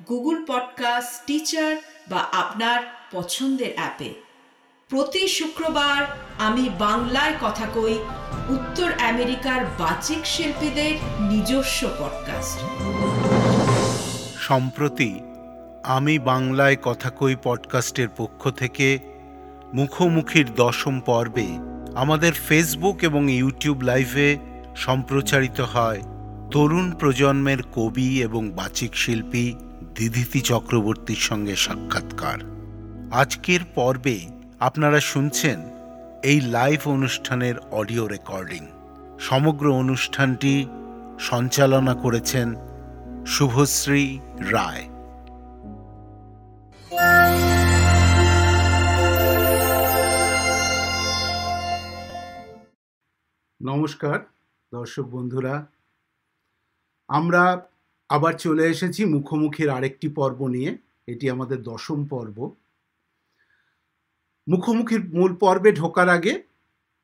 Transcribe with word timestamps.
Google 0.00 0.36
podcast 0.46 1.26
Stitcher 1.26 1.76
বা 2.10 2.20
আপনার 2.32 2.78
পছন্দের 3.12 3.72
অ্যাপে 3.74 4.10
প্রতি 4.90 5.28
শুক্রবার 5.28 6.00
আমি 6.38 6.64
বাংলায় 6.78 7.34
কথা 7.40 7.66
কই 7.74 7.94
উত্তর 8.48 8.88
আমেরিকার 9.00 9.60
বাচিক 9.78 10.22
শিল্পীদের 10.26 10.94
নিজস্ব 11.28 11.80
পডকাস্ট 11.98 12.58
সম্প্রতি 14.40 15.10
আমি 15.84 16.18
বাংলায় 16.18 16.76
কথা 16.82 17.10
কই 17.10 17.34
পডকাস্টের 17.42 18.08
পক্ষ 18.16 18.50
থেকে 18.50 18.98
মুখোমুখির 19.74 20.54
দশম 20.54 21.00
পর্বে 21.00 21.48
আমাদের 21.94 22.32
ফেসবুক 22.32 22.96
এবং 23.02 23.22
ইউটিউব 23.30 23.80
লাইভে 23.80 24.28
সম্প্রচারিত 24.76 25.60
হয় 25.60 26.00
তরুণ 26.50 26.86
প্রজন্মের 26.92 27.60
কবি 27.74 28.22
এবং 28.22 28.42
বাচিক 28.50 28.92
শিল্পী 28.94 29.46
দিদিতি 29.96 30.40
চক্রবর্তীর 30.40 31.16
সঙ্গে 31.16 31.56
সাক্ষাৎকার। 31.56 32.38
আজকের 33.12 33.60
পর্বে 33.74 34.26
আপনারা 34.60 35.00
শুনছেন 35.00 35.60
এই 36.24 36.40
লাইভ 36.40 36.88
অনুষ্ঠানের 36.88 37.58
অডিও 37.58 38.06
রেকর্ডিং। 38.06 38.66
সমগ্র 39.20 39.74
অনুষ্ঠানটি 39.74 40.66
সঞ্চালনা 41.20 41.94
করেছেন 41.94 42.54
শুভশ্রী 43.26 44.18
রায়। 44.38 44.84
নমস্কার, 53.62 54.18
দর্শক 54.74 55.02
বন্ধুরা। 55.02 55.66
আমরা 57.08 57.68
আবার 58.08 58.32
চলে 58.32 58.66
এসেছি 58.66 59.04
মুখোমুখির 59.04 59.70
আরেকটি 59.70 60.08
পর্ব 60.08 60.46
নিয়ে। 60.46 60.78
এটি 61.06 61.30
আমাদের 61.30 61.62
দশম 61.62 62.06
পর্ব। 62.06 62.50
মুখোমুখির 64.48 65.14
মূল 65.14 65.36
পর্বে 65.36 65.72
ঢোকার 65.72 66.08
আগে 66.08 66.42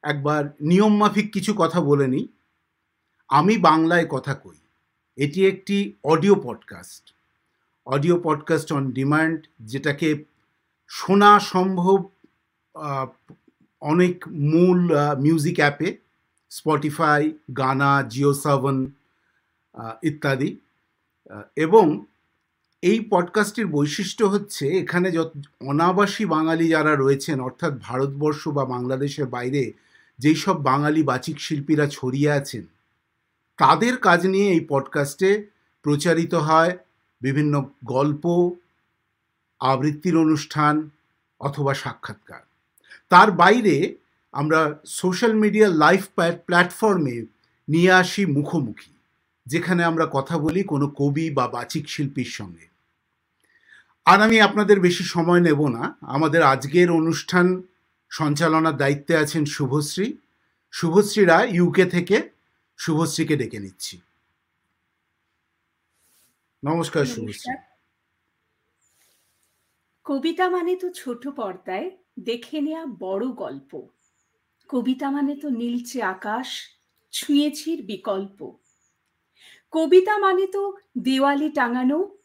একবার 0.03 0.45
নিয়মমাফিক 0.61 1.33
কিছু 1.33 1.55
কথা 1.57 1.81
বলে 1.81 2.07
নিই। 2.09 2.29
আমি 3.29 3.59
বাংলায় 3.59 4.07
কথা 4.07 4.35
কই। 4.35 4.57
এটি 5.17 5.47
একটি 5.47 5.93
audio 6.05 6.35
podcast. 6.35 7.15
Audio 7.87 8.21
podcast 8.23 8.73
on 8.73 8.93
demand, 8.93 9.47
যেটাকে 9.61 10.25
শোনা 10.89 11.41
সম্ভব 11.41 12.09
অনেক 13.81 14.25
মূল 14.29 14.93
মিউজিক 15.21 15.57
অ্যাপে, 15.57 15.97
স্পটিফাই, 16.51 17.33
গানা, 17.57 18.03
জিও 18.03 18.35
সেভেন 18.35 18.91
ইত্যাদি। 20.03 20.57
এবং 21.57 22.05
এই 22.83 23.07
পডকাস্টের 23.11 23.67
বৈশিষ্ট্য 23.67 24.25
হচ্ছে 24.25 24.69
এখানে 24.69 25.11
যত 25.11 25.33
অনাবাসী 25.61 26.25
বাঙালি 26.25 26.69
যারা 26.69 26.97
রয়েছেন, 26.97 27.41
অর্থাৎ 27.41 27.73
ভারতবর্ষ 27.81 28.49
বা 28.49 28.65
বাংলাদেশের 28.65 29.27
বাইরে 29.27 29.73
যেই 30.19 30.35
সব 30.35 30.63
বাঙালি 30.63 31.03
বাচিক 31.03 31.41
শিল্পীরা 31.41 31.87
ছড়িয়ে 31.87 32.31
আছেন, 32.31 32.67
তাদের 33.57 33.97
কাজ 33.97 34.27
নিয়ে 34.27 34.49
এই 34.53 34.67
পডকাস্টে 34.69 35.47
প্রচারিত 35.83 36.35
হয় 36.35 36.79
বিভিন্ন 37.21 37.65
গল্প, 37.85 38.51
আবৃত্তির 39.61 40.17
অনুষ্ঠান 40.17 40.91
অথবা 41.41 41.75
সাক্ষাৎকার। 41.75 42.43
তার 43.09 43.31
বাইরে 43.31 43.97
আমরা 44.33 44.81
সোশ্যাল 44.87 45.35
মিডিয়া 45.35 45.69
লাইভ 45.69 46.03
প্ল্যাটফর্মে 46.47 47.27
নিয়ে 47.69 47.93
আসি 47.93 48.27
মুখোমুখি। 48.27 48.92
যেখানে 49.47 49.85
আমরা 49.85 50.07
কথা 50.13 50.39
বলি 50.39 50.65
কোনো 50.65 50.93
কবি 50.97 51.31
বা 51.31 51.49
বাচিক 51.49 51.89
শিল্পীর 51.89 52.25
সঙ্গে। 52.25 52.67
আর 54.07 54.21
আমি 54.23 54.41
আপনাদের 54.41 54.81
বেশি 54.81 55.05
সময় 55.05 55.41
নেব 55.41 55.69
না। 55.69 55.97
আমাদের 56.01 56.43
আজকের 56.43 56.91
অনুষ্ঠান 56.91 57.63
সঞ্চালনার 58.11 58.77
দায়িত্বে 58.77 59.17
আছেন 59.17 59.45
শুভশ্রী। 59.45 60.17
শুভশ্রীরা 60.73 61.45
ইউকে 61.45 61.85
থেকে 61.85 62.31
শুভশ্রীকে 62.79 63.37
ডেকে 63.37 63.59
নিচ্ছি। 63.61 64.01
নমস্কার। 66.65 67.07
শুভশ্রী। 67.07 67.53
কবিতা 70.05 70.49
মানে 70.49 70.77
তো 70.77 70.91
ছোট 70.91 71.29
পর্দায় 71.29 71.91
দেখে 72.21 72.61
নেয়া 72.61 72.87
বড় 72.87 73.27
গল্প। 73.27 73.83
কবিতা 74.69 75.11
মানে 75.11 75.37
তো 75.37 75.49
নীলচে 75.49 76.03
আকাশ 76.03 76.49
ছুঁয়েছির 77.13 77.83
বিকল্প। 77.83 78.62
কবিতা 79.73 80.19
মানে 80.19 80.47
তো 80.47 80.77
দেওয়ালে 80.99 81.51
টাঙানো 81.51 82.19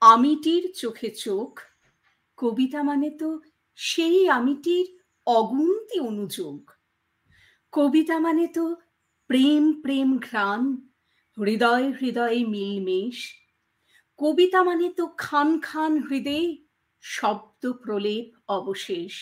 আমিটির 0.00 0.72
চোখে 0.72 1.10
চোখ। 1.10 1.60
কবিতা 2.36 2.82
মানে 2.82 3.10
তো 3.10 3.40
সেই 3.74 4.28
আমিটির 4.28 4.86
অগুন্তি 5.26 6.00
অনুযোগ। 6.00 6.70
কবিতা 7.72 8.18
মানে 8.18 8.46
তো 8.46 8.76
প্রেম 9.26 9.82
প্রেম 9.82 10.18
ঘ্রাণ, 10.18 10.76
হৃদয়, 11.38 11.92
হৃদয়ে 11.92 12.44
মিলমেশ। 12.44 13.32
কবিতা 14.16 14.62
মানে 14.62 14.88
তো 14.88 15.06
খান 15.06 15.60
খান 15.60 16.02
হৃদয়ে 16.02 16.56
শব্দ 17.00 17.72
প্রলেপ 17.72 18.26
অবশেষ। 18.48 19.14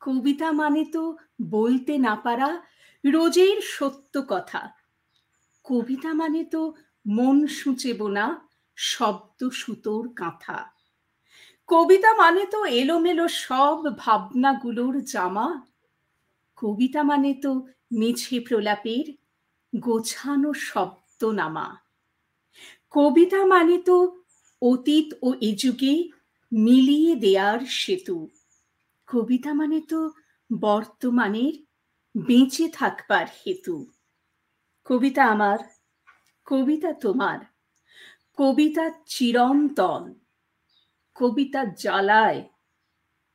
কবিতা 0.00 0.52
মানে 0.52 0.84
তো 0.84 1.16
বলতে 1.50 1.98
না 1.98 2.16
পারা 2.16 2.62
রোজের 3.04 3.60
সত্য 3.60 4.22
কথা। 4.28 4.79
কবিতা 5.64 6.10
মানে 6.14 6.42
তো 6.44 6.62
মন 7.06 7.36
সূচে 7.48 7.92
বোনা 7.92 8.26
শব্দ 8.76 9.40
সুতোর 9.50 10.04
কাঁথা। 10.14 10.58
কবিতা 11.68 12.10
মানে 12.14 12.44
তো 12.46 12.64
এলোমেলো 12.64 13.26
সব 13.28 13.76
ভাবনাগুলোর 13.96 14.94
জামা। 15.04 15.48
কবিতা 16.56 17.00
মানে 17.02 17.32
তো 17.34 17.52
মিছে 17.92 18.36
প্রলাপের 18.40 19.06
গোছানো 19.72 20.50
শব্দ 20.68 21.20
নামা। 21.30 21.68
কবিতা 22.90 23.40
মানে 23.46 23.76
তো 23.78 23.96
অতীত 24.62 25.08
ও 25.22 25.28
এ 25.40 25.50
যুগে 25.56 25.94
মিলিয়ে 26.52 27.12
দেয়ার 27.16 27.60
সেতু। 27.60 28.16
কবিতা 29.08 29.50
মানে 29.54 29.80
তো 29.80 30.00
বর্তমানের 30.50 31.54
বেঁচে 32.14 32.66
থাকবার 32.68 33.26
হেতু। 33.40 33.76
কবিতা 34.90 35.24
আমার, 35.26 35.58
কবিতা 36.44 36.92
তোমার। 36.92 37.38
কবিতা 38.36 38.90
চিরন্তন, 39.06 40.14
কবিতা 41.14 41.64
জ্বালায়, 41.64 42.48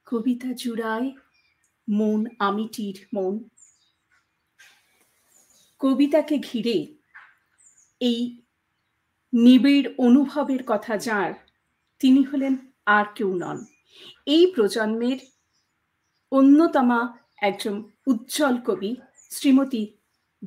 কবিতা 0.05 0.53
জুড়ায় 0.53 1.11
মন 1.89 2.25
আমিটির 2.39 3.07
মন। 3.13 3.49
কবিতাকে 5.79 6.37
ঘিরে 6.37 6.95
এই 7.99 8.41
নিবিড় 9.33 9.89
অনুভবের 9.97 10.59
কথা 10.67 10.97
যার, 10.97 11.33
তিনি 11.99 12.23
হলেন 12.23 12.71
আর 12.85 13.05
কেউ 13.15 13.35
নন। 13.35 13.65
এই 14.25 14.51
প্রজন্মের 14.55 15.17
অন্যতমা 16.31 17.17
একজন 17.37 17.83
উজ্জ্বল 18.07 18.57
কবি, 18.57 18.95
শ্রীমতী 19.29 19.94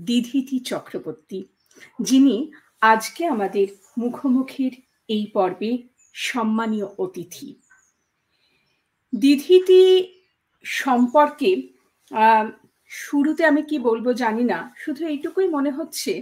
দিধিতি 0.06 0.58
চক্রবর্তী, 0.70 1.40
যিনি 1.98 2.36
আজকে 2.80 3.22
আমাদের 3.26 3.66
মুখোমুখির 3.98 4.72
এই 5.08 5.24
পর্বে 5.34 5.70
সম্মানীয় 6.14 6.88
অতিথি। 6.98 7.48
দিধিতি 9.12 9.82
সম্পর্কে 10.64 11.50
শুরুতে 12.90 13.42
আমি 13.46 13.62
কি 13.70 13.76
বলব 13.78 14.06
জানি 14.12 14.44
না, 14.44 14.58
শুধু 14.82 15.02
এইটুকুই 15.12 15.48
মনে 15.56 15.70
হচ্ছে 15.70 16.12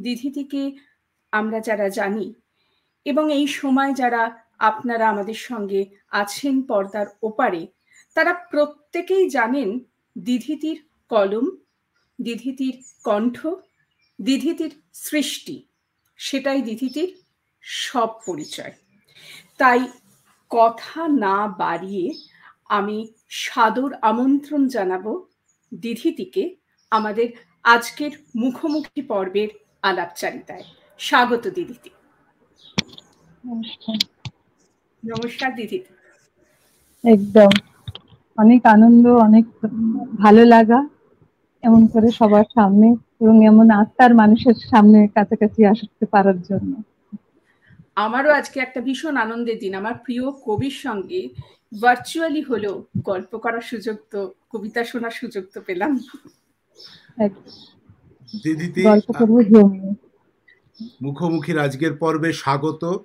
দিধিতিকে 0.00 0.62
আমরা 1.32 1.58
যারা 1.60 1.88
জানি 1.88 2.26
এবং 3.06 3.24
এই 3.38 3.46
সময় 3.58 3.92
যারা 3.94 4.22
আপনারা 4.58 5.04
আমাদের 5.08 5.38
সঙ্গে 5.48 5.80
আছেন 6.10 6.62
পর্দার 6.68 7.06
ওপারে, 7.22 7.62
তারা 8.16 8.32
প্রত্যেকেই 8.50 9.24
জানেন 9.30 9.68
দিধিতির 10.16 10.78
কলম 11.10 11.46
দিধিতির 12.18 12.76
কণ্ঠ 13.04 13.46
দিধিতির 14.18 14.82
সৃষ্টি 14.92 15.68
সেটাই 16.18 16.62
দিধিতির 16.62 17.10
সব 17.62 18.08
পরিচয়। 18.26 18.72
তাই 19.58 19.80
কথা 20.50 21.08
না 21.08 21.46
বাড়িয়ে 21.46 22.14
আমি 22.68 23.08
সাদর 23.28 23.90
আমন্ত্রণ 24.02 24.68
জানাব 24.68 25.04
দিধিটিকে 25.72 26.56
আমাদের 26.90 27.28
আজকের 27.64 28.12
মুখোমুখি 28.36 29.02
পর্বের 29.02 29.48
আলাপচারিতায়। 29.82 30.64
স্বাগত 30.98 31.46
দিদিটি 31.48 31.90
নমস্কার। 35.02 35.50
দিদি 35.56 35.78
একদম। 37.04 37.50
অনেক 38.38 38.66
আনন্দ 38.66 39.06
অনেক 39.06 39.44
ভালো 40.18 40.44
লাগা। 40.44 40.93
এমন 41.64 41.86
করে 41.86 42.10
সবার 42.10 42.44
সামনে 42.54 42.94
এবং 43.20 43.44
এমন 43.44 43.70
আত্মার 43.70 44.14
মানুষের 44.14 44.54
সামনে 44.54 45.08
কাছাকাছি 45.08 45.66
আসতে 45.66 46.06
পারার 46.06 46.42
জন্য। 46.42 46.82
আমারও 47.96 48.32
আজকে 48.32 48.60
একটা 48.60 48.80
ভীষণ 48.80 49.16
আনন্দের 49.16 49.58
দিন। 49.58 49.74
আমার 49.74 49.94
প্রিয় 49.94 50.30
কবির 50.30 50.70
সঙ্গে 50.70 51.28
ভার্চুয়ালি 51.82 52.42
হলো 52.42 52.84
গল্প 52.98 53.38
করার 53.38 53.60
সুযোগ 53.60 53.96
তো 54.10 54.32
কবিতা 54.50 54.84
শোনার 54.84 55.10
সুযোগ 55.10 55.44
তো 55.54 55.60
পেলাম। 55.66 56.00
দিদিতে 58.42 58.82
গল্প 58.82 59.10
মুখোমুখির 61.02 61.58
আজকের 61.58 61.94
পর্বে 61.94 62.32
স্বাগত। 62.32 63.04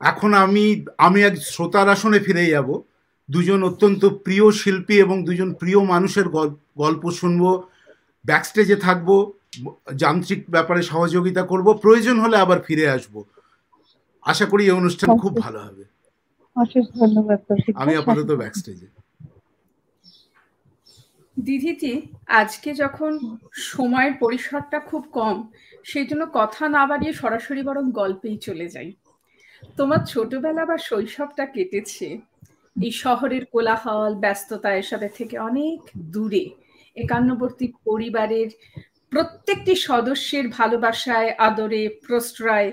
এখন 0.00 0.34
আমি 0.34 0.84
আমি 0.98 1.22
এক 1.22 1.36
শ্রোতার 1.36 1.88
আসনে 1.88 2.18
ফিরে 2.18 2.46
যাব। 2.46 2.82
দুজন 3.30 3.62
অত্যন্ত 3.62 4.04
প্রিয় 4.04 4.52
শিল্পী 4.52 4.94
এবং 4.94 5.24
দুজন 5.24 5.52
প্রিয় 5.52 5.84
মানুষের 5.84 6.28
গল- 6.28 6.54
গল্প 6.76 7.10
শুনব। 7.10 7.62
ব্যাকস্টেজে 8.26 8.76
থাকব 8.76 9.08
যান্ত্রিক 9.94 10.40
ব্যাপারে 10.50 10.82
সহযোগিতা 10.82 11.42
করব 11.42 11.66
প্রয়োজন 11.74 12.16
হলে 12.20 12.36
আবার 12.36 12.58
ফিরে 12.60 12.86
আসব। 12.88 13.14
আশা 14.22 14.46
করি 14.46 14.62
এই 14.64 14.70
অনুষ্ঠান 14.70 15.08
খুব 15.18 15.32
ভালো 15.36 15.58
হবে। 15.60 15.84
আমি 17.74 17.92
আপাতত 17.96 18.30
ব্যাকস্টেজে 18.30 18.88
দিদিটি 21.38 21.92
আজকে 22.40 22.70
যখন 22.74 23.12
সময়ের 23.52 24.14
পরিসরটা 24.20 24.78
খুব 24.80 25.02
কম 25.12 25.36
সেই 25.84 26.06
জন্য 26.06 26.22
কথা 26.32 26.64
না 26.68 26.86
বাড়িয়ে 26.86 27.12
সরাসরি 27.12 27.62
বরং 27.62 27.84
গল্পেই 27.92 28.36
চলে 28.36 28.68
যাই। 28.68 28.92
তোমার 29.76 30.00
ছোটবেলা 30.06 30.64
বা 30.66 30.76
শৈশবটা 30.78 31.44
কেটেছে। 31.46 32.06
এই 32.82 32.92
শহরের 33.02 33.44
কোলাহল 33.46 34.12
ব্যস্ততা 34.14 34.70
এসবের 34.76 35.12
থেকে 35.16 35.38
অনেক 35.38 35.80
দূরে। 35.98 36.44
একান্নবর্তী 36.96 37.66
পরিবারের 37.84 38.48
প্রত্যেকটি 39.12 39.74
সদস্যের 39.88 40.48
ভালোবাসায়, 40.48 41.30
আদরে, 41.38 41.82
প্রশ্রয়, 42.06 42.68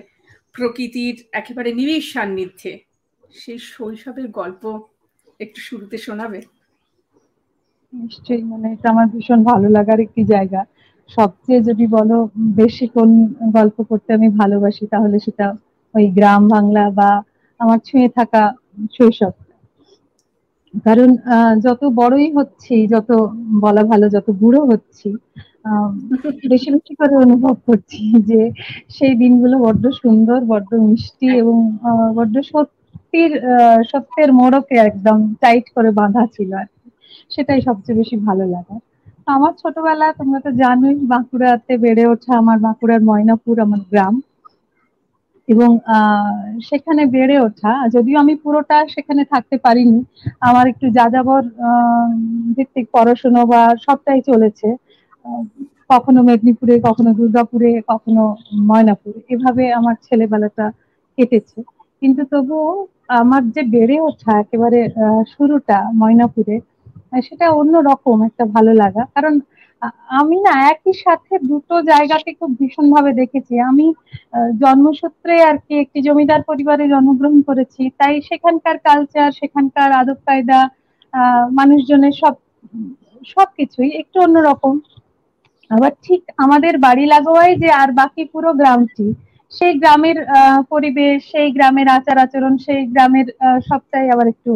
প্রকৃতির 0.53 1.15
একেবারে 1.31 1.73
নিবিড় 1.73 2.05
সান্নিধ্যে। 2.13 2.71
সেই 3.33 3.59
শৈশবের 3.71 4.27
গল্প 4.27 4.63
একটু 5.39 5.61
শুরুতে 5.61 5.97
শোনাবে? 5.97 6.39
নিশ্চয়ই 7.93 8.43
মানে 8.43 8.67
এটা 8.73 8.89
আমার 8.89 9.07
ভীষণ 9.07 9.43
ভালো 9.43 9.67
লাগার 9.69 9.99
একটি 9.99 10.23
জায়গা। 10.23 10.61
সবচেয়ে 11.09 11.61
যদি 11.61 11.85
বলো, 11.87 12.29
বেশি 12.37 12.87
কোন 12.87 13.09
গল্প 13.51 13.77
করতে 13.83 14.09
আমি 14.13 14.29
ভালোবাসি, 14.29 14.87
তাহলে 14.87 15.19
সেটা 15.19 15.47
ওই 15.95 16.05
গ্রাম 16.07 16.41
বাংলা 16.47 16.89
বা 16.89 17.09
আমার 17.59 17.79
ছুঁয়ে 17.85 18.09
থাকা 18.09 18.41
শৈশব। 18.91 19.33
কারণ 20.87 21.09
যত 21.65 21.81
বড়ই 21.99 22.27
হচ্ছি, 22.37 22.75
যত 22.93 23.09
বলা 23.63 23.83
ভালো, 23.91 24.05
যত 24.15 24.27
বুড়ো 24.41 24.61
হচ্ছি 24.71 25.09
বেশি 26.53 26.69
বেশি 26.75 26.93
করে 26.99 27.15
অনুভব 27.25 27.55
করছি 27.67 28.01
যে 28.29 28.41
সেই 28.95 29.13
দিনগুলো 29.21 29.55
বড্ড 29.65 29.83
সুন্দর, 30.01 30.39
বড্ড 30.51 30.71
মিষ্টি 30.87 31.27
এবং 31.41 31.57
বড্ড 32.17 32.35
সত্যির 32.51 33.31
সত্যের 33.91 34.29
মোড়কে 34.39 34.75
একদম 34.89 35.17
টাইট 35.43 35.65
করে 35.75 35.89
বাঁধা 35.99 36.23
ছিল 36.35 36.49
আর। 36.61 36.67
সেটাই 37.33 37.59
সবচেয়ে 37.67 37.99
বেশি 38.01 38.15
ভালো 38.27 38.45
লাগা 38.53 38.75
আমার 39.35 39.53
ছোটবেলা, 39.61 40.07
তোমরা 40.19 40.39
তো 40.45 40.51
জানোই, 40.63 40.95
বাঁকুড়াতে 41.13 41.73
বেড়ে 41.83 42.03
ওঠা 42.13 42.31
আমার 42.41 42.57
বাঁকুড়ার 42.67 43.01
ময়নাপুর, 43.09 43.55
আমার 43.65 43.81
গ্রাম 43.91 44.15
এবং 45.47 45.69
সেখানে 46.69 47.01
বেড়ে 47.15 47.35
ওঠা, 47.45 47.73
যদিও 47.95 48.17
আমি 48.23 48.33
পুরোটা 48.43 48.77
সেখানে 48.95 49.21
থাকতে 49.33 49.55
পারিনি, 49.65 49.99
আমার 50.47 50.65
একটু 50.71 50.85
যাযাবর 50.97 51.43
ভিত্তিক 52.55 52.85
পড়াশোনা 52.95 53.41
বা 53.51 53.61
সবটাই 53.85 54.21
চলেছে 54.29 54.67
কখনো 55.93 56.19
মেদিনীপুরে, 56.27 56.75
কখনো 56.87 57.09
দুর্গাপুরে, 57.19 57.71
কখনো 57.91 58.23
ময়নাপুরে, 58.69 59.19
এভাবে 59.33 59.63
আমার 59.79 59.95
ছেলেবেলাটা 60.07 60.65
কেটেছে। 61.17 61.59
কিন্তু 62.01 62.21
তবুও 62.31 62.69
আমার 63.21 63.41
যে 63.55 63.61
বেড়ে 63.75 63.97
ওঠা 64.07 64.31
একেবারে 64.43 64.79
শুরুটা 65.33 65.77
ময়নাপুরে, 66.01 66.55
সেটা 67.27 67.45
অন্য 67.61 67.73
রকম 67.89 68.17
একটা 68.29 68.43
ভালো 68.55 68.71
লাগা, 68.81 69.03
কারণ 69.15 69.33
আমি 70.19 70.37
না 70.45 70.53
একই 70.71 70.93
সাথে 71.03 71.33
দুটো 71.49 71.75
জায়গাকে 71.89 72.31
খুব 72.39 72.51
ভীষণ 72.59 72.85
ভাবে 72.95 73.11
দেখেছি। 73.21 73.53
আমি 73.69 73.85
জন্মসূত্রে 74.61 75.33
আর 75.43 75.57
কি 75.65 75.73
একটি 75.83 75.99
জমিদার 76.07 76.41
পরিবারে 76.49 76.83
জন্মগ্রহণ 76.87 77.39
করেছি। 77.49 77.81
তাই 77.99 78.13
সেখানকার 78.29 78.77
কালচার 78.87 79.29
সেখানকার 79.39 79.89
আদব 80.01 80.19
কায়দা 80.25 80.59
মানুষজনের 81.59 82.13
সব 82.21 82.33
সবকিছুই 83.31 83.89
একটু 84.01 84.17
অন্যরকম। 84.19 84.73
আবার 85.71 85.91
ঠিক 86.05 86.21
আমাদের 86.37 86.73
বাড়ি 86.85 87.05
লাগোয়াই 87.07 87.51
যে 87.57 87.69
আর 87.81 87.89
বাকি 87.99 88.23
পুরো 88.33 88.49
গ্রামটি 88.53 89.07
সেই 89.51 89.73
গ্রামের 89.79 90.17
পরিবেশ 90.69 91.17
সেই 91.31 91.47
গ্রামের 91.51 91.87
আচার 91.97 92.17
আচরণ 92.17 92.53
সেই 92.65 92.81
গ্রামের 92.87 93.27
সবটাই 93.67 94.07
আবার 94.09 94.27
একটু 94.33 94.51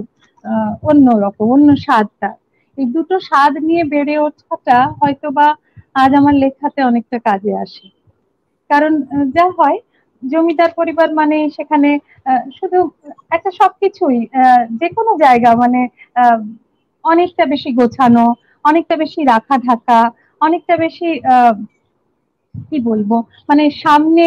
আহ, 0.45 0.71
অন্যরকম 0.83 1.47
অন্য 1.56 1.69
স্বাদটা। 1.83 2.30
এই 2.77 2.85
দুটো 2.95 3.15
স্বাদ 3.24 3.53
নিয়ে 3.63 3.83
বেড়ে 3.94 4.15
ওঠাটা 4.25 4.77
হয়তো 5.00 5.27
বা 5.33 5.47
আজ 5.95 6.12
আমার 6.15 6.35
লেখাতে 6.41 6.79
অনেকটা 6.83 7.18
কাজে 7.27 7.53
আসে। 7.63 7.85
কারণ 8.69 8.91
যা 9.35 9.45
হয় 9.57 9.77
জমিদার 10.24 10.71
পরিবার 10.77 11.07
মানে 11.19 11.38
সেখানে 11.57 11.89
শুধু 12.57 12.79
একটা 13.31 13.50
সবকিছুই 13.59 14.19
যে 14.79 14.88
কোনো 14.97 15.12
জায়গা 15.24 15.51
মানে 15.63 15.81
অনেকটা 17.03 17.44
বেশি 17.53 17.69
গোছানো 17.79 18.25
অনেকটা 18.65 18.95
বেশি 19.03 19.21
রাখা 19.25 19.56
ঢাকা 19.63 20.00
অনেকটা 20.41 20.75
বেশি 20.83 21.07
আহ, 21.27 21.53
কি 22.69 22.78
বলব? 22.90 23.11
মানে 23.49 23.64
সামনে 23.83 24.26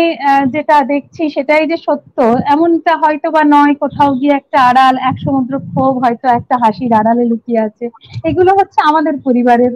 যেটা 0.54 0.76
দেখছি 0.92 1.22
সেটাই 1.34 1.64
যে 1.70 1.76
সত্য। 1.86 2.16
এমনটা 2.54 2.92
হয়তো 3.02 3.28
বা 3.36 3.42
নয় 3.54 3.74
কোথাও 3.82 4.10
গিয়ে 4.20 4.34
একটা 4.40 4.58
আড়াল, 4.70 4.94
এক 5.10 5.16
সমুদ্র 5.24 5.52
ক্ষোভ, 5.70 5.92
হয়তো 6.04 6.26
একটা 6.38 6.54
হাসির 6.62 6.92
আড়ালে 7.00 7.24
লুকিয়ে 7.30 7.60
আছে। 7.68 7.84
এগুলো 8.28 8.50
হচ্ছে 8.58 8.78
আমাদের 8.90 9.14
পরিবারের 9.26 9.72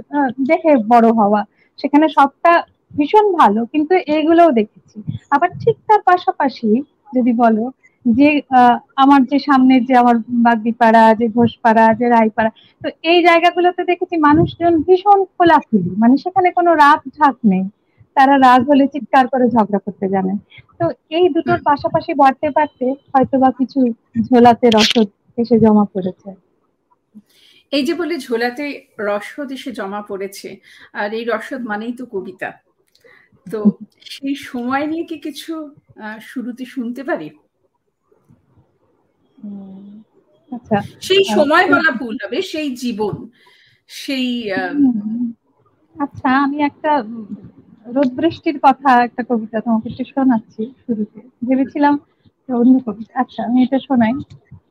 দেখে 0.51 0.73
বড় 0.93 1.09
হওয়া। 1.21 1.41
সেখানে 1.79 2.07
সবটা 2.17 2.53
ভীষণ 2.99 3.27
ভালো, 3.41 3.61
কিন্তু 3.73 3.95
এগুলোও 4.17 4.51
দেখেছি। 4.59 4.99
আবার 5.35 5.51
ঠিক 5.63 5.77
তার 5.89 6.01
পাশাপাশি 6.11 6.71
যদি 7.17 7.33
বলো 7.43 7.65
যে 8.07 8.29
আমার 9.03 9.21
যে 9.31 9.39
সামনের 9.47 9.83
যে 9.89 9.95
আমার 10.03 10.17
বাগদিপাড়া, 10.47 11.05
যে 11.21 11.27
ঘোষপাড়া, 11.39 11.87
যে 12.01 12.07
রায়পাড়া, 12.17 12.51
তো 12.83 12.89
এই 13.11 13.19
জায়গাগুলোতে 13.29 13.83
দেখেছি 13.91 14.15
মানুষজন 14.29 14.73
ভীষণ 14.87 15.19
খোলাখুলি। 15.37 15.91
মানে 16.03 16.15
সেখানে 16.25 16.49
কোনো 16.59 16.71
রাগ 16.83 17.01
ঢাক 17.19 17.37
নেই। 17.53 17.65
তারা 18.17 18.35
রাগ 18.47 18.61
হলে 18.71 18.85
চিৎকার 18.87 19.25
করে 19.29 19.47
ঝগড়া 19.49 19.81
করতে 19.87 20.07
জানেন 20.09 20.37
তো 20.79 20.85
এই 21.11 21.27
দুটোর 21.29 21.61
পাশাপাশি 21.63 22.13
বাড়তে 22.15 22.47
বাড়তে 22.51 22.87
হয়তো 23.13 23.37
বা 23.39 23.51
কিছু 23.59 23.81
ঝোলাতে 24.29 24.67
রসদ 24.71 25.09
এসে 25.39 25.57
জমা 25.59 25.85
পড়েছে। 25.95 26.31
এই 27.73 27.83
যে 27.85 27.95
বলে 27.95 28.15
ঝোলাতে 28.19 28.65
রসদ 29.01 29.49
এসে 29.53 29.71
জমা 29.73 30.01
পড়েছে 30.03 30.49
আর 30.95 31.09
এই 31.19 31.25
রসদ 31.25 31.61
মানেই 31.63 31.93
তো 31.93 32.05
কবিতা। 32.07 32.51
তো 33.47 33.59
সেই 34.11 34.37
সময় 34.49 34.85
নিয়ে 34.87 35.05
কি 35.05 35.17
কিছু 35.19 35.53
শুরুতে 36.21 36.65
শুনতে 36.65 37.03
পারি? 37.05 37.29
আচ্ছা। 40.53 40.77
সেই 41.01 41.25
সময় 41.37 41.65
বলা 41.73 41.91
ভুল 42.01 42.15
হবে 42.23 42.39
সেই 42.53 42.69
জীবন 42.83 43.15
সেই 43.91 44.27
আচ্ছা 45.97 46.29
আমি 46.45 46.59
একটা 46.63 46.93
রোদ 47.87 48.11
বৃষ্টির 48.15 48.57
কথা 48.63 48.91
একটা 49.03 49.23
কবিতা 49.31 49.57
তোমাকে 49.61 49.87
একটু 49.91 50.05
শোনাচ্ছি 50.13 50.63
শুরুতে। 50.83 51.19
ভেবেছিলাম 51.47 51.95
অন্য 52.49 52.75
কবিতা। 52.87 53.13
আচ্ছা 53.23 53.41
আমি 53.43 53.59
এটা 53.63 53.79
শোনাই। 53.79 54.15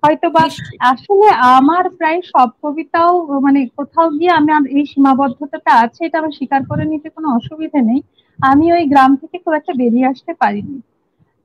হয়তো 0.04 0.28
বা 0.30 0.44
আসলে 0.92 1.28
আমার 1.52 1.86
প্রায় 1.98 2.20
সব 2.32 2.50
কবিতাও 2.64 3.12
মানে 3.42 3.60
কোথাও 3.78 4.08
গিয়ে 4.12 4.32
আমি 4.32 4.50
এই 4.78 4.86
সীমাবদ্ধতাটা 4.92 5.72
আছে 5.84 6.00
এটা 6.06 6.18
আমার 6.20 6.34
স্বীকার 6.40 6.62
করে 6.70 6.84
নিতে 6.86 7.08
কোনো 7.10 7.28
অসুবিধা 7.38 7.80
নেই। 7.82 8.00
আমি 8.40 8.66
ওই 8.72 8.84
গ্রাম 8.88 9.12
থেকে 9.22 9.38
খুব 9.44 9.54
একটা 9.54 9.74
বেরিয়ে 9.82 10.08
আসতে 10.08 10.32
পারিনি। 10.42 10.78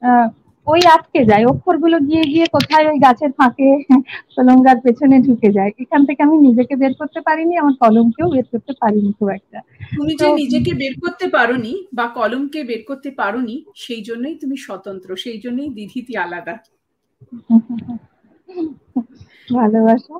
আহ, 0.02 0.26
ওই 0.68 0.80
আটকে 0.94 1.20
যায় 1.30 1.44
অক্ষরগুলো 1.46 1.96
গিয়ে 2.08 2.24
গিয়ে 2.32 2.46
কোথায় 2.56 2.86
ওই 2.90 2.98
গাছের 2.98 3.32
ফাঁকে 3.38 3.68
কলঙ্গার 4.34 4.78
পেছনে 4.84 5.16
ঢুকে 5.26 5.48
যায়। 5.52 5.72
এখান 5.82 6.00
থেকে 6.08 6.20
আমি 6.22 6.36
নিজেকে 6.46 6.74
বের 6.82 6.94
করতে 7.00 7.20
পারিনি 7.20 7.54
আমার 7.62 7.74
কলমকেও 7.82 8.28
বের 8.34 8.46
করতে 8.52 8.72
পারিনি 8.82 9.10
খুব 9.18 9.28
একটা। 9.30 9.58
তুমি 9.92 10.12
যে 10.20 10.28
নিজেকে 10.40 10.72
বের 10.74 10.94
করতে 11.00 11.26
পারোনি 11.28 11.72
বা 11.92 12.06
কলমকে 12.14 12.60
বের 12.64 12.82
করতে 12.86 13.10
পারোনি 13.20 13.56
সেই 13.76 14.02
জন্যই 14.02 14.34
তুমি 14.42 14.56
স্বতন্ত্র 14.66 15.08
সেই 15.16 15.38
জন্যই 15.38 15.70
দিধিতি 15.70 16.14
আলাদা। 16.16 16.54
ভালোবাসা। 19.58 20.16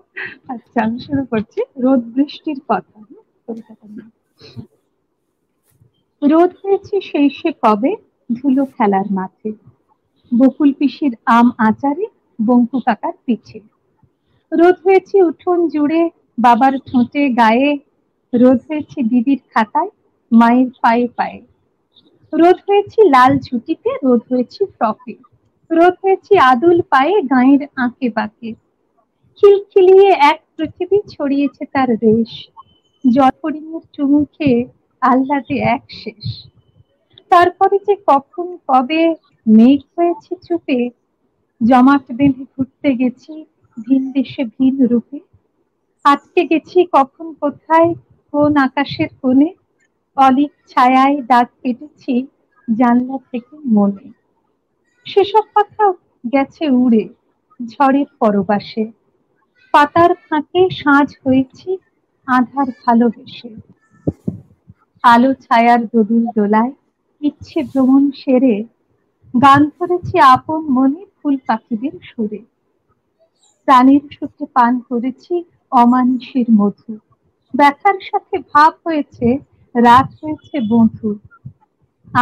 আচ্ছা 0.49 0.79
আমি 0.85 0.99
শুরু 1.07 1.23
করছি। 1.33 1.61
রোদ 1.77 2.01
বৃষ্টির 2.15 2.59
কথা। 2.69 2.99
রোদ 6.23 6.51
হয়েছে 6.61 6.95
সেই 7.09 7.29
সে 7.31 7.51
কবে? 7.63 7.93
ধুলো 8.31 8.63
খেলার 8.75 9.07
মাঠে। 9.13 9.49
বকুল 10.33 10.71
পিসির 10.79 11.15
আম 11.31 11.47
আচারে 11.59 12.07
বঙ্কু 12.39 12.79
কাকার 12.87 13.15
পিছে 13.27 13.59
রোদ 14.53 14.77
হয়েছে 14.85 15.17
উঠোন 15.23 15.59
জুড়ে, 15.69 16.03
বাবার 16.39 16.75
ঠোঁটে 16.87 17.23
গায়ে। 17.31 17.71
রোদ 18.33 18.59
হয়েছে 18.69 18.99
দিদির 19.03 19.41
খাতায়, 19.53 19.91
মায়ের 20.31 20.69
পায়ে 20.83 21.07
পায়ে। 21.09 21.41
রোদ 22.33 22.59
হয়েছি 22.69 22.99
লাল 23.11 23.33
ছুটিতে 23.39 23.91
রোদ 24.03 24.21
হয়েছি 24.31 24.61
ফ্রকে। 24.75 25.15
রোদ 25.71 25.95
হয়েছি 26.03 26.33
আদুল 26.51 26.79
পায়ে, 26.83 27.17
গাঁয়ের 27.31 27.63
আঁকে 27.77 28.09
বাঁকে। 28.11 28.51
খিলখিলিয়ে 29.39 30.11
এক 30.31 30.39
পৃথিবী 30.57 30.99
ছড়িয়েছে 31.09 31.63
তার 31.67 31.89
রেশ। 32.03 32.33
জটরিঙের 33.05 33.85
চুমু 33.95 34.21
খেয়ে 34.35 34.61
আহ্লাদে 35.03 35.57
এক 35.77 35.85
শেষ। 35.93 36.27
তারপরে 37.31 37.77
যে 37.79 37.95
কখন 38.07 38.47
কবে 38.69 39.03
মেঘ 39.57 39.81
হয়েছে 39.97 40.33
চুপে 40.47 40.79
জমাট 41.61 42.05
বেঁধে 42.19 42.45
ঘুরতে 42.53 42.89
গেছি 43.01 43.33
ভিন 43.77 44.03
দেশে 44.17 44.43
ভিন 44.55 44.75
রূপে। 44.91 45.19
আটকে 46.05 46.43
গেছি 46.51 46.79
কখন 46.97 47.27
কোথায়, 47.43 47.91
কোন 48.33 48.53
আকাশের 48.67 49.11
কোণে, 49.21 49.51
অলিক 50.17 50.53
ছায়ায় 50.71 51.17
দাগ 51.31 51.49
কেটেছি 51.61 52.15
জানলা 52.69 53.17
থেকে 53.31 53.55
মনে। 53.77 54.07
সেসব 55.07 55.45
কথা 55.55 55.85
গেছে 56.33 56.65
উড়ে, 56.83 57.05
ঝড়ের 57.61 58.09
পরবাসে। 58.21 58.85
পাতার 59.75 60.11
ফাঁকে 60.25 60.63
সাজ 60.81 61.09
হয়েছি 61.25 61.71
আধার 62.29 62.69
ভালোবেসে। 62.83 63.51
আলো 65.05 65.31
ছায়ার 65.45 65.81
দোদুল 65.93 66.25
দোলায়, 66.37 66.73
ইচ্ছে 67.23 67.59
ভ্রমণ 67.71 68.03
সেরে 68.21 68.55
গান 69.35 69.61
ধরেছি 69.77 70.17
আপন 70.35 70.61
মনে 70.69 71.03
ফুল 71.17 71.37
পাখিদের 71.47 71.95
সুরে। 72.03 72.41
প্রাণীর 73.69 74.05
সুখে 74.11 74.47
পান 74.47 74.73
করেছি 74.91 75.35
অমানুষের 75.73 76.47
মধু। 76.51 76.93
ব্যথার 77.55 77.99
সাথে 78.01 78.37
ভাব 78.53 78.73
হয়েছে 78.85 79.27
রাত 79.75 80.09
হয়েছে 80.21 80.57
বন্ধু। 80.71 81.09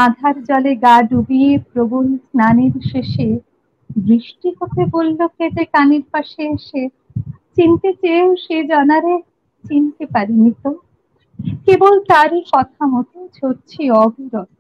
আধার 0.01 0.37
জলে 0.43 0.73
গা 0.77 0.97
ডুবিয়ে 1.03 1.53
প্রবল 1.71 2.07
স্নানের 2.27 2.75
শেষে 2.91 3.29
বৃষ্টি 3.97 4.49
হতে 4.59 4.83
বলল 4.87 5.19
কেটে 5.29 5.65
কানের 5.65 6.05
পাশে 6.13 6.43
এসে, 6.57 6.83
চিনতে 7.57 7.91
চেয়েও 7.93 8.31
সে 8.37 8.57
জানারে, 8.65 9.15
চিনতে 9.65 10.05
পারিনি 10.07 10.53
তো? 10.63 10.71
কেবল 11.67 11.95
তারই 12.09 12.43
কথা 12.55 12.83
মতো 12.87 13.19
ছড়ছি 13.33 13.83
অবিরত। 14.03 14.59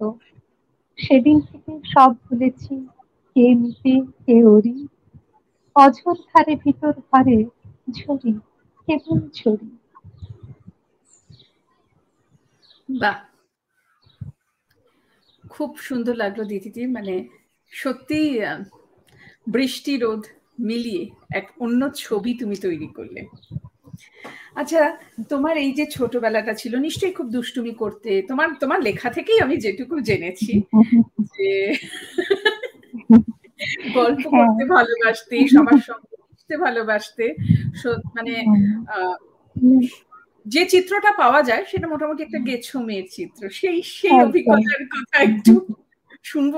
সেদিন 0.99 1.37
থেকে 1.49 1.73
সব 1.87 2.11
ভুলেছি, 2.25 2.75
কে 3.37 3.47
মিতে 3.61 3.95
কে 4.21 4.37
ওরি। 4.47 4.77
অঝোর 5.77 6.17
ধারে 6.27 6.55
ভিতর 6.63 6.95
ঘরে 7.09 7.39
ঝরি 7.97 8.33
কেবল 8.89 9.19
ঝরি 9.39 9.69
বাহ! 12.95 13.17
খুব 15.45 15.71
সুন্দর 15.81 16.15
লাগল 16.17 16.41
দিদিটি 16.51 16.83
মানে 16.97 17.15
সত্যি 17.73 18.21
বৃষ্টি 19.47 19.93
রোদ 19.97 20.23
মিলিয়ে 20.67 21.03
এক 21.33 21.47
অন্য 21.61 21.81
ছবি 21.97 22.33
তুমি 22.41 22.57
তৈরি 22.65 22.89
করলে। 22.97 23.21
আচ্ছা 24.57 24.81
তোমার 25.29 25.55
এই 25.57 25.71
যে 25.73 25.85
ছোটবেলাটা 25.97 26.53
ছিল 26.55 26.73
নিশ্চয়ই 26.79 27.15
খুব 27.19 27.29
দুষ্টুমি 27.31 27.73
করতে 27.75 28.11
তোমার 28.29 28.49
তোমার 28.61 28.81
লেখা 28.83 29.09
থেকেই 29.11 29.39
আমি 29.41 29.55
যেটুকু 29.57 29.95
জেনেছি 30.01 30.53
যে 31.35 31.51
গল্প 33.97 34.23
হ্যাঁ। 34.25 34.33
করতে 34.37 34.63
ভালোবাসতে 34.75 35.37
সবার 35.49 35.81
সঙ্গে 35.81 36.57
ভালোবাসতে 36.61 37.25
মানে 38.15 38.35
যে 40.47 40.63
চিত্রটা 40.65 41.11
পাওয়া 41.19 41.41
যায় 41.43 41.65
সেটা 41.65 41.87
মোটামুটি 41.89 42.21
একটা 42.25 42.41
গেছো 42.49 42.77
মেয়ের 42.81 43.09
চিত্র। 43.11 43.43
সেই 43.51 43.79
সেই 43.93 44.17
অভিজ্ঞতার 44.21 44.83
কথা 44.95 45.17
একটু 45.29 45.53
শুনব? 46.27 46.55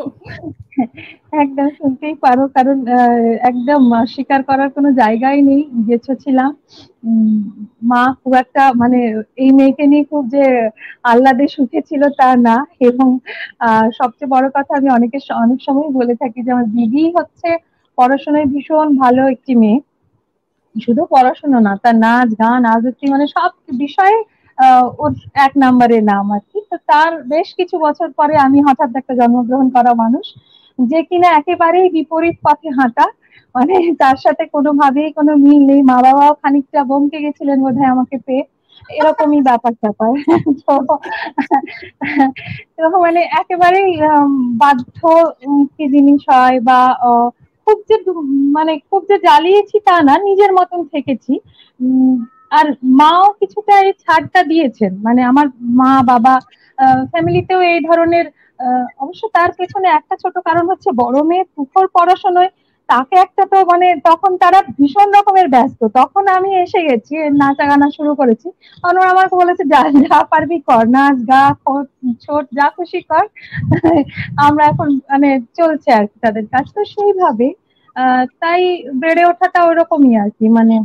একদম 1.42 1.68
শুনতেই 1.78 2.16
পারো, 2.24 2.44
কারণ 2.56 2.76
একদম 3.50 3.80
স্বীকার 4.14 4.40
করার 4.48 4.70
কোনো 4.76 4.88
জায়গাই 5.00 5.38
নেই, 5.48 5.62
গেছো 5.88 6.12
ছিলাম। 6.24 6.50
মা 7.90 8.02
খুব 8.20 8.32
একটা 8.42 8.62
মানে 8.82 8.98
এই 9.42 9.50
মেয়েকে 9.58 9.84
নিয়ে 9.90 10.04
খুব 10.10 10.22
যে 10.34 10.44
আহ্লাদে 11.10 11.46
সুখে 11.54 11.80
ছিল 11.88 12.02
তা 12.18 12.28
না, 12.46 12.56
এবং 12.88 13.08
সবচেয়ে 13.98 14.32
বড় 14.34 14.46
কথা 14.56 14.72
আমি 14.78 14.88
অনেকে, 14.96 15.18
অনেক 15.44 15.58
সময় 15.66 15.88
বলে 15.98 16.14
থাকি 16.20 16.38
যে 16.44 16.50
আমার 16.54 16.68
দিদি 16.76 17.02
হচ্ছে 17.16 17.48
পড়াশোনায় 17.98 18.48
ভীষণ 18.52 18.88
ভালো 19.02 19.22
একটি 19.34 19.52
মেয়ে। 19.62 19.78
শুধু 20.74 21.02
পড়াশোনা 21.10 21.58
না, 21.66 21.72
তার 21.82 21.96
নাচ, 22.04 22.28
গান, 22.42 22.60
আবৃত্তি 22.72 23.04
মানে 23.14 23.26
সব 23.36 23.50
বিষয়ে 23.84 24.16
ওর 25.02 25.12
এক 25.46 25.52
নম্বরের 25.64 26.02
নাম 26.12 26.26
আর 26.36 26.42
কি। 26.50 26.58
তো 26.70 26.76
তার 26.90 27.10
বেশ 27.32 27.48
কিছু 27.58 27.76
বছর 27.86 28.08
পরে 28.18 28.34
আমি 28.46 28.58
হঠাৎ 28.66 28.90
একটা 29.00 29.14
জন্মগ্রহণ 29.20 29.66
করা 29.76 29.92
মানুষ, 30.02 30.26
যে 30.78 31.00
কিনা 31.08 31.28
একেবারেই 31.40 31.88
বিপরীত 31.96 32.36
পথে 32.46 32.68
হাঁটা। 32.78 33.06
মানে 33.54 33.74
তার 34.02 34.16
সাথে 34.24 34.44
কোনোভাবেই 34.54 35.10
কোনো 35.18 35.32
মিল 35.44 35.62
নেই। 35.70 35.80
মা 35.90 35.96
বাবাও 36.04 36.32
খানিকটা 36.42 36.80
বমকে 36.90 37.18
গেছিলেন 37.24 37.58
বোধ 37.64 37.76
আমাকে 37.94 38.16
পেয়ে। 38.26 38.44
এরকমই 38.98 39.40
ব্যাপার 39.48 39.72
স্যাপার। 39.82 40.10
তো 42.76 42.84
মানে 43.04 43.20
একেবারেই 43.40 43.90
বাধ্য 44.62 44.98
কি 45.76 45.84
জিনিস 45.94 46.20
হয় 46.32 46.56
বা 46.68 46.78
খুব 47.66 47.78
যে 47.88 47.96
মানে 48.56 48.72
খুব 48.88 49.00
যে 49.10 49.16
জ্বালিয়েছি 49.26 49.76
তা 49.86 49.96
না, 50.08 50.14
নিজের 50.28 50.50
মতন 50.58 50.80
থেকেছি। 50.94 51.32
আর 52.50 52.66
মাও 53.00 53.24
কিছুটা 53.40 53.74
এই 53.84 53.92
ছাড়টা 54.04 54.40
দিয়েছেন। 54.50 54.92
মানে 55.06 55.20
আমার 55.30 55.46
মা, 55.80 55.90
বাবা 56.10 56.34
ফ্যামিলিতেও 57.12 57.60
এই 57.72 57.80
ধরনের 57.88 58.26
অবশ্য 59.04 59.22
তার 59.36 59.50
পেছনে 59.58 59.88
একটা 59.90 60.14
ছোট 60.22 60.34
কারণ 60.48 60.64
হচ্ছে 60.70 60.88
বড় 61.02 61.18
মেয়ে 61.28 61.44
তুখর 61.56 61.84
পড়াশোনায় 61.96 62.50
তাকে 62.88 63.14
একটা 63.24 63.42
তো 63.52 63.56
মানে 63.72 63.86
তখন 64.08 64.32
তারা 64.42 64.58
ভীষণ 64.78 65.08
রকমের 65.16 65.48
ব্যস্ত। 65.54 65.80
তখন 65.98 66.24
আমি 66.36 66.50
এসে 66.64 66.80
গেছি 66.88 67.14
নাচা 67.40 67.64
গানা 67.70 67.88
শুরু 67.96 68.12
করেছি। 68.20 68.48
তখন 68.82 68.96
আমাকে 69.12 69.34
বলেছে, 69.42 69.62
যা 69.72 69.80
যা 70.04 70.18
পারবি 70.32 70.58
কর, 70.68 70.84
নাচ, 70.96 71.16
গা 71.30 71.42
ছোট, 72.24 72.44
যা 72.58 72.66
খুশি 72.76 73.00
কর। 73.10 73.24
আমরা 74.46 74.62
এখন 74.72 74.88
মানে 75.10 75.28
চলছে 75.58 75.88
আর 75.98 76.04
কি 76.10 76.16
তাদের 76.24 76.44
কাজ। 76.52 76.64
তো 76.76 76.80
সেইভাবে 76.92 77.48
তাই 78.42 78.60
বেড়ে 79.02 79.22
ওঠাটা 79.30 79.60
ওরকমই 79.68 80.12
আর 80.22 80.30
কি। 80.38 80.46
মানে 80.58 80.76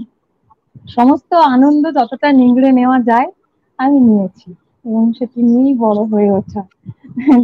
সমস্ত 0.86 1.32
আনন্দ 1.48 1.84
যতটা 1.92 2.28
নিংড়ে 2.32 2.70
নেওয়া 2.72 2.98
যায়, 3.02 3.28
আমি 3.80 3.98
নিয়েছি। 4.00 4.50
এবং 4.86 5.04
সেটি 5.14 5.40
নিয়েই 5.44 5.74
বড় 5.78 6.00
হয়ে 6.04 6.30
ওঠা। 6.32 6.62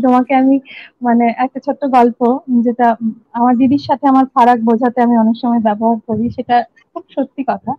তোমাকে 0.04 0.36
আমি 0.36 0.56
মানে 1.02 1.26
একটা 1.38 1.60
ছোট্ট 1.60 1.82
গল্প, 1.88 2.20
যেটা 2.62 2.88
আমার 3.34 3.54
দিদির 3.58 3.84
সাথে 3.88 4.06
আমার 4.08 4.26
ফারাক 4.36 4.60
বোঝাতে 4.60 5.02
আমি 5.02 5.16
অনেক 5.18 5.36
সময় 5.42 5.60
ব্যবহার 5.60 5.98
করি, 6.08 6.26
সেটা 6.30 6.56
খুব 6.92 7.04
সত্যি 7.10 7.44
কথা। 7.48 7.72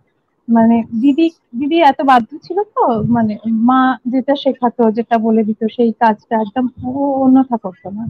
মানে 0.47 0.75
দিদি 1.01 1.27
দিদি 1.59 1.77
এত 1.81 1.99
বাধ্য 2.01 2.29
ছিল 2.43 2.57
তো 2.75 2.83
মানে 3.09 3.33
মা 3.69 3.81
যেটা 4.07 4.33
শেখাতো, 4.35 4.83
যেটা 4.91 5.15
বলে 5.17 5.41
দিত, 5.43 5.61
সেই 5.75 5.91
কাজটা 5.99 6.35
একদম 6.41 6.65
অন্যথা 7.23 7.57
করতো 7.57 7.87
না। 7.89 8.03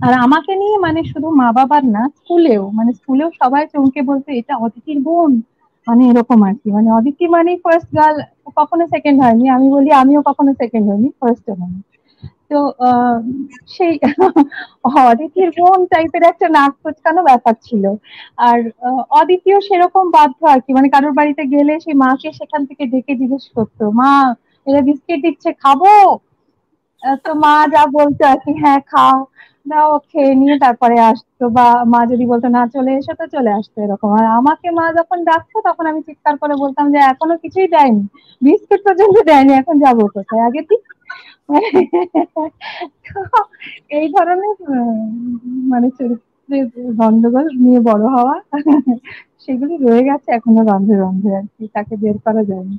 আর 0.00 0.12
আমাকে 0.14 0.52
নিয়ে 0.54 0.76
মানে 0.78 1.00
শুধু 1.04 1.28
মা 1.30 1.48
বাবার 1.52 1.82
না, 1.86 2.02
স্কুলেও 2.16 2.70
মানে 2.70 2.90
স্কুলেও 2.92 3.28
সবাই 3.40 3.62
চমকে 3.72 4.00
বলতো, 4.02 4.28
এটা 4.32 4.54
অতিথির 4.56 4.98
বোন 5.02 5.32
মানে 5.86 6.02
এরকম 6.10 6.38
আর 6.44 6.54
কি। 6.60 6.68
মানে 6.76 6.88
অদিতি 6.98 7.24
মানে 7.30 7.50
ফার্স্ট 7.64 7.88
গার্ল 7.96 8.16
কখনো 8.58 8.84
সেকেন্ড 8.94 9.18
হয়নি। 9.22 9.44
আমি 9.56 9.66
বলি, 9.74 9.90
আমিও 10.02 10.20
কখনো 10.28 10.50
সেকেন্ড 10.60 10.84
হয়নি 10.88 11.08
ফার্স্ট 11.20 11.44
হয়নি 11.52 11.80
তো 12.50 12.58
সেই 13.74 13.94
অদিতির 15.04 15.48
বোন 15.58 15.80
টাইপের 15.92 16.22
একটা 16.30 16.46
নাক 16.56 16.72
কোচকানো 16.82 17.20
ব্যাপার 17.28 17.54
ছিল। 17.62 17.84
আর 18.46 18.58
অদিতিও 19.20 19.58
সেরকম 19.68 20.04
বাধ্য 20.12 20.38
আর 20.46 20.60
কি। 20.64 20.70
মানে 20.76 20.88
কারোর 20.94 21.14
বাড়িতে 21.14 21.42
গেলে 21.54 21.74
সেই 21.84 21.96
মাকে 22.02 22.28
সেখান 22.38 22.60
থেকে 22.68 22.82
ডেকে 22.92 23.12
জিজ্ঞেস 23.20 23.44
করতো, 23.56 23.84
মা, 23.98 24.12
এরা 24.66 24.80
বিস্কিট 24.88 25.18
দিচ্ছে, 25.26 25.48
খাব? 25.62 25.80
তো 27.22 27.30
মা 27.42 27.54
যা 27.72 27.82
বলতো 27.92 28.22
আর 28.26 28.38
কি 28.44 28.52
হ্যাঁ 28.60 28.80
খাও। 28.86 29.16
দাও 29.66 29.90
খেয়ে 30.10 30.32
নিয়ে 30.40 30.54
তারপরে 30.64 30.96
আসতো 31.10 31.44
বা 31.56 31.66
মা 31.92 32.00
যদি 32.12 32.24
বলতো, 32.32 32.46
না, 32.56 32.62
চলে 32.74 32.90
এসো 32.98 33.12
তো, 33.20 33.24
চলে 33.34 33.50
আসতো, 33.58 33.76
এরকম। 33.84 34.10
আর 34.18 34.26
আমাকে 34.38 34.68
মা 34.78 34.84
যখন 34.98 35.18
ডাকতো, 35.30 35.56
তখন 35.68 35.84
আমি 35.90 36.00
চিৎকার 36.08 36.34
করে 36.42 36.54
বলতাম 36.64 36.86
যে, 36.94 36.98
এখনও 37.12 37.36
কিছুই 37.44 37.68
দেয়নি। 37.74 38.02
বিস্কুট 38.42 38.80
পর্যন্ত 38.86 39.16
দেয়নি, 39.30 39.52
এখন 39.60 39.74
যাব 39.84 39.98
কোথায়? 40.16 40.42
আগে 40.48 40.60
ঠিক 40.70 40.82
এই 43.98 44.06
ধরনের 44.14 44.56
মানে 45.72 45.86
গন্ডগোল 47.00 47.46
নিয়ে 47.64 47.80
বড় 47.88 48.04
হওয়া 48.16 48.36
সেগুলি 49.44 49.74
রয়ে 49.84 50.02
গেছে 50.08 50.28
এখনও 50.38 50.62
রন্ধে 50.70 50.94
রন্ধে 51.02 51.30
আর 51.38 51.46
কি, 51.54 51.64
তাকে 51.76 51.94
বের 52.02 52.16
করা 52.24 52.42
যায়নি। 52.50 52.76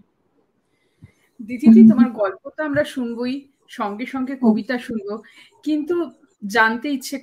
দিদিজি 1.39 1.81
তোমার 1.91 2.09
গল্প 2.21 2.41
তো 2.55 2.59
আমরা 2.69 2.83
শুনবই, 2.93 3.35
সঙ্গে 3.79 4.05
সঙ্গে 4.13 4.33
কবিতা 4.45 4.75
শুনব, 4.87 5.09
কিন্তু 5.65 5.95
জানতে 6.41 6.87
ইচ্ছে 6.89 7.17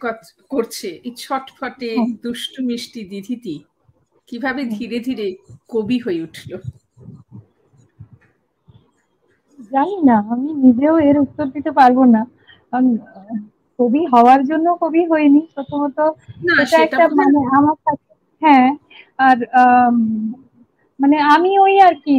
করছে 0.51 0.89
এই 1.05 1.13
ছটফটে 1.17 1.91
দুষ্টু 2.23 2.61
মিষ্টি 2.63 3.01
দিদিটি 3.05 3.57
কীভাবে 4.29 4.63
ধীরে 4.77 4.99
ধীরে 4.99 5.27
কবি 5.69 5.99
হয়ে 5.99 6.21
উঠল? 6.23 6.51
জানি 9.73 9.97
না 10.03 10.17
আমি 10.31 10.51
নিজেও 10.65 10.97
এর 10.99 11.17
উত্তর 11.19 11.47
দিতে 11.47 11.71
পারব 11.71 11.99
না। 12.15 12.23
কারণ 12.71 12.87
কবি 13.79 14.03
হওয়ার 14.13 14.41
জন্য 14.45 14.67
কবি 14.83 15.03
হয়নি 15.11 15.41
প্রথমত 15.55 15.99
এটা 16.63 16.77
একটা 16.83 17.05
মানে 17.19 17.41
আমার 17.59 17.77
কাছে 17.85 18.11
হ্যাঁ 18.43 18.69
আর 19.19 19.37
মানে 21.01 21.17
আমি 21.35 21.51
ওই 21.59 21.75
আর 21.81 21.95
কি 22.05 22.17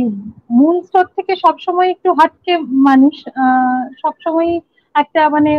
মূল 0.52 0.76
স্রোত 0.82 1.08
থেকে 1.18 1.34
সবসময় 1.36 1.90
একটু 1.92 2.10
হাটকে 2.14 2.54
মানুষ 2.88 3.16
সবসময় 4.02 4.52
একটা 4.96 5.22
মানে 5.30 5.52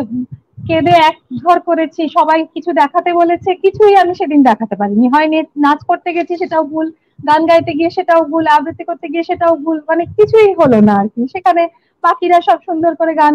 কেঁদে 0.69 0.95
এক 1.09 1.17
ঘর 1.45 1.59
করেছি, 1.69 2.03
সবাই 2.17 2.39
কিছু 2.55 2.71
দেখাতে 2.81 3.11
বলেছে, 3.21 3.51
কিছুই 3.65 3.95
আমি 4.03 4.13
সেদিন 4.21 4.41
দেখাতে 4.51 4.75
পারিনি। 4.81 5.07
হয় 5.15 5.29
নাচ 5.65 5.81
করতে 5.91 6.11
গেছি 6.17 6.33
সেটাও 6.43 6.65
ভুল, 6.73 6.87
গান 7.29 7.43
গাইতে 7.51 7.73
গিয়ে 7.79 7.91
সেটাও 7.97 8.23
ভুল, 8.31 8.45
আবৃত্তি 8.57 8.85
করতে 8.91 9.07
গিয়ে 9.13 9.25
সেটাও 9.31 9.55
ভুল 9.65 9.77
মানে 9.91 10.03
কিছুই 10.17 10.51
হলো 10.61 10.79
না 10.89 10.95
আর 11.01 11.09
কি। 11.15 11.23
সেখানে 11.35 11.63
বাকিরা 12.05 12.39
সব 12.49 12.59
সুন্দর 12.69 12.93
করে 13.01 13.13
গান 13.23 13.35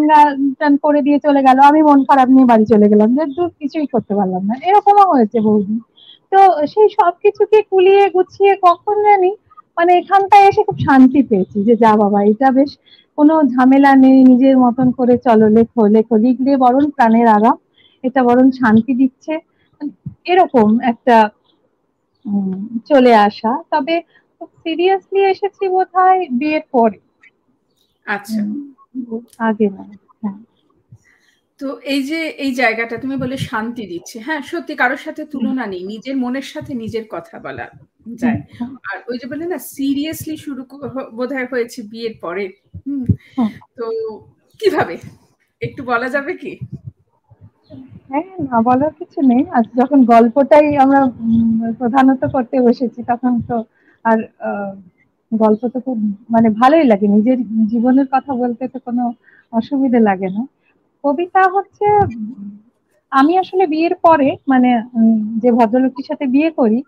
গান 0.62 0.74
করে 0.86 1.00
দিয়ে 1.06 1.20
চলে 1.26 1.42
গেল, 1.48 1.58
আমি 1.70 1.82
মন 1.90 2.00
খারাপ 2.10 2.28
নিয়ে 2.36 2.50
বাড়ি 2.52 2.66
চলে 2.74 2.88
গেলাম, 2.92 3.10
যে 3.18 3.24
দূর 3.36 3.50
কিছুই 3.62 3.88
করতে 3.94 4.14
পারলাম 4.20 4.42
না, 4.50 4.56
এরকমও 4.68 5.06
হয়েছে 5.14 5.38
বৌদি 5.46 5.76
তো 6.32 6.40
সেই 6.74 6.88
সব 6.98 7.14
কিছুকে 7.24 7.58
কুলিয়ে 7.72 8.04
গুছিয়ে 8.16 8.54
কখন 8.68 8.96
জানি 9.08 9.32
মানে 9.78 9.92
এখানটায় 10.02 10.46
এসে 10.50 10.62
খুব 10.68 10.78
শান্তি 10.88 11.22
পেয়েছি 11.30 11.58
যে 11.68 11.74
যা 11.84 11.92
বাবা, 12.02 12.20
এটা 12.32 12.48
বেশ 12.58 12.72
কোনো 13.18 13.34
ঝামেলা 13.54 13.92
নেই 13.96 14.18
নিজের 14.24 14.56
মতন 14.58 14.88
করে 14.98 15.16
চলো 15.26 15.48
লেখো 15.58 15.82
লেখো 15.96 16.16
লিখলে 16.18 16.52
বরং 16.58 16.84
প্রাণের 16.96 17.28
আরাম 17.28 17.58
এটা 18.04 18.22
বরং 18.24 18.46
শান্তি 18.60 18.94
দিচ্ছে। 19.02 19.34
এরকম 20.26 20.68
একটা 20.92 21.18
চলে 22.90 23.14
আসা। 23.28 23.52
তবে 23.72 23.96
সিরিয়াসলি 24.56 25.22
এসেছি 25.34 25.64
বোধ 25.74 25.90
হয় 25.96 26.20
বিয়ের 26.40 26.64
পরে। 26.74 26.98
আচ্ছা। 28.06 28.42
আগে 29.40 29.68
না 29.70 29.84
হ্যাঁ। 30.22 30.38
তো 31.60 31.68
এই 31.86 32.02
যে 32.04 32.20
এই 32.44 32.52
জায়গাটা 32.54 32.96
তুমি 32.98 33.16
বলে 33.18 33.36
শান্তি 33.50 33.84
দিচ্ছে 33.88 34.18
হ্যাঁ 34.20 34.42
সত্যি 34.52 34.74
কারোর 34.76 35.02
সাথে 35.06 35.22
তুলনা 35.32 35.66
নেই 35.68 35.84
নিজের 35.84 36.16
মনের 36.18 36.48
সাথে 36.54 36.72
নিজের 36.74 37.06
কথা 37.12 37.36
বলা। 37.40 37.66
যায় 38.06 38.40
আর 38.90 38.98
ওই 39.10 39.16
যে 39.18 39.26
বলে 39.28 39.46
না 39.46 39.58
সিরিয়াসলি 39.74 40.36
শুরু 40.38 40.62
বোধহয় 41.16 41.48
হয়েছে 41.52 41.80
বিয়ের 41.84 42.16
পরে। 42.22 42.46
হুম। 42.86 43.04
তো 43.78 43.86
কীভাবে? 44.60 44.96
একটু 45.62 45.82
বলা 45.84 46.08
যাবে 46.10 46.34
কি? 46.34 46.54
হ্যাঁ 48.10 48.26
না 48.50 48.58
বলার 48.62 48.94
কিছু 49.00 49.20
নেই। 49.22 49.42
আজ 49.52 49.66
যখন 49.78 50.00
গল্পটাই 50.06 50.68
আমরা 50.78 51.00
প্রধানত 51.80 52.22
করতে 52.26 52.56
বসেছি 52.62 53.00
তখন 53.04 53.34
তো 53.42 53.58
আর 54.06 54.18
গল্প 55.32 55.62
তো 55.68 55.80
খুব 55.80 55.98
মানে 56.30 56.50
ভালোই 56.50 56.86
লাগে। 56.88 57.08
নিজের 57.08 57.38
জীবনের 57.68 58.08
কথা 58.12 58.32
বলতে 58.34 58.64
তো 58.68 58.80
কোনো 58.80 59.04
অসুবিধে 59.54 60.00
লাগে 60.00 60.30
না। 60.30 60.42
কবিতা 61.04 61.42
হচ্ছে 61.56 61.86
আমি 63.12 63.34
আসলে 63.44 63.64
বিয়ের 63.74 63.96
পরে 64.06 64.30
মানে 64.52 64.70
যে 65.44 65.50
ভদ্রলোকটির 65.58 66.08
সাথে 66.10 66.26
বিয়ে 66.36 66.50
করি 66.60 66.80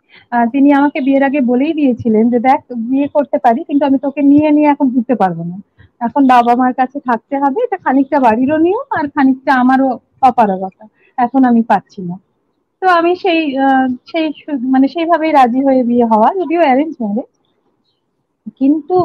তিনি 0.54 0.69
আমাকে 0.80 1.00
বিয়ের 1.08 1.24
আগে 1.30 1.39
বলেই 1.52 1.74
দিয়েছিলেন 1.80 2.26
যে, 2.34 2.39
দেখ, 2.50 2.60
বিয়ে 2.91 3.08
করতে 3.15 3.38
পারি, 3.45 3.60
কিন্তু 3.69 3.84
আমি 3.89 3.97
তোকে 4.06 4.21
নিয়ে 4.32 4.50
নিয়ে 4.58 4.69
এখন 4.74 4.88
ঘুরতে 4.93 5.15
পারব 5.21 5.39
না। 5.52 5.58
এখন 6.08 6.21
বাবা 6.34 6.54
মার 6.62 6.74
কাছে 6.80 6.97
থাকতে 7.10 7.36
হবে, 7.43 7.60
এটা 7.65 7.78
খানিকটা 7.86 8.17
বাড়িরও 8.26 8.58
নিয়ম 8.65 8.88
আর 9.00 9.06
খানিকটা 9.15 9.52
আমারও 9.63 9.88
অপারগতা। 10.30 10.84
এখন 11.17 11.41
আমি 11.50 11.62
পাচ্ছি 11.71 12.02
না। 12.10 12.15
তো 12.82 12.86
আমি 13.00 13.12
সেই 13.24 13.41
সেই 14.12 14.26
মানে 14.74 14.88
সেইভাবেই 14.93 15.32
রাজি 15.39 15.60
হয়ে 15.67 15.82
বিয়ে 15.89 16.06
হওয়া, 16.12 16.30
যদিও 16.39 16.62
অ্যারেঞ্জ 16.65 16.93
ম্যারেজ 17.04 17.32
কিন্তু 18.60 18.95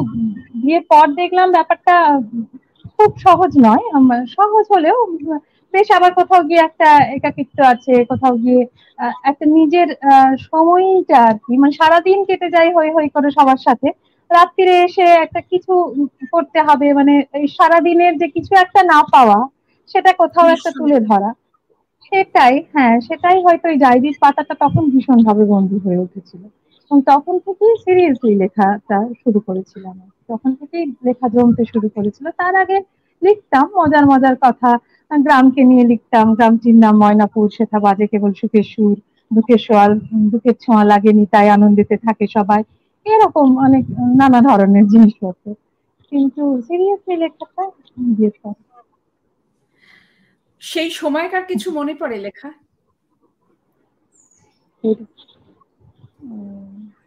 বিয়ের 0.61 0.83
পর 0.91 1.05
দেখলাম 1.21 1.47
ব্যাপারটা 1.57 1.95
খুব 2.95 3.11
সহজ 3.25 3.51
নয় 3.67 3.85
সহজ 4.37 4.65
হলেও 4.73 4.97
বেশ 5.73 5.87
আবার 5.91 6.11
কোথাও 6.19 6.41
গিয়ে 6.43 6.61
একটা 6.63 6.87
একাকিত্ব 7.15 7.57
আছে 7.73 7.93
কোথাও 8.11 8.33
গিয়ে 8.37 8.61
একটা 9.29 9.45
নিজের 9.57 9.87
সময়টা 10.47 11.19
আর 11.27 11.35
কি 11.43 11.53
মানে 11.61 11.73
সারাদিন 11.79 12.19
কেটে 12.27 12.47
যায় 12.55 12.69
হই 12.75 12.89
হই 12.95 13.07
করে 13.11 13.29
সবার 13.37 13.59
সাথে। 13.65 13.87
রাত্রিরে 14.31 14.75
এসে 14.83 15.05
একটা 15.25 15.39
কিছু 15.51 15.73
করতে 16.33 16.59
হবে 16.67 16.87
মানে 16.93 17.13
এই 17.33 17.47
সারাদিনের 17.55 18.13
যে 18.17 18.27
কিছু 18.35 18.51
একটা 18.63 18.81
না 18.91 18.99
পাওয়া 19.09 19.39
সেটা 19.89 20.11
কোথাও 20.21 20.47
একটা 20.55 20.69
তুলে 20.75 20.97
ধরা। 21.05 21.29
সেটাই 22.05 22.55
হ্যাঁ 22.71 22.95
সেটাই 23.07 23.37
হয়তো 23.45 23.65
এই 23.69 23.77
ডায়েরির 23.79 24.17
পাতাটা 24.21 24.53
তখন 24.63 24.83
ভীষণ 24.93 25.19
ভাবে 25.27 25.43
বন্ধু 25.53 25.75
হয়ে 25.79 26.01
উঠেছিল। 26.05 26.41
এবং 26.85 26.99
তখন 27.09 27.35
থেকেই 27.45 27.73
সিরিয়াসলি 27.83 28.33
লেখাটা 28.35 28.97
শুরু 29.21 29.39
করেছিলাম 29.47 29.95
তখন 30.29 30.51
থেকেই 30.59 30.85
লেখা 31.07 31.27
জমতে 31.33 31.63
শুরু 31.71 31.87
করেছিল। 31.95 32.25
তার 32.39 32.53
আগে 32.63 32.77
লিখতাম 33.21 33.65
মজার 33.77 34.05
মজার 34.11 34.35
কথা 34.41 34.69
গ্রামকে 35.11 35.61
নিয়ে 35.63 35.83
লিখতাম। 35.83 36.25
গ্রামটির 36.35 36.75
নাম 36.75 36.95
ময়নাপুর 36.97 37.45
সেটা 37.49 37.77
বাজে 37.79 38.05
কেবল 38.07 38.31
সুখের 38.33 38.63
সুর 38.63 38.95
দুঃখের 39.31 39.59
সোয়াল 39.59 39.91
দুঃখের 40.31 40.55
ছোঁয়া 40.55 40.83
লাগেনি 40.83 41.23
তাই 41.25 41.47
আনন্দিতে 41.49 41.95
থাকে 41.97 42.25
সবাই। 42.27 42.61
এরকম 43.05 43.47
অনেক 43.57 43.83
নানা 44.17 44.39
ধরনের 44.41 44.85
জিনিসপত্র। 44.87 45.45
কিন্তু 46.11 46.43
সিরিয়াসলি 46.67 47.15
লেখাটা 47.15 47.63
সেই 50.61 50.89
সময়কার 50.91 51.43
কিছু 51.45 51.67
মনে 51.71 51.93
পড়ে 51.93 52.17
লেখা? 52.17 52.49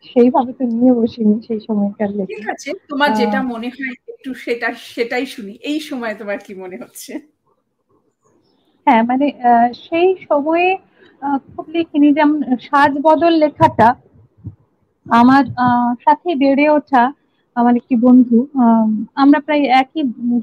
সেইভাবে 0.05 0.53
তো 0.53 0.65
নিয়ে 0.67 0.93
বসিনি 0.93 1.35
সেই 1.47 1.61
সময়কার 1.61 2.11
লেখা। 2.11 2.33
ঠিক 2.33 2.47
আছে 2.49 2.69
তোমার 2.89 3.11
যেটা 3.15 3.39
মনে 3.43 3.69
হয় 3.69 3.95
একটু 4.13 4.31
সেটা 4.35 4.69
সেটাই 4.95 5.25
শুনি। 5.27 5.53
এই 5.63 5.79
সময় 5.81 6.15
তোমার 6.15 6.39
কি 6.39 6.53
মনে 6.55 6.77
হচ্ছে? 6.77 7.13
হ্যাঁ 8.87 9.03
মানে 9.09 9.27
সেই 9.85 10.09
সময়ে 10.27 10.69
খুব 11.47 11.65
লিখিনি। 11.75 12.09
যেমন 12.19 12.39
সাজ 12.67 12.93
বদল 13.07 13.33
লেখাটা 13.43 13.89
আমার 15.07 15.45
সাথে 16.05 16.29
বেড়ে 16.43 16.67
ওঠা 16.71 17.05
আমার 17.57 17.75
একটি 17.81 17.95
বন্ধু 18.07 18.39
আমরা 19.23 19.39
প্রায় 19.47 19.65
একই, 19.81 20.03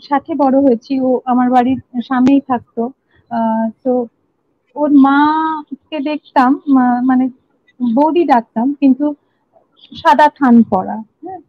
সাথে 0.09 0.31
বড় 0.43 0.55
হয়েছি। 0.65 0.93
ও 1.01 1.09
আমার 1.31 1.47
বাড়ির 1.55 1.79
সামনেই 2.09 2.41
থাকতো। 2.49 2.81
তো 3.83 3.91
ওর 4.75 4.89
মাকে 5.05 5.97
দেখতাম 6.09 6.51
মানে 7.09 7.25
বৌদি 7.79 8.23
ডাকতাম, 8.25 8.67
কিন্তু 8.81 9.05
সাদা 9.93 10.27
থান 10.39 10.55
পরা 10.71 10.97
হ্যাঁ? 11.21 11.41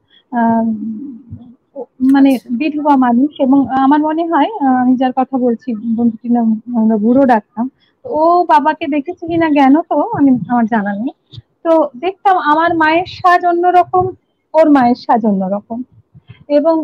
মানে 2.15 2.31
বিধবা 2.61 2.95
মানুষ 3.07 3.31
এবং 3.47 3.59
আমার 3.85 4.01
মনে 4.09 4.25
হয় 4.33 4.51
আমি 4.81 4.93
যার 5.01 5.13
কথা 5.17 5.37
বলছি 5.45 5.69
বন্ধুটির 5.97 6.33
নাম 6.37 6.47
আমরা 6.81 6.97
বুড়ো 7.05 7.23
ডাকতাম 7.33 7.67
ও 8.05 8.21
বাবাকে 8.53 8.85
দেখেছে 8.95 9.23
কিনা 9.31 9.49
জ্ঞান 9.57 9.75
তো 9.91 9.97
আমি 10.19 10.31
আমার 10.49 10.67
জানা 10.75 10.93
নেই। 11.01 11.13
তো 11.65 11.73
দেখতাম 12.05 12.37
আমার 12.51 12.71
মায়ের 12.83 13.09
সাজ 13.19 13.41
অন্যরকম 13.51 14.05
ওর 14.55 14.67
মায়ের 14.77 14.99
সাজ 15.05 15.23
অন্যরকম। 15.31 15.79
এবং 16.59 16.77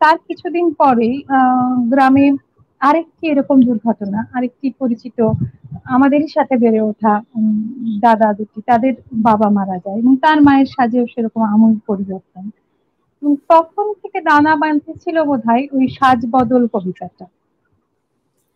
তার 0.00 0.16
কিছুদিন 0.26 0.66
পরেই 0.80 1.14
গ্রামে 1.92 2.26
আরেকটি 2.80 3.24
এরকম 3.32 3.56
দুর্ঘটনা 3.68 4.20
আরেকটি 4.36 4.66
পরিচিত 4.80 5.18
আমাদেরই 5.94 6.28
সাথে 6.36 6.54
বেড়ে 6.62 6.80
ওঠা 6.82 7.14
দাদা 8.04 8.28
দুটি 8.38 8.58
তাদের 8.70 8.94
বাবা 9.28 9.48
মারা 9.50 9.76
যায় 9.84 9.98
এবং 9.98 10.12
তার 10.24 10.38
মায়ের 10.46 10.68
সাজেও 10.74 11.04
সেরকম 11.12 11.42
আমূল 11.52 11.72
পরিবর্তন। 11.88 12.44
তখন 13.50 13.86
থেকে 14.02 14.18
দানা 14.20 14.52
বাঁধতেছিল 14.56 15.16
বোধ 15.28 15.42
হয় 15.48 15.64
ওই 15.72 15.84
সাজ 15.96 16.20
বদল 16.34 16.62
কবিতাটা। 16.74 17.26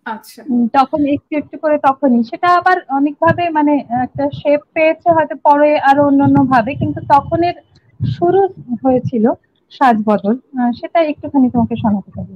আচ্ছা। 0.06 0.40
তখন 0.74 1.00
একটু 1.14 1.32
একটু 1.36 1.56
করে 1.58 1.76
তখনই। 1.84 2.22
সেটা 2.30 2.48
আবার 2.58 2.76
অনেকভাবে 2.98 3.44
মানে 3.48 3.72
একটা 4.06 4.24
শেপ 4.40 4.60
পেয়েছে 4.74 5.08
হয়তো 5.16 5.34
পরে 5.44 5.70
আরও 5.90 6.02
অন্যান্য 6.06 6.38
ভাবে 6.52 6.72
কিন্তু 6.74 7.00
তখনের 7.14 7.56
শুরু 8.00 8.40
হয়েছিল 8.84 9.24
সাজ 9.72 9.96
বদল 10.04 10.34
সেটা 10.72 10.98
একটুখানি 11.02 11.46
তোমাকে 11.50 11.74
শোনাতে 11.82 12.10
পারি 12.16 12.32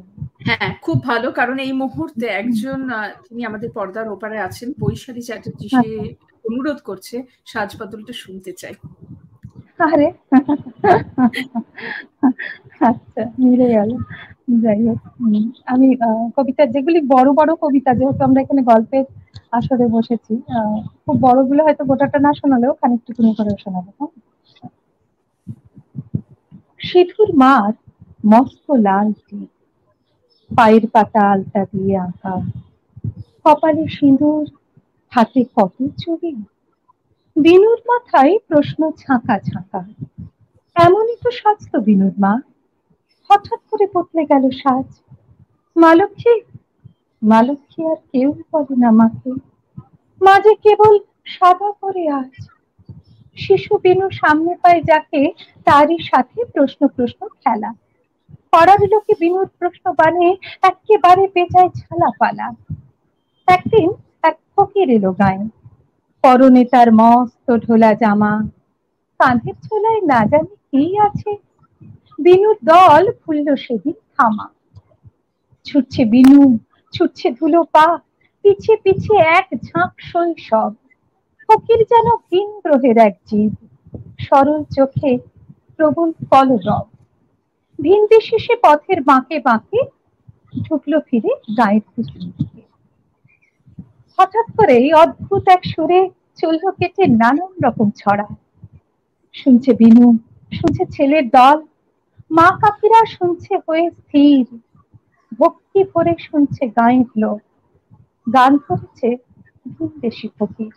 হ্যাঁ 0.46 0.70
খুব 0.82 0.96
ভালো 1.02 1.28
কারণ 1.30 1.56
এই 1.58 1.72
মুহূর্তে 1.82 2.26
একজন 2.40 2.78
তিনি 3.24 3.40
আমাদের 3.44 3.70
পর্দার 3.70 4.06
ওপারে 4.08 4.38
আছেন 4.40 4.68
বৈশালী 4.78 5.22
চ্যাটার্জি 5.22 5.66
সে 5.68 5.88
অনুরোধ 6.44 6.78
করছে 6.80 7.16
সাজ 7.46 7.70
বদলটা 7.80 8.12
শুনতে 8.22 8.50
চাই। 8.52 8.74
আরে 9.84 10.08
আচ্ছা 12.88 13.22
মিলে 13.42 13.66
গেল। 13.74 13.90
যাই 14.62 14.80
হোক 14.86 15.00
আমি 15.72 15.86
কবিতা 16.36 16.62
যেগুলি 16.74 16.98
বড় 17.14 17.28
বড় 17.38 17.50
কবিতা, 17.62 17.90
যেহেতু 17.98 18.22
আমরা 18.28 18.40
এখানে 18.42 18.62
গল্পের 18.70 19.04
আসরে 19.58 19.86
বসেছি 19.96 20.34
খুব 21.04 21.16
বড় 21.16 21.38
বড়গুলো 21.38 21.60
হয়তো 21.66 21.82
গোটাটা 21.90 22.18
না 22.26 22.30
শোনালেও 22.38 22.72
খানিকটুকুনি 22.80 23.30
করে 23.38 23.52
শোনাবো 23.64 23.90
হ্যাঁ? 23.98 24.12
সিধুর 26.86 27.30
মার 27.42 27.72
মস্ত 28.32 28.66
লাল 28.86 29.08
পায়ের 30.50 30.84
পাতা 30.94 31.22
আলতা 31.32 31.62
দিয়ে 31.72 31.94
আঁকা। 32.06 32.34
কপালে 33.44 33.84
সিঁদুর, 33.88 34.44
হাতে 35.12 35.40
কত 35.56 35.76
ছবি 36.02 36.30
বিনুর 37.36 37.80
মাথায় 37.86 38.34
প্রশ্ন 38.48 38.80
ছাঁকা 38.92 39.36
ছাঁকা। 39.38 39.80
এমনই 40.76 41.16
তো 41.22 41.28
সাজত 41.30 41.72
বিনুর 41.86 42.14
মা। 42.18 42.32
হঠাৎ 43.30 43.60
করে 43.70 43.86
বদলে 43.94 44.22
গেল 44.26 44.44
সাজ। 44.62 44.88
মালক্ষী 45.76 46.34
মালক্ষী 47.22 47.80
আর 47.92 47.98
কেউ 48.12 48.28
বলে 48.52 48.74
না 48.76 48.90
মাকে। 48.90 49.30
মাঝে 50.20 50.52
কেবল 50.64 50.92
সাদা 51.26 51.70
করে 51.82 52.04
আজ। 52.20 52.32
শিশু 53.36 53.72
বিনু 53.84 54.06
সামনে 54.20 54.52
পায় 54.62 54.80
যাকে 54.82 55.22
তারই 55.66 55.98
সাথে 56.10 56.38
প্রশ্ন 56.54 56.80
প্রশ্ন 56.96 57.20
খেলা। 57.40 57.70
পড়ার 58.52 58.80
লোকে 58.92 59.12
বিনুর 59.20 59.48
প্রশ্ন 59.58 59.84
বানে 59.92 60.26
একেবারে 60.62 61.24
পেঁচায় 61.34 61.70
ছালা 61.78 62.10
পালা 62.20 62.46
একদিন 63.48 63.88
এক 64.22 64.36
ফকির 64.52 64.88
এলো 64.90 65.10
গায়ে 65.20 65.44
পরনে 66.24 66.62
তার 66.72 66.88
মস্ত 67.00 67.46
ঢোলা 67.64 67.90
জামা। 68.02 68.32
কাঁধের 69.20 69.56
ছোলায় 69.66 70.02
না 70.10 70.20
জানি 70.30 70.54
কি 70.68 70.84
আছে। 71.06 71.30
বিনুর 72.24 72.56
দল 72.70 73.04
ফুলল 73.20 73.48
সেদিন 73.64 73.96
থামা 74.14 74.46
ছুটছে 75.66 76.02
বিনু, 76.12 76.40
ছুটছে 76.94 77.28
ধুলো 77.38 77.60
পা, 77.74 77.86
পিছে 78.44 78.74
পিছে 78.84 79.14
এক 79.38 79.46
ঝাঁক 79.66 79.92
শৈশব 80.10 80.72
ফকির 81.42 81.80
যেন 81.90 82.06
ভিন 82.28 82.48
গ্রহের 82.64 82.96
এক 83.08 83.14
জীব। 83.28 83.52
সরল 84.26 84.60
চোখে 84.76 85.12
প্রবল 85.76 86.10
কলরব 86.30 86.86
ভিন্দি 87.78 88.18
শেষে 88.28 88.54
পথের 88.64 88.98
বাঁকে 89.10 89.36
বাঁকে 89.48 89.80
ঢুকলো 90.64 90.98
ফিরে 91.08 91.32
গায়ের 91.58 91.84
দিকে 91.94 92.18
হঠাৎ 94.18 94.46
করে 94.56 94.76
অদ্ভুত 94.94 95.44
এক 95.48 95.62
সুরে 95.64 96.00
চলল 96.36 96.64
কেটে 96.70 97.04
নানান 97.06 97.52
রকম 97.64 97.88
ছড়া। 97.90 98.26
শুনছে 99.34 99.70
বিনু, 99.72 100.06
শুনছে 100.52 100.82
ছেলের 100.86 101.26
দল। 101.28 101.58
মা 102.30 102.48
কাকিরা 102.60 103.00
শুনছে 103.06 103.54
হয়ে 103.68 103.90
স্থির। 103.90 104.44
ভক্তি 105.38 105.80
ভরে 105.84 106.14
শুনছে 106.18 106.62
গায়ের 106.68 107.08
গান 108.26 108.52
করেছে 108.58 109.08
দেশি 110.00 110.28
ফকির। 110.38 110.72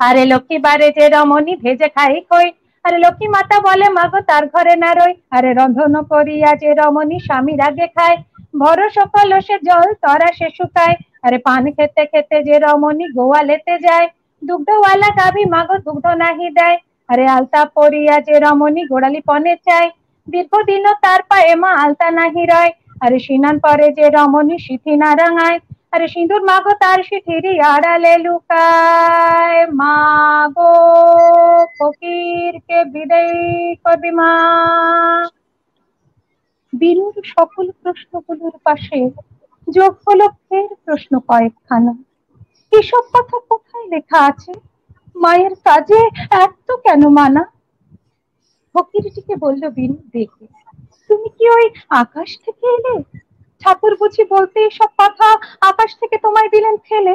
আরে 0.00 0.22
লক্ষ্মী 0.24 0.58
বারে 0.58 0.88
যে 0.90 1.04
রমণী 1.08 1.54
ভেজে 1.56 1.88
খাই 1.88 2.20
কই? 2.30 2.48
আরে 2.84 2.98
লক্ষ্মী 2.98 3.28
মাতা 3.28 3.56
বলে, 3.60 3.86
মাগো, 3.88 4.20
তার 4.20 4.44
ঘরে 4.46 4.74
না 4.76 4.90
রই। 4.94 5.12
আরে 5.30 5.50
রন্ধন 5.52 5.94
করিয়া 6.02 6.50
যে 6.56 6.70
রমণী 6.74 7.18
স্বামীর 7.18 7.60
আগে 7.60 7.86
খায়। 7.86 8.16
ভর 8.58 8.78
সকাল 8.88 9.30
সে 9.40 9.56
জল, 9.62 9.86
তরা 10.02 10.28
সে 10.32 10.48
শুকায়। 10.50 10.96
আরে 11.24 11.38
পান 11.46 11.62
খেতে 11.76 12.02
খেতে 12.12 12.36
যে 12.48 12.56
রমণী 12.58 13.06
গোয়ালেতে 13.18 13.74
যায়, 13.86 14.06
দুগ্ধওয়ালা 14.42 15.08
গাভী 15.20 15.44
মাগো 15.54 15.76
দুগ্ধ 15.86 16.06
নাহি 16.22 16.48
দেয়। 16.58 16.76
আরে 17.08 17.24
আলতা 17.36 17.62
পরিয়া 17.76 18.14
যে 18.26 18.34
রমণী 18.44 18.82
গোড়ালি 18.90 19.20
পনে 19.30 19.54
চায় 19.66 19.88
দীর্ঘদিন 20.28 20.84
তার 21.04 21.20
পায়ে 21.30 21.52
মা 21.62 21.70
আলতা 21.84 22.08
নাহি 22.18 22.44
রয়। 22.52 22.72
আরে 23.04 23.18
সিনান 23.26 23.56
পরে 23.64 23.86
যে 23.98 24.06
রমণী 24.16 24.56
সিথি 24.66 24.94
না 25.02 25.10
রাঙায়, 25.20 25.58
আরে 25.94 26.06
সিঁদুর 26.14 26.42
মাগো 26.50 26.72
তার 26.82 26.98
সিথিরি 27.08 27.52
আড়ালে 27.72 28.14
লুকায়। 28.24 29.60
মাগো 29.80 30.74
ফকিরকে 31.78 32.78
বিদায় 32.94 33.32
করবি 33.84 34.10
মা। 34.18 34.30
বীরুর 36.72 37.16
সকল 37.34 37.66
প্রশ্নগুলোর 37.80 38.54
পাশে 38.66 38.98
যোগ 39.76 39.92
হলো 40.06 40.26
ফের 40.44 40.68
প্রশ্ন 40.84 41.12
কয়েকখানা। 41.28 41.92
এসব 42.72 43.04
কথা 43.14 43.36
কোথায় 43.50 43.86
লেখা 43.94 44.18
আছে? 44.30 44.52
মায়ের 45.22 45.54
কাজে 45.66 46.00
এত 46.44 46.68
কেন 46.84 47.02
মানা? 47.18 47.42
ফকিরটিকে 48.74 49.34
বলল 49.44 49.62
বিনু 49.76 49.98
দেখে 50.16 50.44
তুমি 51.06 51.28
কি 51.36 51.44
ওই 51.56 51.66
আকাশ 52.02 52.28
থেকে 52.44 52.64
এলে? 52.76 52.94
ঠাকুর 53.62 53.92
বুঝি 54.00 54.24
বলতে 54.34 54.58
এসব 54.68 54.90
কথা 54.98 55.28
আকাশ 55.70 55.90
থেকে 56.00 56.16
তোমায় 56.24 56.50
দিলেন 56.54 56.76
ফেলে। 56.86 57.14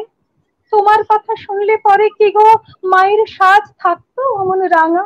তোমার 0.74 1.02
কথা 1.12 1.34
শুনলে 1.43 1.76
পরে 1.88 2.08
কি 2.17 2.28
গো 2.36 2.48
মায়ের 2.91 3.22
সাজ 3.38 3.63
থাকতো 3.82 4.22
অমন 4.41 4.60
রাঙা? 4.76 5.06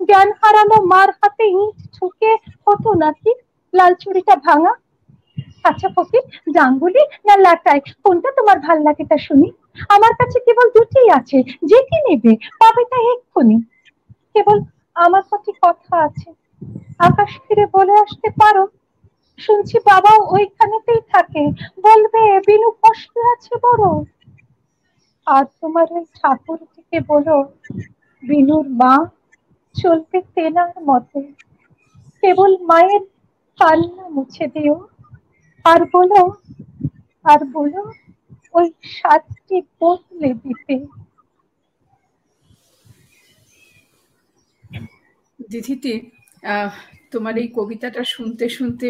জ্ঞান 0.00 0.28
হারানো 0.40 0.76
মার 0.92 1.08
হাতে 1.18 1.46
ইট 1.62 1.76
ঠুকে 1.94 2.32
হতো 2.64 2.90
নাকি? 3.02 3.32
লাল 3.74 3.92
চুড়িটা 4.02 4.34
ভাঙা? 4.46 4.72
আচ্ছা 5.64 5.88
ফকির 5.96 6.24
জাঙ্গুলি 6.54 7.02
না 7.26 7.34
লাটাই? 7.36 7.80
কোনটা 8.04 8.30
তোমার 8.36 8.58
ভালো 8.60 8.80
লাগে 8.82 9.04
তা 9.04 9.16
শুনি। 9.18 9.48
আমার 9.88 10.12
কাছে 10.14 10.38
কেবল 10.40 10.66
দুটি 10.76 11.00
আছে, 11.10 11.38
যে 11.62 11.78
কি 11.88 11.98
নেবে 12.06 12.32
পাবে 12.60 12.82
তা 12.84 12.98
এক্ষুনি। 13.12 13.56
কেবল 14.34 14.56
আমার 14.96 15.24
কাছে 15.30 15.50
কথা 15.62 15.94
আছে। 15.98 16.28
আকাশ 16.98 17.30
ফিরে 17.44 17.64
বলে 17.72 17.92
আসতে 17.92 18.28
পারো? 18.40 18.64
শুনছি 19.38 19.76
বাবা 19.86 20.12
ওইখানেতেই 20.28 21.00
থাকে। 21.12 21.42
বলবে, 21.80 22.22
বিনু 22.46 22.68
কষ্ট 22.82 23.12
আছে 23.32 23.54
বড়। 23.62 23.84
আর 25.26 25.44
তোমার 25.60 25.86
ওই 25.92 26.04
ঠাকুর 26.14 26.58
থেকে 26.74 27.00
বলো, 27.00 27.36
বিনুর 28.22 28.66
মা 28.80 28.94
চলবে 29.74 30.18
তেনার 30.34 30.72
মতে। 30.86 31.20
কেবল 32.22 32.52
মায়ের 32.60 33.02
কান্না 33.58 34.04
মুছে 34.08 34.46
দিও। 34.46 34.76
আর 35.64 35.80
বলো 35.94 36.22
আর 37.24 37.40
বলো 37.56 37.82
ওই 38.54 38.66
সাতটি 38.96 39.56
বদলে 39.80 40.30
দিতে। 40.42 40.74
দিদিটি 45.38 45.94
তোমার 47.12 47.34
এই 47.42 47.48
কবিতাটা 47.58 48.02
শুনতে 48.14 48.44
শুনতে 48.56 48.86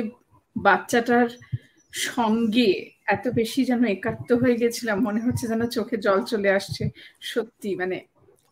বাচ্চাটার 0.57 1.29
সঙ্গে 1.95 2.69
এত 3.15 3.25
বেশি 3.39 3.61
যেন 3.71 3.83
একাত্ম 3.97 4.31
হয়ে 4.43 4.61
গেছিলাম 4.63 4.97
মনে 5.07 5.21
হচ্ছে 5.27 5.45
যেন 5.53 5.63
চোখে 5.77 5.97
জল 6.07 6.21
চলে 6.33 6.51
আসছে। 6.59 6.83
সত্যি 7.33 7.71
মানে 7.81 7.97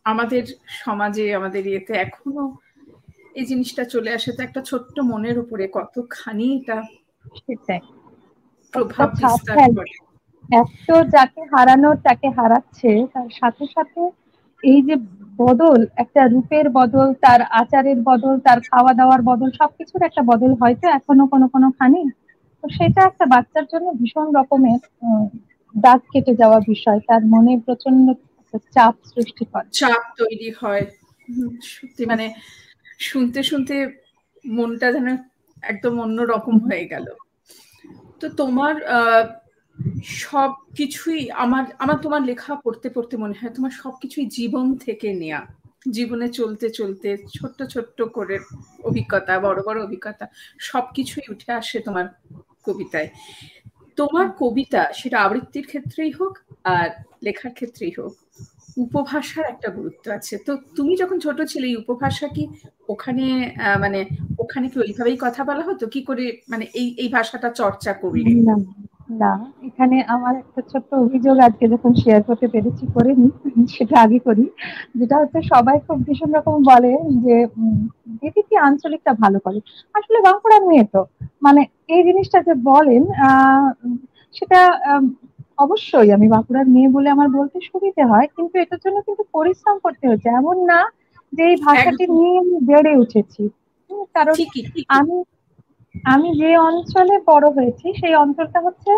আমাদের 0.05 0.43
সমাজে 0.83 1.25
আমাদের 1.39 1.63
ইয়েতে 1.67 1.93
এখনও 2.05 2.45
এই 3.39 3.45
জিনিসটা 3.51 3.83
চলে 3.93 4.11
আসে। 4.17 4.29
তো 4.37 4.41
একটা 4.47 4.61
ছোট্ট 4.69 4.95
মনের 5.11 5.37
উপরে 5.43 5.65
কতখানি 5.77 6.47
এটা 6.59 6.77
প্রভাব 8.73 9.09
বিস্তার 9.19 9.57
করে। 9.77 9.93
এত 10.59 10.87
যাকে 11.15 11.41
হারানোর 11.53 11.97
তাকে 12.03 12.27
হারাচ্ছে 12.29 12.89
তার 13.13 13.29
সাথে 13.39 13.65
সাথে 13.75 14.01
এই 14.63 14.79
যে 14.81 14.95
বদল 15.39 15.79
একটা 15.95 16.21
রূপের 16.27 16.65
বদল 16.69 17.07
তার 17.21 17.41
আচারের 17.51 17.99
বদল 18.03 18.35
তার 18.39 18.59
খাওয়া 18.69 18.91
দাওয়ার 18.93 19.21
বদল 19.21 19.49
সবকিছুর 19.51 20.01
একটা 20.03 20.21
বদল 20.21 20.51
হয়তো 20.61 20.85
এখনও 20.89 21.25
কোনো 21.27 21.45
কোনো 21.47 21.67
খানি। 21.71 22.01
তো 22.63 22.65
সেটা 22.69 23.01
একটা 23.01 23.25
বাচ্চার 23.25 23.65
জন্য 23.65 23.87
ভীষণ 23.99 24.27
রকমের 24.35 24.79
দাগ 25.75 26.01
কেটে 26.11 26.33
যাওয়া 26.35 26.59
বিষয়। 26.67 26.99
তার 27.07 27.21
মনে 27.25 27.53
প্রচণ্ড 27.65 28.05
চাপ 28.75 28.95
সৃষ্টি 29.11 29.43
করে। 29.45 29.67
চাপ 29.73 30.03
তৈরি 30.17 30.49
হয়। 30.61 30.83
সত্যি 31.73 32.03
মানে 32.05 32.25
শুনতে 32.99 33.39
শুনতে 33.43 33.75
মনটা 34.45 34.87
যেন 34.91 35.07
একদম 35.63 35.93
অন্য 35.99 36.17
রকম 36.23 36.55
হয়ে 36.67 36.85
গেল। 36.85 37.07
তো 38.21 38.29
তোমার 38.29 38.75
সব 40.21 40.51
কিছুই 40.77 41.21
আমার 41.43 41.65
আমার 41.79 41.97
তোমার 42.01 42.21
লেখা 42.21 42.53
পড়তে 42.55 42.87
পড়তে 42.89 43.15
মনে 43.17 43.35
হয়। 43.39 43.53
তোমার 43.53 43.73
সবকিছুই 43.83 44.25
জীবন 44.37 44.65
থেকে 44.77 45.13
নেয়া। 45.13 45.41
জীবনে 45.91 46.27
চলতে 46.29 46.67
চলতে 46.69 47.09
ছোট্ট 47.37 47.59
ছোট্ট 47.63 47.97
করে 48.01 48.35
অভিজ্ঞতা, 48.83 49.33
বড় 49.39 49.59
বড় 49.63 49.77
অভিজ্ঞতা 49.83 50.25
সবকিছুই 50.59 51.25
উঠে 51.31 51.49
আসে 51.51 51.77
তোমার 51.79 52.05
কবিতায়। 52.63 53.09
তোমার 53.95 54.27
কবিতা 54.39 54.81
সেটা 54.93 55.17
আবৃত্তির 55.19 55.65
ক্ষেত্রেই 55.67 56.11
হোক 56.11 56.33
আর 56.63 56.89
লেখার 57.23 57.53
ক্ষেত্রেই 57.53 57.93
হোক 57.97 58.13
উপভাষার 58.77 59.45
একটা 59.53 59.69
গুরুত্ব 59.77 60.05
আছে। 60.17 60.35
তো 60.47 60.51
তুমি 60.77 60.93
যখন 61.01 61.17
ছোট 61.25 61.37
ছিলে, 61.51 61.65
এই 61.71 61.77
উপভাষা 61.83 62.27
কি 62.35 62.43
ওখানে 62.93 63.25
মানে 63.83 63.99
ওখানে 64.43 64.65
কি 64.71 64.77
ওইভাবেই 64.83 65.17
কথা 65.25 65.41
বলা 65.49 65.63
হতো? 65.69 65.83
কি 65.93 65.99
করে 66.09 66.25
মানে 66.51 66.65
এই 66.79 66.87
এই 67.03 67.09
ভাষাটা 67.15 67.49
চর্চা 67.59 67.91
করলে? 68.01 68.31
না 69.21 69.31
এখানে 69.69 69.97
আমার 70.15 70.33
একটা 70.43 70.61
ছোট্ট 70.71 70.89
অভিযোগ 71.05 71.35
আজকে 71.47 71.65
যখন 71.73 71.91
শেয়ার 72.03 72.21
করতে 72.29 72.47
পেরেছি 72.53 72.85
করে 72.95 73.11
নি 73.21 73.27
সেটা 73.75 73.95
আগে 74.05 74.19
করি। 74.27 74.45
যেটা 74.99 75.15
হচ্ছে, 75.21 75.39
সবাই 75.53 75.77
খুব 75.85 75.97
ভীষণ 76.07 76.29
রকম 76.37 76.55
বলে 76.71 76.91
যে 77.25 77.35
দিদি 78.19 78.41
কি 78.49 78.55
আঞ্চলিকটা 78.67 79.11
ভালো 79.23 79.37
করে? 79.45 79.59
আসলে 79.95 80.17
বাঁকুড়ার 80.27 80.63
মেয়ে 80.69 80.85
তো। 80.93 81.01
মানে 81.45 81.61
এই 81.93 82.01
জিনিসটা 82.07 82.39
যে 82.47 82.53
বলেন 82.71 83.03
সেটা 84.35 84.59
অবশ্যই 85.61 86.09
আমি 86.15 86.27
বাঁকুড়ার 86.33 86.67
মেয়ে 86.73 86.89
বলে 86.95 87.07
আমার 87.11 87.29
বলতে 87.37 87.57
সুবিধে 87.69 88.03
হয় 88.05 88.27
কিন্তু 88.35 88.55
এটার 88.63 88.79
জন্য 88.83 88.97
কিন্তু 89.07 89.23
পরিশ্রম 89.35 89.77
করতে 89.85 90.05
হচ্ছে। 90.07 90.27
এমন 90.33 90.57
না 90.71 90.79
যে 91.33 91.43
এই 91.47 91.57
ভাষাটি 91.65 92.03
নিয়ে 92.13 92.31
আমি 92.41 92.55
বেড়ে 92.69 92.93
উঠেছি। 93.03 93.43
কারণ 94.15 94.37
আমি 94.97 95.15
আমি 96.07 96.29
যে 96.39 96.49
অঞ্চলে 96.67 97.15
বড় 97.27 97.45
হয়েছি 97.57 97.87
সেই 97.99 98.13
অঞ্চলটা 98.23 98.59
হচ্ছে 98.67 98.91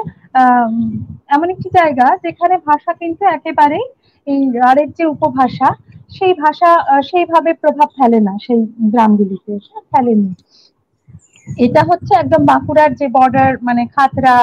এমন 1.36 1.48
একটি 1.54 1.68
জায়গা 1.80 2.08
যেখানে 2.26 2.56
ভাষা 2.70 2.92
কিন্তু 3.02 3.24
একেবারেই 3.38 3.86
এই 4.28 4.42
আরেক 4.64 4.90
যে 4.98 5.06
উপভাষা 5.16 5.70
সেই 6.10 6.34
ভাষা 6.44 6.70
সেইভাবে 7.10 7.52
প্রভাব 7.62 7.90
ফেলে 7.98 8.20
না 8.22 8.34
সেই 8.46 8.60
গ্রামগুলিতে 8.92 9.52
ফেলেনি। 9.92 10.32
এটা 11.66 11.82
হচ্ছে 11.90 12.12
একদম 12.16 12.42
বাঁকুড়ার 12.52 12.92
যে 12.96 13.08
বর্ডার 13.16 13.52
মানে 13.68 13.84
খাতরা 13.96 14.36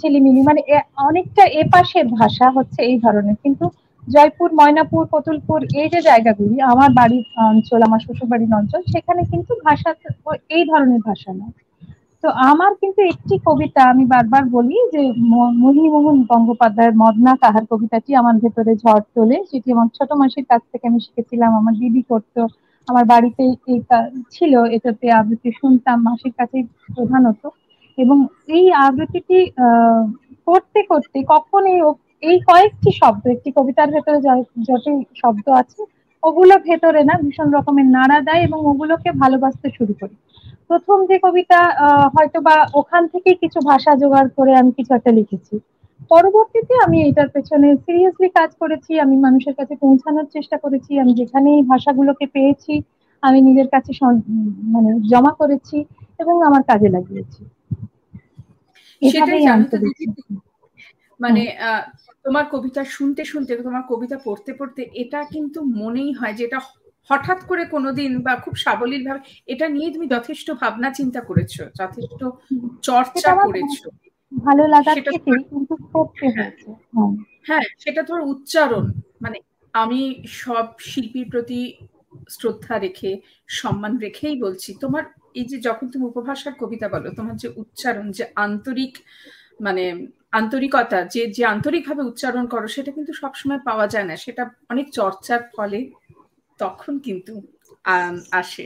ঝিলিমিলি 0.00 0.40
মানে 0.48 0.60
অনেকটা 1.08 1.44
এপাশের 1.62 2.06
ভাষা 2.20 2.46
হচ্ছে 2.56 2.80
এই 2.90 2.96
ধরনের। 3.04 3.36
কিন্তু 3.44 3.64
জয়পুর, 4.02 4.50
ময়নাপুর, 4.60 5.02
কতুলপুর 5.14 5.58
এই 5.80 5.88
যে 5.92 6.00
জায়গাগুলি, 6.10 6.56
আমার 6.72 6.90
বাড়ির 6.98 7.24
অঞ্চল, 7.48 7.80
আমার 7.88 8.00
শ্বশুর 8.04 8.28
বাড়ির 8.32 8.52
অঞ্চল, 8.60 8.80
সেখানে 8.92 9.20
কিন্তু 9.32 9.52
ভাষা 9.66 9.90
এই 10.56 10.64
ধরনের 10.70 11.00
ভাষা 11.08 11.30
নয় 11.32 11.54
তো 12.24 12.28
আমার 12.50 12.72
কিন্তু 12.82 13.00
একটি 13.12 13.34
কবিতা 13.46 13.82
আমি 13.92 14.04
বারবার 14.14 14.44
বলি 14.56 14.76
যে 14.94 15.02
মহিমোহন 15.62 16.16
গঙ্গোপাধ্যায়ের 16.30 16.94
মদনা 17.02 17.32
তাহার 17.44 17.64
কবিতাটি 17.70 18.10
আমার 18.20 18.34
ভেতরে 18.42 18.72
ঝড় 18.82 19.04
তোলে। 19.14 19.36
সেটি 19.50 19.68
আমার 19.74 19.88
ছোট 19.96 20.10
মাসির 20.20 20.46
কাছ 20.50 20.62
থেকে 20.72 20.84
আমি 20.90 21.00
শিখেছিলাম, 21.06 21.50
আমার 21.60 21.74
দিদি 21.80 22.02
করতো, 22.10 22.40
আমার 22.88 23.04
বাড়িতে 23.12 23.42
ছিল 24.34 24.52
এটাতে 24.76 25.06
আবৃত্তি 25.20 25.50
শুনতাম, 25.60 25.96
মাসির 26.08 26.34
কাছে 26.38 26.56
প্রধানত। 26.94 27.42
এবং 27.98 28.16
এই 28.56 28.64
আবৃত্তিটি 28.86 29.38
করতে 30.48 30.80
করতে 30.90 31.18
কখন 31.32 31.62
এই 31.74 31.80
এই 32.30 32.36
কয়েকটি 32.48 32.90
শব্দ, 33.00 33.22
একটি 33.36 33.50
কবিতার 33.58 33.88
ভেতরে 33.94 34.18
যত 34.68 34.84
শব্দ 35.22 35.46
আছে, 35.60 35.80
ওগুলো 36.22 36.54
ভেতরে 36.68 37.00
না, 37.08 37.14
ভীষণ 37.24 37.48
রকমের 37.56 37.88
নাড়া 37.96 38.18
দেয় 38.28 38.42
এবং 38.46 38.58
ওগুলোকে 38.70 39.10
ভালোবাসতে 39.22 39.68
শুরু 39.76 39.94
করি। 40.00 40.16
প্রথম 40.68 40.98
যে 41.10 41.16
কবিতা 41.26 41.60
হয়তো 42.14 42.38
বা 42.46 42.56
ওখান 42.80 43.02
থেকেই 43.12 43.36
কিছু 43.42 43.58
ভাষা 43.70 43.92
জোগাড় 44.00 44.30
করে 44.38 44.52
আমি 44.60 44.70
কিছু 44.78 44.90
একটা 44.98 45.12
লিখেছি। 45.18 45.54
পরবর্তীতে 46.12 46.74
আমি 46.84 46.98
এটার 47.08 47.28
পেছনে 47.34 47.68
সিরিয়াসলি 47.84 48.28
কাজ 48.38 48.50
করেছি, 48.62 48.92
আমি 49.04 49.16
মানুষের 49.26 49.54
কাছে 49.58 49.74
পৌঁছানোর 49.82 50.26
চেষ্টা 50.34 50.56
করেছি, 50.64 50.92
আমি 51.02 51.12
যেখানে 51.20 51.48
এই 51.58 51.62
ভাষাগুলোকে 51.72 52.26
পেয়েছি 52.34 52.74
আমি 53.22 53.38
নিজের 53.40 53.68
কাছে 53.68 53.90
মানে 54.74 54.90
জমা 55.10 55.32
করেছি 55.40 55.76
এবং 56.20 56.34
আমার 56.48 56.62
কাজে 56.70 56.88
লাগিয়েছি। 56.88 57.40
মানে 61.20 61.42
তোমার 62.24 62.44
কবিতা 62.52 62.82
শুনতে 62.96 63.22
শুনতে 63.24 63.50
তোমার 63.60 63.84
কবিতা 63.88 64.16
পড়তে 64.24 64.52
পড়তে 64.58 64.82
এটা 65.02 65.20
কিন্তু 65.34 65.58
মনেই 65.74 66.10
হয় 66.12 66.34
যে 66.34 66.42
এটা 66.44 66.60
হঠাৎ 67.10 67.38
করে 67.44 67.62
কোনোদিন 67.66 68.10
বা 68.22 68.32
খুব 68.36 68.54
সাবলীল 68.56 69.02
ভাবে 69.08 69.20
এটা 69.48 69.66
নিয়ে 69.68 69.88
তুমি 69.90 70.06
যথেষ্ট 70.06 70.46
ভাবনা 70.60 70.88
চিন্তা 70.90 71.20
করেছ 71.20 71.54
যথেষ্ট 71.80 72.20
চর্চা 72.82 73.30
করেছ। 73.40 73.74
ভালো 74.42 74.64
লাগা 74.66 74.92
কিন্তু 75.50 75.74
করতে 75.94 76.24
হ্যাঁ।, 76.36 76.50
হ্যাঁ 77.48 77.64
সেটা 77.78 78.00
তোমার 78.02 78.22
উচ্চারণ 78.24 78.84
মানে 79.20 79.38
আমি 79.74 80.00
সব 80.42 80.66
শিল্পীর 80.82 81.26
প্রতি 81.30 81.60
শ্রদ্ধা 82.30 82.74
রেখে 82.78 83.10
সম্মান 83.58 83.92
রেখেই 83.96 84.36
বলছি 84.36 84.70
তোমার 84.80 85.04
এই 85.34 85.46
যে 85.50 85.56
যখন 85.58 85.86
তুমি 85.92 86.04
উপভাষার 86.06 86.54
কবিতা 86.62 86.86
বলো 86.88 87.08
তোমার 87.18 87.36
যে 87.36 87.48
উচ্চারণ 87.62 88.06
যে 88.18 88.24
আন্তরিক 88.46 88.94
মানে 89.60 89.84
আন্তরিকতা 90.32 90.98
যে 91.14 91.22
যে 91.36 91.42
আন্তরিকভাবে 91.44 92.02
উচ্চারণ 92.02 92.44
করো 92.46 92.66
সেটা 92.66 92.90
কিন্তু 92.92 93.12
সবসময় 93.12 93.60
পাওয়া 93.68 93.86
যায় 93.86 94.06
না। 94.10 94.14
সেটা 94.16 94.42
অনেক 94.70 94.86
চর্চার 94.98 95.40
ফলে 95.56 95.78
তখন 96.60 96.92
কিন্তু 96.98 97.32
আসে। 98.32 98.64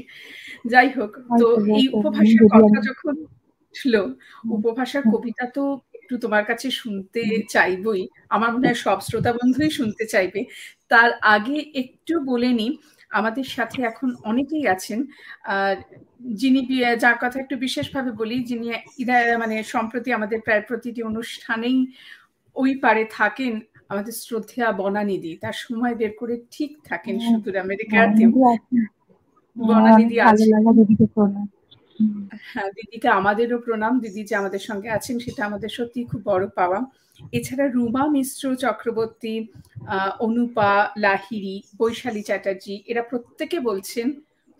যাই 0.65 0.89
হোক 0.97 1.13
তো 1.41 1.47
এই 1.79 1.87
উপভাষার 1.89 2.47
কথা 2.55 2.79
যখন 2.89 3.15
ছিল 3.75 3.95
উপভাষার 4.57 5.05
কবিতা 5.13 5.45
তো 5.57 5.65
একটু 5.99 6.15
তোমার 6.25 6.45
কাছে 6.45 6.69
শুনতে 6.81 7.23
চাইবই। 7.49 8.03
আমার 8.29 8.51
মনে 8.55 8.67
হয় 8.69 8.81
সব 8.87 8.99
শ্রোতা 9.09 9.31
বন্ধুই 9.39 9.71
শুনতে 9.71 10.05
চাইবে। 10.15 10.41
তার 10.93 11.11
আগে 11.35 11.57
একটু 11.83 12.15
বলে 12.31 12.51
নি 12.53 12.67
আমাদের 13.11 13.47
সাথে 13.57 13.79
এখন 13.83 14.09
অনেকেই 14.25 14.65
আছেন। 14.69 14.99
যিনি 16.35 16.61
যার 16.99 17.17
কথা 17.23 17.37
একটু 17.41 17.57
বিশেষভাবে 17.57 18.11
বলি 18.13 18.37
যিনি 18.45 18.67
মানে 19.39 19.57
সম্প্রতি 19.65 20.09
আমাদের 20.13 20.39
প্রায় 20.41 20.63
প্রতিটি 20.69 21.01
অনুষ্ঠানেই 21.03 21.79
ওই 22.57 22.73
পারে 22.75 23.03
থাকেন 23.11 23.53
আমাদের 23.89 24.15
শ্রদ্ধা 24.23 24.67
বনানিধি। 24.73 25.33
তার 25.37 25.57
সময় 25.65 25.95
বের 25.95 26.13
করে 26.17 26.35
ঠিক 26.51 26.71
থাকেন 26.85 27.17
হ্যাঁ, 27.17 27.29
সুদূর 27.31 27.57
আমেরিকাতেও 27.57 28.31
বনানিধি 29.57 30.17
আছে 30.23 30.49
হ্যাঁ 32.47 32.71
দিদিকে 32.77 33.09
আমাদেরও 33.11 33.59
প্রণাম। 33.59 33.93
দিদি 34.01 34.21
যে 34.25 34.35
আমাদের 34.37 34.63
সঙ্গে 34.69 34.89
আছেন 34.91 35.17
সেটা 35.19 35.43
আমাদের 35.45 35.71
সত্যি 35.79 36.01
খুব 36.05 36.21
বড় 36.25 36.45
পাওয়া। 36.55 36.79
এছাড়া 37.33 37.67
রুমা 37.69 38.05
মিশ্র 38.15 38.43
চক্রবর্তী 38.57 39.35
অনুপা 40.21 40.73
লাহিরি 40.99 41.57
বৈশালী 41.79 42.23
চ্যাটার্জি 42.23 42.75
এরা 42.87 43.03
প্রত্যেকে 43.11 43.59
বলছেন 43.61 44.07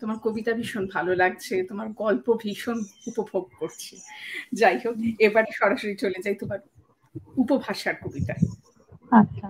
তোমার 0.01 0.17
কবিতা 0.25 0.51
ভীষণ 0.53 0.83
ভালো 0.95 1.11
লাগছে 1.15 1.55
তোমার 1.63 1.87
গল্প 2.03 2.25
ভীষণ 2.43 2.77
উপভোগ 3.07 3.43
করছি। 3.59 3.93
যাই 4.53 4.77
হোক 4.83 4.95
এবারে 5.19 5.49
সরাসরি 5.51 5.95
চলে 5.95 6.19
যাই 6.25 6.35
তোমার 6.35 6.59
উপভাষার 7.37 7.95
কবিতা 8.03 8.33
আচ্ছা 9.11 9.47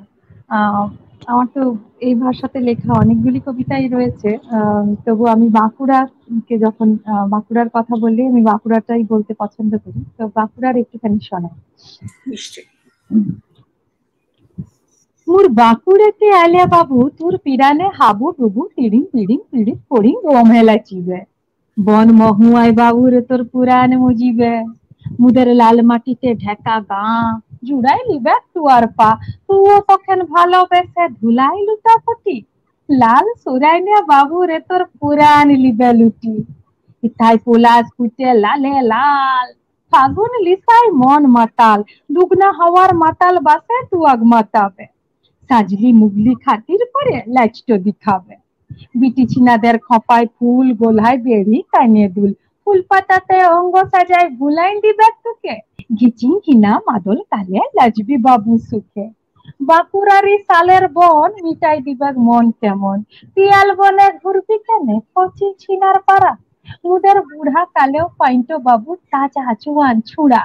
আমার 1.32 1.48
তো 1.56 1.62
এই 2.08 2.16
ভাষাতে 2.16 2.60
লেখা 2.60 2.92
অনেকগুলি 2.94 3.40
কবিতাই 3.48 3.86
রয়েছে 3.88 4.30
তবু 5.06 5.24
আমি 5.26 5.48
বাঁকুড়াকে 5.60 6.56
যখন 6.66 6.88
বাঁকুড়ার 7.30 7.70
কথা 7.70 7.94
বললে 8.04 8.22
আমি 8.32 8.42
বাঁকুড়াটাই 8.42 9.04
বলতে 9.04 9.32
পছন্দ 9.34 9.72
করি। 9.84 10.00
তো 10.18 10.24
বাঁকুড়ার 10.36 10.76
একটুখানি 10.78 11.20
শোনাই। 11.30 11.56
নিশ্চয়ই। 12.28 12.77
মোর 15.28 15.46
বাঁকুড়াতে 15.54 16.28
আলিয়া 16.42 16.68
বাবু 16.68 16.98
তোর 17.18 17.34
পিরানে 17.46 17.88
হাবু 17.98 18.28
ডুবু 18.38 18.62
তিড়িং 18.76 19.04
পিড়িং 19.12 19.40
পিড়িং 19.50 19.78
পড়িং 19.90 20.16
ওম 20.30 20.50
চিবে 20.88 21.20
বন 21.78 22.08
মহুয়াই 22.20 22.72
বাবুরে 22.80 23.22
তোর 23.30 23.42
পুরাণ 23.52 23.90
মুজিবে 24.02 24.54
মুদের 25.20 25.50
লাল 25.54 25.78
মাটিতে 25.90 26.30
ঢেকা 26.36 26.76
গাঁ 26.90 27.26
জুড়াই 27.68 28.02
লিবে 28.10 28.36
তুয়ার 28.52 28.86
পা 28.98 29.10
তুও 29.48 29.76
তখন 29.90 30.20
ভালোবেসে 30.34 31.04
ধুলাই 31.18 31.58
লুটা 31.68 31.94
ফুটি 32.04 32.38
লাল 32.90 33.26
সুরাইনিয়া 33.44 34.02
বাবু 34.12 34.38
রে 34.50 34.60
তোর 34.70 34.82
পুরাণ 34.94 35.48
লিবে 35.64 35.90
লুটি 36.00 36.36
ইথাই 37.04 37.36
পোলাস 37.46 37.86
কুটে 37.98 38.30
লালে 38.44 38.74
লাল 38.92 39.48
ফাগুন 39.92 40.32
লিসাই 40.46 40.86
মন 41.02 41.22
মাতাল, 41.38 41.80
দুগনা 42.16 42.50
হওয়ার 42.60 42.92
মাতাল 43.04 43.36
বাসে 43.48 43.78
তুয়াগ 43.90 44.20
মাতাবে। 44.34 44.86
সাজলি 45.50 45.90
মুগলি 46.02 46.34
খাতির 46.44 46.82
করে 46.94 47.16
লাইচটো 47.36 47.76
দিখাবে। 47.86 48.36
বিটি 49.00 49.24
ছিনাদের 49.32 49.76
খপায় 49.86 50.28
ফুল 50.36 50.68
গোলায় 50.82 51.18
বেড়ি 51.26 51.60
কানে 51.72 52.06
দুল। 52.16 52.32
ফুল 52.62 52.80
পাতাতে 52.90 53.38
অঙ্গ 53.58 53.76
সাজায় 53.94 54.30
বুলাইন 54.40 54.76
দিবে 54.86 55.08
তোকে। 55.24 55.56
ঘিচিং 55.98 56.32
কিনা 56.46 56.72
মাদল 56.88 57.20
কালে 57.32 57.62
লাজবি 57.78 58.16
বাবু 58.28 58.54
সুখে। 58.70 59.06
বাঁকুড়ারি 59.70 60.36
সালের 60.50 60.84
বন 60.98 61.30
মিটাই 61.46 61.80
দিবে 61.88 62.10
মন 62.28 62.46
কেমন। 62.62 62.98
পিয়াল 63.36 63.70
বনে 63.80 64.08
ঘুরবি 64.22 64.58
কেনে 64.68 64.96
কচি 65.16 65.48
ছিনার 65.62 65.98
পাড়া। 66.08 66.34
মুদের 66.86 67.18
বুড়া 67.28 67.62
কালেও 67.76 68.06
পাইন্ট 68.20 68.50
বাবু 68.68 68.92
তাজ 69.12 69.34
আচুয়ান 69.52 69.96
ছুড়া। 70.10 70.44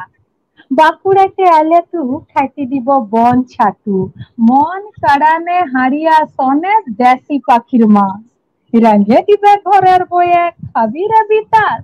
বাঁকুড়াতে 0.79 1.45
এলে 1.61 1.81
তু 1.93 2.03
খাইতে 2.31 2.63
দিব 2.73 2.89
বন 3.15 3.37
ছাতু। 3.53 3.97
মন 4.49 4.81
কাড়ানে 5.03 5.59
হাড়িয়া 5.73 6.17
সনে 6.37 6.75
দেশি 7.01 7.37
পাখির 7.49 7.85
মাছ। 7.95 8.23
রাঁধে 8.73 9.19
দিবে 9.29 9.53
ঘরের 9.67 10.03
বয়ে 10.13 10.43
খাবি 10.71 11.03
রে 11.11 11.21
বিতাস। 11.31 11.83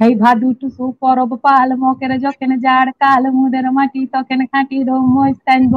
এই 0.00 0.12
ভাদু 0.22 0.48
টুসু 0.60 0.84
পরব 1.00 1.30
পাল 1.44 1.68
মকের 1.82 2.12
যখন 2.24 2.50
জাড় 2.64 2.90
কাল 3.02 3.22
মুদের 3.36 3.66
মাটি 3.76 4.02
তখন 4.14 4.40
খাটি 4.52 4.78
দৌ 4.88 5.00
মস্তানব 5.14 5.74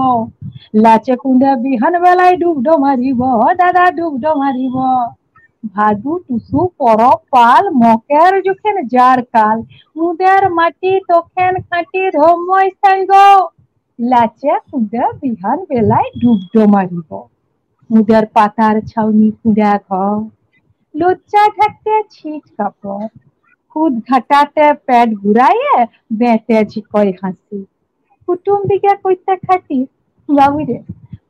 লাচে 0.83 1.15
কুন্ডে 1.21 1.51
বিহান 1.63 1.93
বেলায় 2.03 2.35
ডুবডো 2.41 2.73
মারিব, 2.85 3.21
দাদা 3.59 3.85
ডুবডো 3.97 4.31
মারিব। 4.41 4.75
ভাদু 5.75 6.11
টুসু 6.25 6.59
পর 6.79 6.99
পাল, 7.33 7.63
মকের 7.81 8.31
যখন 8.47 8.75
যার 8.93 9.19
কাল। 9.35 9.57
মুদের 9.97 10.43
মাটি 10.57 10.91
তখন 11.09 11.53
খাটি 11.67 12.01
ধময় 12.17 12.69
সাঙ্গ। 12.81 13.11
লাচে 13.99 14.53
কুদে 14.69 15.05
বিহান 15.21 15.59
বেলায় 15.69 16.09
ডুবডো 16.21 16.63
মারিব 16.73 17.09
মুদের 17.89 18.23
পাতার 18.35 18.75
ছাউনি 18.89 19.29
কুড়া 19.39 19.73
ঘর। 19.87 20.15
লজ্জা 20.95 21.43
ঢাকতে 21.57 21.93
ছিট 22.13 22.43
কাপড়। 22.57 23.07
খুদ 23.71 23.93
ঘাটাতে 24.07 24.65
পেট 24.87 25.07
ঘুরাইয়ে 25.21 25.75
বেঁটে 26.19 26.57
ঝিকয় 26.71 27.11
হাসি। 27.21 27.59
কুটুম 28.27 28.59
দিকে 28.69 28.91
কইতে 29.03 29.33
খাটি 29.45 29.79
বাবুরে 30.29 30.79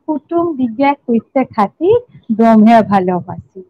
কুটুম 0.06 0.46
দিকে 0.58 0.90
কইতে 1.06 1.42
খাটি 1.54 1.90
দমে 2.38 2.76
ভালোবাসি। 2.90 3.60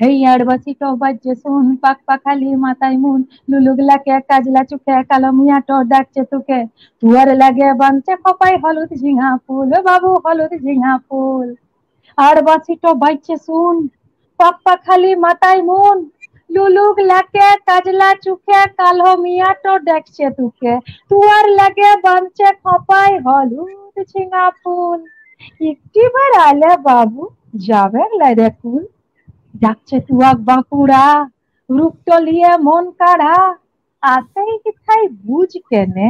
হেই 0.00 0.16
আড়বাসি 0.32 0.72
টবাজ্যে 0.80 1.32
শুন, 1.42 1.64
পাক 1.82 1.98
পাখালি 2.08 2.50
মাথায় 2.64 2.96
মুন 3.02 3.20
লুলুগলাকে 3.50 4.14
কাজলা 4.30 4.62
চুকে 4.70 4.96
কালমিয়া 5.10 5.58
টো 5.68 5.76
ডাকছে 5.92 6.22
তোকে। 6.30 6.60
তুয়ার 7.02 7.28
লাগে 7.42 7.68
বাঞ্চে 7.82 8.14
খপাই 8.22 8.54
হলুদ 8.62 8.90
ঝিঙা 9.02 9.30
ফুল, 9.44 9.68
বাবু 9.88 10.10
হলুদ 10.24 10.52
ঝিঙা 10.64 10.92
ফুল। 11.06 11.48
আড়বাসি 12.18 12.74
টবাজ্যে 12.82 13.36
শুন, 13.46 13.76
পাক 14.40 14.56
পাখালি 14.66 15.12
মাথায় 15.24 15.60
মুন, 15.68 15.98
লুলুক 16.50 16.96
লাগে, 17.10 17.48
কাজলা 17.68 18.10
চুকে 18.24 18.60
কালো 18.78 19.10
মিয়া 19.22 19.50
তো 19.64 19.72
দেখছে 19.88 20.26
তুকে। 20.36 20.74
তুয়ার 21.08 21.46
লাগে 21.60 21.90
বাঞ্চে 22.04 22.48
খপাই 22.62 23.12
হলুদ 23.26 23.94
ঝিঙা 24.12 24.44
ফুল। 24.60 25.00
একটিবার 25.70 26.32
আলে 26.48 26.72
বাবু 26.88 27.22
যাবে 27.68 28.02
লাইরে 28.20 28.48
ফুল 28.60 28.82
যাচ্ছে 29.62 29.96
তুয়াক 30.06 30.38
বাঁকুড়া 30.44 31.04
রূপটলিয়ে 31.70 32.50
মন 32.66 32.84
কাড়া 32.98 33.34
আসাই 34.02 34.52
কোথায় 34.64 35.06
বুঝ 35.22 35.50
কেনে? 35.70 36.08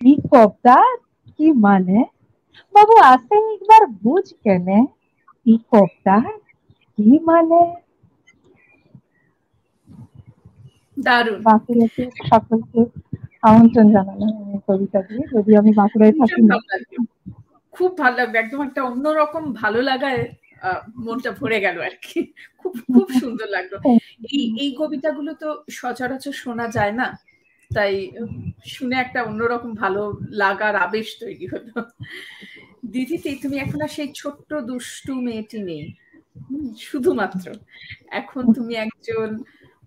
ই 0.00 0.12
কবতা 0.26 0.78
কি 1.28 1.46
মানে? 1.62 1.98
বাবু 2.74 2.94
আসে 3.06 3.36
একবার 3.46 3.82
বুঝ 3.98 4.26
কেনে? 4.42 4.78
ই 5.46 5.54
কবতা 5.70 6.16
কি 6.98 7.08
মানে? 7.26 7.60
দারুণ। 10.96 11.42
বাঁকুড়াতে 11.46 12.02
সকলকে 12.22 12.80
আমন্ত্রণ 13.42 13.86
জানালাম 13.94 14.32
এই 14.46 14.60
কবিতা 14.66 15.00
দিয়ে। 15.06 15.22
যদি 15.34 15.50
আমি 15.60 15.70
বাঁকুড়ায় 15.78 16.14
থাকি। 16.20 16.40
খুব 17.74 17.90
ভালো 17.98 18.16
লাগবে 18.18 18.36
একদম 18.40 18.60
একটা 18.64 18.80
অন্যরকম 18.90 19.44
ভালো 19.54 19.80
লাগায় 19.82 20.20
মনটা 20.96 21.30
ভরে 21.30 21.60
গেল 21.60 21.76
আর 21.80 21.94
কি। 22.02 22.20
খুব 22.58 22.72
খুব 22.94 23.06
সুন্দর 23.12 23.48
লাগল। 23.48 23.72
এই 24.32 24.44
এই 24.58 24.70
কবিতাগুলো 24.78 25.32
তো 25.34 25.48
সচরাচর 25.70 26.32
শোনা 26.32 26.68
যায় 26.68 26.92
না 26.92 27.08
তাই 27.70 28.10
শুনে 28.66 28.96
একটা 28.96 29.22
অন্যরকম 29.22 29.74
ভালো 29.74 30.02
লাগার 30.32 30.76
আবেশ 30.76 31.08
তৈরি 31.20 31.46
হলো। 31.46 31.74
দিদিতে 32.84 33.36
তুমি 33.42 33.56
এখন 33.58 33.82
আর 33.82 33.88
সেই 33.88 34.08
ছোট্ট 34.14 34.54
দুষ্টু 34.54 35.12
মেয়েটি 35.14 35.58
নেই। 35.62 35.84
শুধুমাত্র। 36.78 37.46
এখন 38.10 38.42
তুমি 38.52 38.74
একজন 38.74 39.28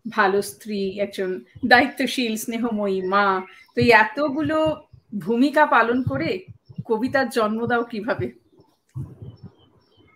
ভালো 0.05 0.41
স্ত্রী 0.41 0.81
একজন 0.97 1.29
দায়িত্বশীল 1.65 2.33
স্নেহময়ী 2.35 3.01
মা। 3.01 3.41
তো 3.75 3.81
এতগুলো 3.81 4.57
ভূমিকা 5.13 5.65
পালন 5.65 6.03
করে 6.03 6.29
কবিতার 6.85 7.29
জন্ম 7.29 7.65
দাও 7.65 7.83
কীভাবে? 7.83 8.27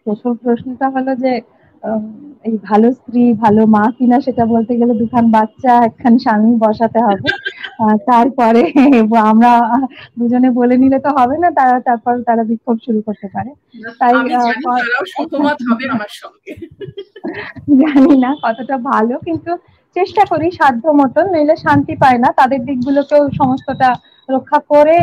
প্রথম 0.06 0.32
প্রশ্নটা 0.44 0.88
হলো 0.96 1.12
যে 1.16 1.32
এই 2.44 2.56
ভালো 2.70 2.88
স্ত্রী 2.92 3.24
ভালো 3.44 3.62
মা 3.66 3.84
কিনা 3.98 4.18
সেটা 4.20 4.44
বলতে 4.46 4.74
গেলে 4.80 4.94
দুখান 4.94 5.26
বাচ্চা 5.32 5.74
একখান 5.88 6.16
স্বামী 6.18 6.52
বসাতে 6.64 7.00
হবে। 7.00 7.30
তারপরে 8.08 8.62
আমরা 9.32 9.52
দুজনে 10.18 10.50
বলে 10.60 10.76
নিলে 10.78 11.00
তো 11.00 11.10
হবে 11.18 11.36
না 11.38 11.50
তারা 11.52 11.78
তারপর 11.80 12.14
তারা 12.24 12.44
বিক্ষোভ 12.44 12.78
শুরু 12.86 13.00
করতে 13.02 13.28
পারে। 13.34 13.52
তাই, 14.00 14.14
জানি 14.26 14.66
হবে 15.70 15.86
আমার 15.96 16.12
সঙ্গে। 16.22 16.52
জানি 17.84 18.14
না 18.18 18.30
কতটা 18.46 18.76
ভালো 18.92 19.16
কিন্তু 19.20 19.52
চেষ্টা 19.96 20.24
করি 20.32 20.48
সাধ্য 20.52 20.84
মতন 21.02 21.26
নইলে 21.34 21.56
শান্তি 21.56 21.94
পায় 21.96 22.20
না। 22.24 22.30
তাদের 22.40 22.60
দিকগুলোকেও 22.66 23.24
সমস্তটা 23.40 23.90
রক্ষা 24.30 24.60
করে 24.72 24.96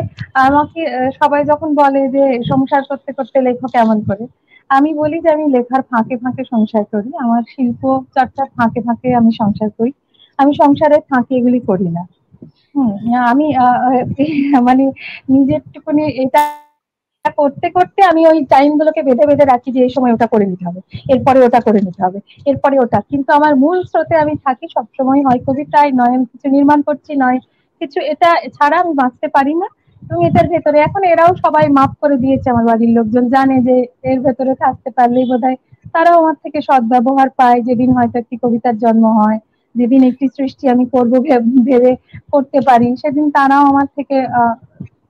আমাকে 0.47 0.83
সবাই 1.21 1.43
যখন 1.45 1.69
বলে 1.75 2.03
যে 2.09 2.25
সংসার 2.51 2.83
করতে 2.91 3.11
করতে 3.13 3.39
লেখো 3.47 3.67
কেমন 3.69 3.99
করে 4.09 4.25
আমি 4.70 4.90
বলি 5.00 5.16
যে 5.24 5.28
আমি 5.37 5.44
লেখার 5.54 5.83
ফাঁকে 5.90 6.14
ফাঁকে 6.22 6.42
সংসার 6.52 6.85
করি, 6.92 7.11
আমার 7.24 7.42
শিল্প 7.54 7.83
চর্চার 8.16 8.48
ফাঁকে 8.56 8.80
ফাঁকে 8.87 9.09
আমি 9.20 9.30
সংসার 9.40 9.70
করি। 9.78 9.92
আমি 10.38 10.52
সংসারের 10.62 11.02
ফাঁকে 11.11 11.33
এগুলি 11.38 11.61
করি 11.70 11.88
না। 11.96 12.02
হুম, 12.74 12.92
আমি 13.33 13.46
মানে 14.68 14.85
নিজের 15.35 15.61
টুকুনি 15.72 16.04
এটা 16.24 16.42
করতে 17.40 17.66
করতে 17.76 18.00
আমি 18.11 18.22
ওই 18.30 18.38
টাইম 18.52 18.70
গুলোকে 18.80 19.00
বেঁধে 19.09 19.24
বেঁধে 19.28 19.44
রাখি 19.52 19.70
যে 19.74 19.80
এই 19.87 19.92
সময় 19.96 20.12
ওটা 20.16 20.26
করে 20.33 20.44
নিতে 20.50 20.64
হবে, 20.68 20.80
এরপরে 21.12 21.38
ওটা 21.46 21.61
করে 21.66 21.80
নিতে 21.87 22.00
হবে, 22.06 22.18
এরপরে 22.50 22.76
ওটা। 22.85 22.98
কিন্তু 23.11 23.30
আমার 23.38 23.52
মূল 23.62 23.78
স্রোতে 23.90 24.14
আমি 24.24 24.35
থাকি 24.44 24.66
সবসময় 24.76 25.20
হয় 25.26 25.40
কবিতায় 25.46 25.90
নয়, 26.00 26.12
আমি 26.16 26.26
কিছু 26.33 26.46
নির্মাণ 26.56 26.78
করছি, 26.88 27.12
নয়, 27.24 27.38
কিছু 27.80 27.98
এটা 28.12 28.30
ছাড়া 28.56 28.76
আমি 28.83 28.92
বাঁচতে 29.02 29.26
পারি 29.37 29.54
না। 29.62 29.68
এবং 30.03 30.21
এটার 30.29 30.47
ভেতরে, 30.49 30.79
এখন 30.81 31.03
এরাও 31.13 31.33
সবাই 31.45 31.67
মাফ 31.79 31.93
করে 32.03 32.17
দিয়েছে 32.25 32.47
আমার 32.51 32.67
বাড়ির 32.71 32.93
লোকজন, 32.99 33.25
জানে 33.29 33.57
যে 33.69 33.77
এর 34.11 34.19
ভেতরে 34.21 34.53
থাকতে 34.55 34.89
পারলেই 34.91 35.27
বোধহয় 35.31 35.57
তারাও 35.95 36.17
আমার 36.21 36.37
থেকে 36.45 36.59
সদ্ব্যবহার 36.69 37.29
পায়, 37.31 37.59
যেদিন 37.63 37.91
হয়তো 37.97 38.17
একটি 38.19 38.37
কবিতার 38.43 38.77
জন্ম 38.79 39.05
হয়, 39.21 39.39
যেদিন 39.75 40.01
একটি 40.05 40.27
সৃষ্টি 40.37 40.65
আমি 40.69 40.85
করব 40.95 41.13
ভেবে 41.69 41.93
করতে 42.33 42.59
পারি, 42.69 42.89
সেদিন 43.03 43.27
তারাও 43.31 43.63
আমার 43.67 43.87
থেকে 43.97 44.17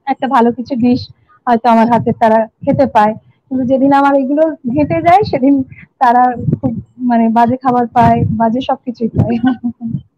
একটা 0.07 0.27
ভালো 0.35 0.51
কিছু 0.53 0.75
ডিশ 0.85 1.01
হয়তো 1.47 1.67
আমার 1.69 1.87
হাতে 1.93 2.11
তারা 2.23 2.39
খেতে 2.65 2.87
পায়। 2.87 3.15
কিন্তু 3.47 3.63
যেদিন 3.65 3.93
আমার 3.93 4.15
এগুলো 4.23 4.45
ঘেটে 4.75 4.99
যায়, 5.07 5.23
সেদিন 5.23 5.55
তারা 5.99 6.23
খুব 6.59 6.73
মানে 7.11 7.25
বাজে 7.29 7.57
খাবার 7.57 7.87
পায়, 7.97 8.19
বাজে 8.41 8.61
সবকিছুই 8.61 9.11
পায়। 9.17 9.37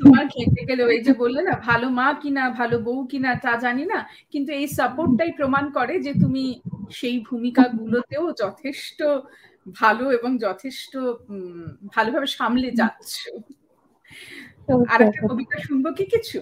তোমার 0.00 0.24
খেতে 0.28 0.60
গেলে 0.64 0.82
ওই 0.84 0.98
যে 1.00 1.12
বললে 1.14 1.40
না 1.42 1.54
ভালো 1.60 1.86
মা 1.90 2.08
কিনা 2.22 2.44
ভালো 2.50 2.76
বউ 2.78 2.98
কিনা 3.06 3.30
তা 3.34 3.52
জানি 3.56 3.84
না 3.84 3.98
কিন্তু 4.30 4.52
এই 4.52 4.66
সাপোর্টটাই 4.68 5.32
প্রমাণ 5.32 5.64
করে 5.70 5.94
যে 6.00 6.12
তুমি 6.14 6.44
সেই 6.90 7.16
ভূমিকা 7.20 7.64
গুলোতেও 7.68 8.24
যথেষ্ট 8.32 8.98
ভালো 9.80 10.04
এবং 10.12 10.30
যথেষ্ট 10.38 10.92
ভালোভাবে 11.94 12.26
সামলে 12.26 12.68
যাচ্ছ। 12.70 13.14
আর 14.88 15.00
একটা 15.02 15.20
কবিতা 15.28 15.56
শুনব 15.58 15.84
কি 15.92 16.04
কিছু? 16.04 16.38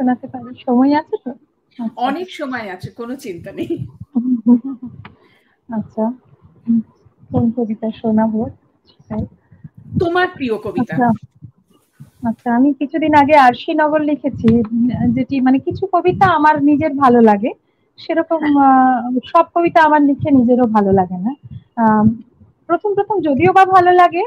শোনাতে 0.00 0.26
পারি? 0.28 0.50
সময় 0.66 0.92
আছে 0.94 1.16
তো? 1.24 1.30
আচ্ছা। 1.78 2.00
অনেক 2.08 2.28
সময় 2.30 2.66
আছে 2.70 2.88
কোনো 2.90 3.14
চিন্তা 3.16 3.50
নেই। 3.52 3.72
আচ্ছা 5.68 6.04
কোন 7.30 7.44
কবিতা 7.56 7.88
শোনাবো? 7.90 8.40
সেটাই। 8.88 9.24
তোমার 9.98 10.26
প্রিয় 10.36 10.56
কবিতা? 10.58 10.94
আচ্ছা। 10.94 11.08
আচ্ছা 12.22 12.48
আমি 12.54 12.68
কিছুদিন 12.80 13.12
আগে 13.14 13.34
আরশি 13.38 13.70
নগর 13.74 14.00
লিখেছি, 14.00 14.48
যেটি 15.16 15.36
মানে 15.40 15.58
কিছু 15.58 15.84
কবিতা 15.92 16.26
আমার 16.38 16.54
নিজের 16.62 16.92
ভালো 16.94 17.20
লাগে। 17.20 17.50
সেরকম 17.98 18.40
সব 19.24 19.44
কবিতা 19.54 19.80
আমার 19.82 20.02
লিখে 20.02 20.28
নিজেরও 20.30 20.66
ভালো 20.66 20.90
লাগে 20.92 21.18
না। 21.18 21.32
প্রথম 22.70 22.94
প্রথম 22.94 23.20
যদিও 23.28 23.52
বা 23.52 23.64
ভালো 23.74 23.92
লাগে 23.92 24.22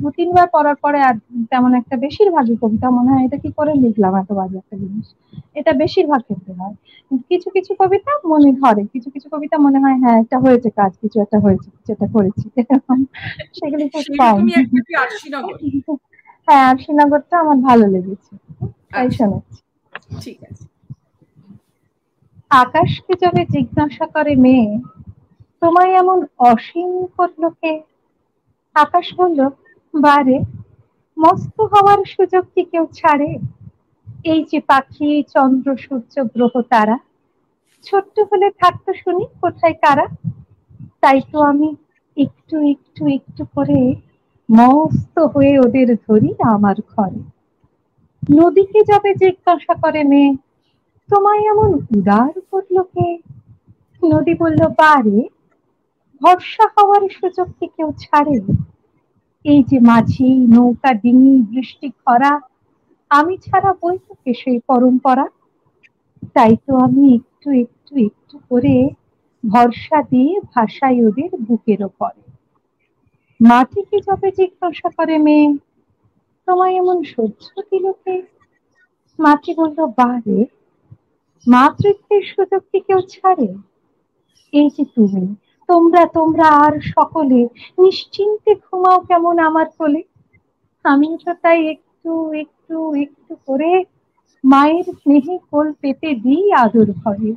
দু 0.00 0.10
তিনবার 0.18 0.48
পড়ার 0.52 0.76
পরে 0.84 1.00
আর 1.00 1.14
তেমন 1.50 1.74
একটা 1.74 1.96
বেশিরভাগই 1.96 2.56
কবিতা 2.62 2.90
মনে 2.90 3.12
হয় 3.12 3.24
এটা 3.24 3.38
কি 3.38 3.52
করে 3.58 3.74
লিখলাম 3.84 4.16
এত 4.16 4.32
বাজে 4.32 4.58
একটা 4.58 4.76
জিনিস। 4.76 5.14
এটা 5.54 5.74
বেশিরভাগ 5.74 6.22
ক্ষেত্রে 6.22 6.54
হয়। 6.54 6.74
কিছু 7.30 7.50
কিছু 7.50 7.74
কবিতা 7.78 8.10
মনে 8.24 8.52
ধরে 8.62 8.86
কিছু 8.94 9.10
কিছু 9.10 9.28
কবিতা 9.32 9.58
মনে 9.58 9.78
হয় 9.78 9.96
হ্যাঁ 10.02 10.22
একটা 10.22 10.38
হয়েছে 10.38 10.70
কাজ 10.70 10.92
কিছু 11.02 11.20
একটা 11.20 11.40
হয়েছে 11.40 11.70
কিছু 11.76 11.92
একটা 11.92 12.08
করেছি। 12.14 12.50
সেগুলি 13.58 13.88
খুব 13.88 14.04
কম 14.20 14.46
হ্যাঁ 16.48 16.68
আর 16.68 16.78
শ্রীনগরটা 16.78 17.38
আমার 17.38 17.58
ভালো 17.68 17.86
লেগেছে। 17.86 18.36
তাই 18.90 19.02
আচ্ছা। 19.02 19.18
শোনাচ্ছি। 19.18 19.62
ঠিক 20.22 20.38
আছে। 20.50 20.64
আকাশকে 22.50 23.14
যবে 23.22 23.44
জিজ্ঞাসা 23.54 24.06
করে 24.06 24.36
মেয়ে? 24.36 24.80
তোমায় 25.64 25.92
এমন 25.92 26.26
অসীম 26.38 27.06
করল 27.06 27.48
কে? 27.48 27.82
আকাশ 28.74 29.14
বলল, 29.16 29.48
বারে, 29.94 30.38
মস্ত 31.18 31.60
হওয়ার 31.60 32.04
সুযোগ 32.04 32.44
কি 32.54 32.62
কেউ 32.64 32.86
ছাড়ে? 32.94 33.38
এই 34.24 34.44
যে 34.44 34.60
পাখি, 34.60 35.22
চন্দ্র, 35.22 35.76
সূর্য, 35.76 36.22
গ্রহ, 36.22 36.60
তারা, 36.60 36.98
ছোট্ট 37.82 38.20
হলে 38.32 38.50
থাকতো 38.50 38.92
শুনি 38.94 39.24
কোথায় 39.40 39.72
কারা? 39.72 40.06
তাই 41.00 41.20
তো 41.32 41.40
আমি 41.40 41.76
একটু 42.16 42.56
একটু 42.62 43.06
একটু 43.06 43.44
করে 43.54 43.94
মস্ত 44.48 45.18
হয়ে 45.18 45.58
ওদের 45.58 45.96
ধরি 45.96 46.34
আমার 46.42 46.76
ঘরে। 46.96 47.20
নদীকে 48.38 48.80
যাবে 48.84 49.14
জিজ্ঞাসা 49.14 49.74
করে 49.74 50.04
মেয়ে, 50.04 50.32
তোমায় 51.10 51.42
এমন 51.50 51.74
উদার 51.98 52.40
করল 52.50 52.82
কে? 52.82 53.18
নদী 54.04 54.34
বলল 54.34 54.68
পারে 54.68 55.28
ভরসা 56.24 56.64
হওয়ার 56.74 57.02
সুযোগ 57.10 57.48
কি 57.58 57.66
কেউ 57.76 57.88
ছাড়ে 57.98 58.36
এই 59.44 59.60
যে 59.62 59.78
মাঝি, 59.80 60.28
নৌকা, 60.54 60.90
ডিঙি, 60.94 61.34
বৃষ্টি, 61.42 61.88
খরা, 62.02 62.32
আমি 63.10 63.34
ছাড়া 63.36 63.70
বই 63.80 63.96
তো 63.98 64.12
সেই 64.32 64.58
পরম্পরা? 64.68 65.26
তাই 66.34 66.56
তো 66.66 66.72
আমি 66.76 67.04
একটু 67.14 67.48
একটু 67.64 67.92
একটু 67.98 68.36
করে 68.50 68.76
ভরসা 69.44 69.98
দিয়ে 70.02 70.32
ভাষাই 70.54 70.96
ওদের 71.06 71.30
বুকের 71.40 71.80
ওপরে। 71.82 72.22
মাটিকে 73.40 73.98
যবে 74.00 74.28
জিজ্ঞাসা 74.30 74.88
করে 74.90 75.16
মেয়ে? 75.18 75.48
তোমায় 76.48 76.74
এমন 76.74 76.98
সহ্য 77.04 77.44
দিল 77.70 77.86
কে? 78.02 78.16
মাটি 79.18 79.50
বলল, 79.58 79.78
বারে, 80.00 80.38
মাতৃত্বের 81.46 82.22
সুযোগ 82.32 82.62
কি 82.72 82.78
কেউ 82.80 83.00
ছাড়ে? 83.14 83.48
এই 84.52 84.68
যে 84.70 84.84
তুমি 84.94 85.24
তোমরা 85.68 86.02
তোমরা 86.16 86.46
আর 86.64 86.74
সকলে 86.94 87.40
নিশ্চিন্তে 87.82 88.50
ঘুমাও 88.64 88.98
কেমন 89.08 89.36
আমার 89.48 89.66
কোলে। 89.78 90.02
আমিও 90.84 91.16
তো 91.24 91.32
তাই 91.42 91.60
একটু 91.74 92.12
একটু 92.42 92.76
একটু 93.04 93.32
করে 93.46 93.72
মায়ের 94.44 94.86
স্নেহে 95.00 95.36
কোল 95.50 95.68
পেতে 95.82 96.08
দিই 96.24 96.44
আদর 96.64 96.88
ভরে 97.00 97.30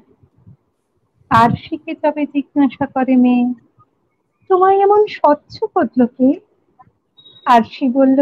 আর 1.32 1.50
শিখে 1.64 1.94
তবে 2.04 2.24
জিজ্ঞাসা 2.36 2.86
করে 2.96 3.16
মেয়ে, 3.24 3.46
তোমায় 4.50 4.78
এমন 4.86 5.02
স্বচ্ছ 5.18 5.56
করল 5.76 6.00
কে? 6.16 6.30
আর 7.46 7.62
সে 7.74 7.86
বলল 7.98 8.20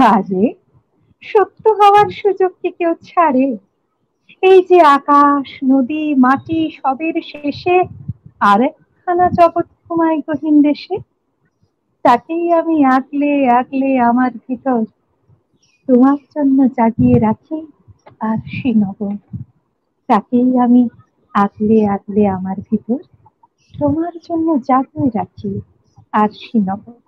বাজে 0.00 0.44
সত্য 1.22 1.62
হওয়ার 1.78 2.08
সুযোগ 2.20 2.50
কি 2.60 2.70
কেউ 2.78 2.92
ছাড়ে? 3.08 3.46
এই 4.42 4.58
যে 4.68 4.78
আকাশ, 4.98 5.46
নদী, 5.64 6.04
মাটি 6.24 6.60
সবের 6.78 7.16
শেষে 7.32 7.76
আর 8.50 8.60
একখানা 9.08 9.28
জগৎ 9.40 9.68
ঘুমায় 9.84 10.18
গহীন 10.26 10.56
দেশে, 10.68 10.94
তাকেই 12.04 12.44
আমি 12.60 12.76
আঁকলে 12.96 13.32
আঁকলে 13.58 13.90
আমার 14.10 14.32
ভিতর 14.46 14.80
তোমার 15.88 16.18
জন্য 16.34 16.58
জাগিয়ে 16.78 17.16
রাখি 17.26 17.58
আর 18.28 18.38
শ্রীনগর। 18.52 19.16
তাকেই 20.08 20.50
আমি 20.64 20.82
আঁকলে 21.34 21.78
আঁকলে 21.94 22.22
আমার 22.38 22.58
ভিতর 22.68 23.00
তোমার 23.74 24.14
জন্য 24.26 24.48
জাগিয়ে 24.68 25.08
রাখি 25.18 25.52
আর 26.20 26.28
শ্রীনগর। 26.40 26.98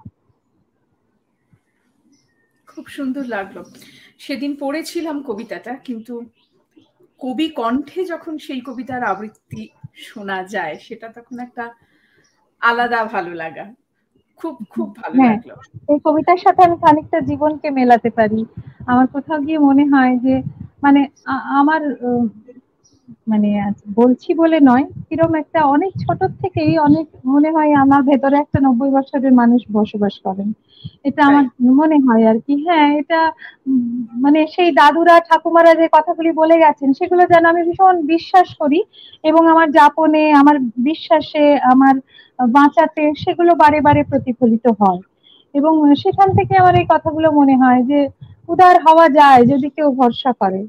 খুব 2.68 2.84
সুন্দর 2.96 3.24
লাগল। 3.34 3.56
সেদিন 4.24 4.52
পড়েছিলাম 4.62 5.16
কবিতাটা, 5.28 5.72
কিন্তু 5.86 6.14
কবি 7.20 7.46
কণ্ঠে 7.58 8.00
যখন 8.12 8.34
সেই 8.46 8.60
কবিতার 8.68 9.02
আবৃত্তি 9.12 9.62
শোনা 9.98 10.38
যায় 10.54 10.74
সেটা 10.78 11.06
তখন 11.16 11.36
একটা 11.40 11.64
আলাদা 12.62 13.00
ভালো 13.14 13.32
লাগা 13.34 13.66
খুব 14.40 14.54
খুব 14.74 14.88
ভালো 14.96 15.14
হ্যাঁ। 15.18 15.36
লাগল 15.36 15.50
এই 15.88 15.98
কবিতার 16.06 16.40
সাথে 16.44 16.60
আমি 16.62 16.76
খানিকটা 16.76 17.18
জীবনকে 17.20 17.68
মেলাতে 17.70 18.10
পারি 18.10 18.40
আমার 18.86 19.06
কোথাও 19.14 19.38
গিয়ে 19.46 19.58
মনে 19.58 19.84
হয় 19.92 20.14
যে 20.18 20.34
মানে 20.82 21.00
আমার 21.60 21.80
মানে 23.26 23.48
বলছি 23.96 24.30
বলে 24.40 24.58
নয় 24.62 24.84
কিরম 25.02 25.32
একটা 25.42 25.60
অনেক 25.74 25.92
ছোট 26.02 26.20
থেকেই 26.40 26.72
অনেক 26.80 27.04
মনে 27.32 27.48
হয় 27.50 27.70
আমার 27.82 28.00
ভেতরে 28.10 28.36
একটা 28.40 28.58
নব্বই 28.66 28.90
বছরের 28.96 29.32
মানুষ 29.40 29.60
বসবাস 29.74 30.14
করেন। 30.26 30.48
এটা 31.08 31.22
আমার 31.24 31.44
মনে 31.78 31.96
হয় 32.00 32.24
আর 32.26 32.38
কি। 32.40 32.54
হ্যাঁ 32.64 32.88
এটা 33.00 33.20
মানে 34.24 34.40
সেই 34.54 34.70
দাদুরা 34.78 35.16
ঠাকুমারা 35.28 35.72
যে 35.74 35.86
কথাগুলি 35.96 36.30
বলে 36.40 36.56
গেছেন 36.64 36.88
সেগুলো 36.98 37.22
যেন 37.28 37.44
আমি 37.52 37.62
ভীষণ 37.68 37.96
বিশ্বাস 38.12 38.48
করি 38.60 38.80
এবং 39.24 39.42
আমার 39.52 39.68
যাপনে 39.72 40.22
আমার 40.40 40.56
বিশ্বাসে 40.82 41.44
আমার 41.72 41.94
বাঁচাতে 42.38 43.02
সেগুলো 43.22 43.52
বারে 43.62 43.78
বারে 43.82 44.00
প্রতিফলিত 44.10 44.66
হয়। 44.80 45.00
এবং 45.54 45.72
সেখান 46.02 46.28
থেকে 46.38 46.52
আমার 46.56 46.74
এই 46.76 46.86
কথাগুলো 46.92 47.28
মনে 47.32 47.54
হয় 47.58 47.80
যে 47.86 48.00
উদার 48.48 48.76
হওয়া 48.84 49.06
যায় 49.14 49.42
যদি 49.50 49.68
কেউ 49.76 49.88
ভরসা 49.98 50.30
করে। 50.40 50.60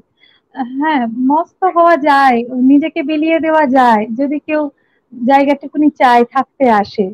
হ্যাঁ 0.74 1.00
মস্ত 1.28 1.60
হওয়া 1.76 1.96
যায়, 2.02 2.38
নিজেকে 2.70 3.00
বিলিয়ে 3.02 3.38
দেওয়া 3.40 3.64
যায়, 3.76 4.04
যদি 4.14 4.36
কেউ 4.46 4.62
জায়গাটুকুনি 5.12 5.88
চায় 6.00 6.24
থাকতে 6.34 6.64
আসে। 6.80 7.06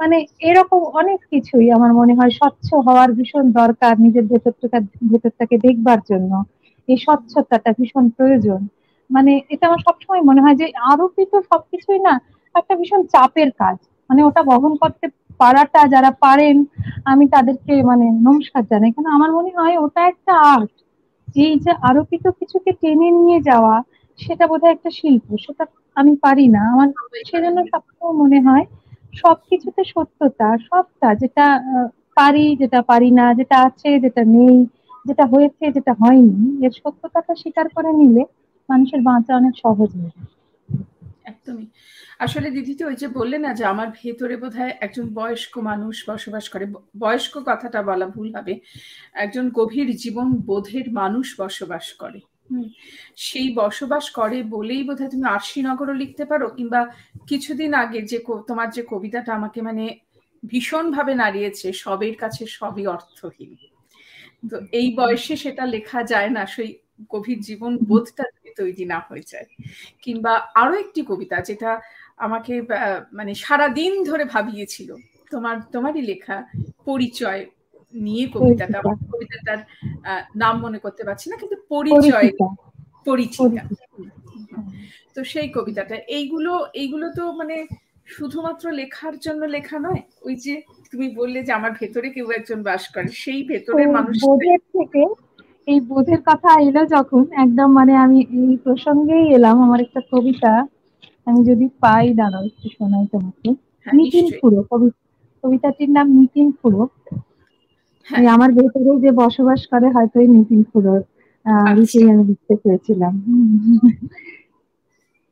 মানে 0.00 0.16
এরকম 0.42 0.80
অনেক 1.00 1.20
কিছুই 1.32 1.66
আমার 1.76 1.92
মনে 2.00 2.14
হয় 2.14 2.32
স্বচ্ছ 2.38 2.68
হওয়ার 2.86 3.08
ভীষণ 3.18 3.44
দরকার 3.60 3.94
নিজের 4.04 4.24
ভেতরটা, 4.30 4.78
ভেতরটাকে 5.10 5.56
দেখবার 5.66 6.00
জন্য। 6.10 6.32
এই 6.88 6.98
স্বচ্ছতাটা 6.98 7.70
ভীষণ 7.78 8.04
প্রয়োজন। 8.16 8.60
মানে 9.10 9.32
এটা 9.54 9.64
আমার 9.68 9.80
সবসময় 9.86 10.22
মনে 10.28 10.42
হয় 10.44 10.56
যে 10.56 10.66
আরোপিত 10.90 11.32
সবকিছুই 11.50 12.00
না 12.00 12.14
একটা 12.54 12.74
ভীষণ 12.80 13.00
চাপের 13.06 13.50
কাজ। 13.58 13.76
মানে 14.10 14.20
ওটা 14.24 14.42
বহন 14.42 14.72
করতে 14.76 15.06
পারাটা 15.40 15.80
যারা 15.88 16.10
পারেন, 16.20 16.56
আমি 17.04 17.24
তাদেরকে 17.34 17.72
মানে 17.90 18.06
নমস্কার 18.22 18.62
জানাই। 18.70 18.90
কারণ 18.94 19.08
আমার 19.16 19.30
মনে 19.32 19.50
হয় 19.56 19.76
ওটা 19.84 20.00
একটা 20.12 20.32
আর্ট। 20.52 20.72
এই 21.36 21.54
যে 21.58 21.72
আরোপিত 21.82 22.24
কিছুকে 22.38 22.70
টেনে 22.72 23.08
নিয়ে 23.10 23.38
যাওয়া, 23.40 23.74
সেটা 24.18 24.44
বোধহয় 24.46 24.72
একটা 24.72 24.90
শিল্প, 24.90 25.26
সেটা 25.36 25.64
আমি 25.96 26.12
পারি 26.16 26.46
না। 26.48 26.62
আমার 26.72 26.88
সেজন্য 27.30 27.58
সবসময় 27.72 28.14
মনে 28.22 28.38
হয় 28.40 28.64
সবকিছুতে 29.14 29.82
সত্যতা, 29.84 30.48
সবটা 30.68 31.08
যেটা 31.14 31.46
পারি 32.14 32.46
যেটা 32.56 32.80
পারি 32.82 33.10
না, 33.10 33.26
যেটা 33.34 33.56
আছে, 33.58 33.90
যেটা 34.00 34.22
নেই, 34.24 34.56
যেটা 35.06 35.24
হয়েছে, 35.26 35.64
যেটা 35.70 35.92
হয়নি, 35.94 36.66
এর 36.66 36.72
সত্যতাটা 36.80 37.32
স্বীকার 37.34 37.66
করে 37.68 37.90
নিলে 37.92 38.22
মানুষের 38.68 39.00
বাঁচা 39.00 39.32
অনেক 39.36 39.54
সহজ 39.64 39.90
হয়ে 39.96 40.12
যায়। 40.14 40.28
একদমই। 41.24 41.66
আসলে 42.18 42.50
দিদি 42.50 42.74
তো 42.74 42.86
ওই 42.86 42.96
যে 42.96 43.08
বললে 43.08 43.38
না 43.38 43.54
যে 43.54 43.64
আমার 43.64 43.86
ভেতরে 44.02 44.36
বোধহয় 44.36 44.72
একজন 44.80 45.14
বয়স্ক 45.14 45.58
মানুষ 45.58 46.10
বসবাস 46.10 46.48
করে। 46.48 46.66
বয়স্ক 46.98 47.42
কথাটা 47.46 47.82
বলা 47.82 48.06
ভুল 48.06 48.34
হবে। 48.36 48.60
একজন 49.14 49.50
গভীর 49.50 49.96
জীবন 49.96 50.32
বোধের 50.32 50.92
মানুষ 50.92 51.40
বসবাস 51.40 51.92
করে। 51.92 52.20
সেই 53.16 53.54
বসবাস 53.54 54.10
করে 54.10 54.42
বলেই 54.42 54.82
বোধহয় 54.82 55.10
তুমি 55.10 55.24
আরশিনগরও 55.24 55.92
লিখতে 55.92 56.24
পারো 56.24 56.50
কিংবা 56.50 56.86
কিছুদিন 57.28 57.74
আগে 57.74 58.02
যে 58.02 58.18
তোমার 58.48 58.70
যে 58.70 58.82
কবিতাটা 58.88 59.34
আমাকে 59.34 59.62
মানে 59.62 59.98
ভীষণভাবে 60.50 61.14
নাড়িয়েছে, 61.14 61.72
সবের 61.72 62.16
কাছে 62.16 62.46
সবই 62.46 62.86
অর্থহীন। 62.86 63.56
তো 64.50 64.56
এই 64.72 64.94
বয়সে 64.96 65.36
সেটা 65.36 65.66
লেখা 65.66 66.02
যায় 66.02 66.30
না। 66.30 66.46
সেই 66.46 66.78
গভীর 67.10 67.40
জীবন 67.40 67.72
বোধটা 67.78 68.24
যদি 68.34 68.50
তৈরি 68.56 68.84
না 68.84 68.98
হয়ে 69.08 69.24
যায়। 69.26 69.46
কিংবা 70.02 70.32
আরও 70.54 70.74
একটি 70.74 71.00
কবিতা 71.02 71.36
যেটা 71.40 71.80
আমাকে 72.16 72.62
মানে 73.12 73.34
সারা 73.34 73.68
দিন 73.68 73.92
ধরে 74.04 74.24
ভাবিয়েছিল। 74.24 74.96
তোমার 75.30 75.56
তোমারই 75.72 76.02
লেখা 76.02 76.36
পরিচয় 76.84 77.46
নিয়ে 77.94 78.26
কবিতাটা। 78.34 78.78
কবিতাটার 79.12 79.60
নাম 80.36 80.54
মনে 80.60 80.78
করতে 80.78 81.02
পারছি 81.04 81.30
না 81.30 81.36
কিন্তু 81.36 81.56
পরিচয় 81.68 82.28
পরিচিতা। 83.04 83.62
তো 85.14 85.20
সেই 85.24 85.48
কবিতাটা। 85.48 85.94
এইগুলো 85.94 86.52
এইগুলো 86.74 87.06
তো 87.16 87.32
মানে 87.32 87.66
শুধুমাত্র 88.06 88.64
লেখার 88.70 89.18
জন্য 89.18 89.44
লেখা 89.44 89.78
নয়। 89.78 90.02
ওই 90.22 90.34
যে 90.36 90.62
তুমি 90.92 91.06
বললে 91.14 91.42
যে 91.42 91.52
আমার 91.52 91.72
ভেতরে 91.80 92.10
কেউ 92.10 92.30
একজন 92.30 92.62
বাস 92.62 92.88
করে 92.88 93.08
সেই 93.08 93.42
ভেতরের 93.42 93.88
মানুষ 93.88 94.16
থেকে 94.72 95.02
এই 95.68 95.78
বোধের 95.88 96.20
কথা 96.28 96.50
এলো 96.60 96.82
যখন 96.86 97.22
একদম 97.42 97.68
মানে 97.72 97.92
আমি 97.96 98.18
এই 98.40 98.52
প্রসঙ্গেই 98.64 99.26
এলাম 99.36 99.56
আমার 99.62 99.80
একটা 99.80 100.00
কবিতা 100.10 100.52
আমি 101.26 101.40
যদি 101.44 101.66
পাই 101.80 102.06
দাঁড়াও 102.14 102.44
একটু 102.44 102.66
শোনাই 102.68 103.04
তোমাকে। 103.12 103.48
হ্যাঁ, 103.82 103.94
নিতিন 103.98 104.24
কবি- 104.70 104.96
কবিতাটির 105.44 105.90
নাম 105.90 106.06
নিতিন 106.18 106.46
খুড়ো 106.58 106.82
হ্যাঁ। 108.06 108.24
আমার 108.34 108.50
ভেতরে 108.52 108.92
যে 109.04 109.10
বসবাস 109.22 109.60
করে 109.66 109.88
হয়তো 109.90 110.16
এই 110.20 110.28
নিতিন 110.36 110.60
খুড়োর 110.70 111.00
আহ, 111.46 111.54
আচ্ছা। 111.60 111.72
বিষয়ে 111.78 112.08
আমি 112.12 112.22
লিখতে 112.28 112.54
চেয়েছিলাম 112.62 113.12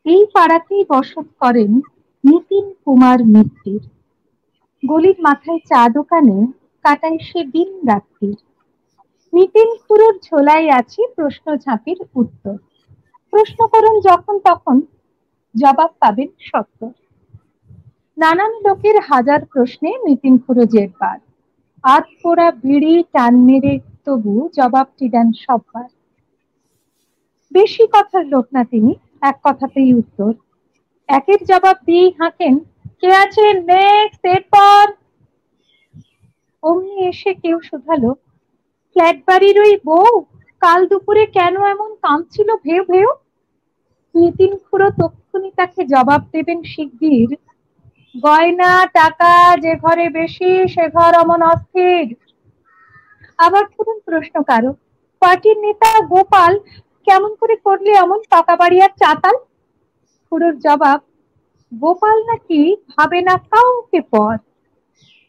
এই 0.07 0.23
পাড়াতেই 0.35 0.83
বসত 0.91 1.27
করেন 1.41 1.71
নিতিন 2.25 2.65
কুমার 2.85 3.19
মিত্তির। 3.27 3.83
গলির 4.83 5.19
মাথায় 5.21 5.61
চা 5.65 5.83
দোকানে 5.89 6.37
কাটায় 6.85 7.19
সে 7.29 7.41
দিন 7.55 7.69
রাত্রির। 7.87 8.39
নিতিন 9.33 9.77
খুড়োর 9.77 10.19
ঝোলাই 10.19 10.71
আছে 10.71 11.07
প্রশ্ন 11.17 11.57
ঝাঁপির 11.57 11.99
উত্তর। 12.15 12.57
প্রশ্ন 13.31 13.67
করুন 13.67 14.01
যখন 14.01 14.39
তখন, 14.39 14.81
জবাব 15.57 15.91
পাবেন 16.01 16.29
সত্য। 16.41 16.91
নানান 18.19 18.53
লোকের 18.53 19.01
হাজার 19.01 19.45
প্রশ্নে 19.45 19.91
নিতিন 19.91 20.39
খুড়ো 20.39 20.65
জেরবার। 20.65 21.19
আধ 21.83 22.05
পোড়া 22.23 22.51
বিড়ি 22.51 23.03
টান 23.03 23.37
মেরে 23.37 23.79
তবু 24.05 24.49
জবাবটি 24.53 25.09
দেন 25.09 25.33
সববার। 25.33 25.89
বেশি 27.53 27.87
কথার 27.87 28.27
লোক 28.27 28.47
না 28.53 28.65
তিনি, 28.65 28.95
এক 29.21 29.41
কথাতেই 29.45 29.95
উত্তর। 29.95 30.33
একের 31.09 31.45
জবাব 31.45 31.77
দিয়েই 31.87 32.11
হাঁকেন, 32.19 32.59
কে 33.01 33.15
আছেন? 33.15 33.65
নেক্সট 33.65 34.27
এরপর? 34.27 34.93
অমনি 36.63 37.09
এসে 37.09 37.35
কেউ 37.35 37.61
শুধালো 37.61 38.15
ফ্ল্যাট 38.97 39.19
বাড়ির 39.27 39.57
ওই 39.59 39.75
বউ 39.85 40.13
কাল 40.63 40.81
দুপুরে 40.87 41.27
কেন 41.27 41.55
এমন 41.65 41.91
কাঁদছিল 41.95 42.49
ভেউ 42.65 42.83
ভেউ 42.85 43.09
নিতিন 44.15 44.53
খুড়ো 44.57 44.89
তক্ষুনি 44.91 45.51
তাকে 45.57 45.81
জবাব 45.85 46.21
দেবেন 46.33 46.63
শিগগির। 46.63 47.31
গয়না, 48.15 48.87
টাকা, 48.87 49.33
যে 49.57 49.73
ঘরে 49.77 50.07
বেশি, 50.11 50.69
সে 50.69 50.85
ঘর 50.89 51.13
অমন 51.15 51.41
অস্থির। 51.43 52.07
আবার 53.39 53.65
ধরুন 53.65 53.99
প্রশ্ন 54.05 54.43
কারও, 54.43 54.73
পার্টির 55.23 55.59
নেতা 55.59 55.91
গোপাল 56.07 56.59
কেমন 57.07 57.35
করে 57.35 57.57
করলে 57.57 57.91
এমন 57.91 58.21
পাকা 58.31 58.57
বাড়ি 58.57 58.83
আর 58.83 58.93
চাতাল? 58.97 59.37
খুড়োর 60.25 60.59
জবাব, 60.59 61.01
গোপাল 61.73 62.17
নাকি 62.27 62.77
ভাবে 62.89 63.21
না 63.21 63.35
কাউকে 63.51 64.01
পর। 64.01 64.37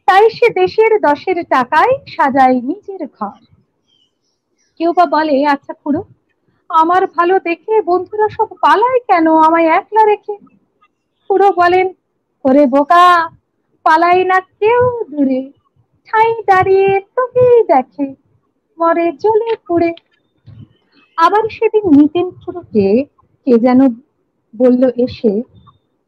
তাই 0.07 0.29
সে 0.29 0.47
দেশের 0.49 0.91
দশের 1.01 1.37
টাকায় 1.49 1.93
সাজায় 2.07 2.57
নিজের 2.61 3.01
ঘর। 3.19 3.50
কেউ 4.81 4.93
বা 4.99 5.05
বলে 5.15 5.35
আচ্ছা 5.53 5.73
খুড়ো, 5.81 6.01
আমার 6.69 7.01
ভালো 7.15 7.35
দেখে 7.47 7.73
বন্ধুরা 7.89 8.27
সব 8.37 8.49
পালায় 8.63 8.99
কেন? 9.09 9.25
আমায় 9.47 9.67
একলা 9.77 10.03
রেখে? 10.11 10.35
খুড়ো 11.23 11.49
বলেন, 11.59 11.87
ওরে 12.45 12.63
বোকা, 12.73 13.05
পালাই 13.85 14.19
না 14.31 14.37
কেউ 14.59 14.81
দূরে। 15.11 15.41
ঠাই 16.07 16.29
দাঁড়িয়ে 16.49 16.89
তোকেই 17.15 17.57
দেখে, 17.71 18.07
মরে 18.77 19.07
জ্বলে 19.21 19.49
পুড়ে। 19.65 19.91
আবার 21.17 21.43
সেদিন 21.55 21.83
নিতেন 21.97 22.27
খুড়োকে 22.41 22.87
কে 23.47 23.53
যেন 23.65 23.79
বলল 24.53 24.83
এসে, 25.05 25.33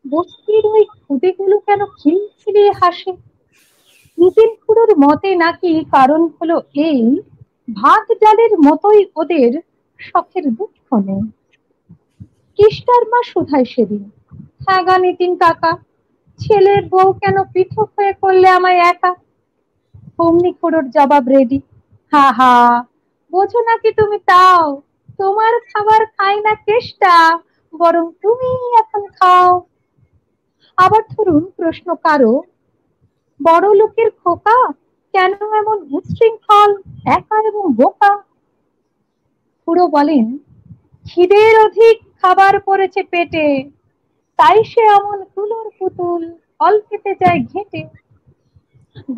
বস্তির 0.06 0.64
ওই 0.74 0.84
খুদেগুলো 0.96 1.56
কেন 1.68 1.82
খিলখিলিয়ে 2.00 2.72
হাসে? 2.80 3.12
নিতিন 4.18 4.50
খুড়োর 4.64 4.92
মতে 5.04 5.30
নাকি 5.44 5.72
কারণ 5.96 6.22
হলো 6.36 6.56
এই 6.88 7.02
ভাত 7.68 8.06
ডালের 8.22 8.52
মতোই 8.66 9.06
ওদের 9.16 9.52
শখের 10.00 10.46
দুঃখ 10.50 10.88
নেই। 11.00 11.24
কিষ্টার 12.60 13.04
মা 13.12 13.20
শুধায় 13.24 13.66
সেদিন। 13.66 14.04
হ্যাঁ 14.66 14.84
গা 14.86 14.98
নিতিন 14.98 15.36
কাকা, 15.36 15.78
ছেলের 16.40 16.82
বউ 16.86 17.14
কেন 17.14 17.38
পৃথক 17.44 17.90
হয়ে 17.98 18.14
করলে 18.14 18.48
আমায় 18.50 18.80
একা? 18.80 19.12
অমনি 20.20 20.52
খুড়োর 20.54 20.86
জবাব 20.90 21.24
রেডি। 21.28 21.60
হা 22.12 22.26
হা, 22.32 22.84
বোঝো 23.34 23.60
নাকি 23.60 23.92
তুমি 23.92 24.18
তাও? 24.26 24.82
তোমার 25.18 25.54
খাবার 25.70 26.06
খাই 26.06 26.36
না 26.42 26.56
কেষ্টা, 26.56 27.40
বরং 27.74 28.12
তুমি 28.22 28.52
এখন 28.78 29.04
খাও। 29.08 29.50
আবার 30.78 31.02
ধরুন 31.10 31.44
প্রশ্ন 31.58 31.96
কারও 31.96 32.44
বড় 33.40 33.68
লোকের 33.74 34.10
খোকা 34.12 34.58
কেন 35.14 35.32
এমন 35.60 35.78
উচ্ছৃঙ্খল, 35.96 36.72
একা 37.18 37.38
এবং 37.50 37.64
বোকা? 37.80 38.12
পুরো 39.68 39.84
বলেন, 39.96 40.26
খিদের 41.06 41.54
অধিক 41.66 41.96
খাবার 42.20 42.54
পড়েছে 42.68 43.02
পেটে, 43.12 43.48
তাই 44.40 44.58
সে 44.72 44.82
এমন 44.98 45.18
তুলোর 45.34 45.68
পুতুল 45.78 46.22
অল্পেতে 46.68 47.12
যায় 47.22 47.40
ঘেটে। 47.52 47.82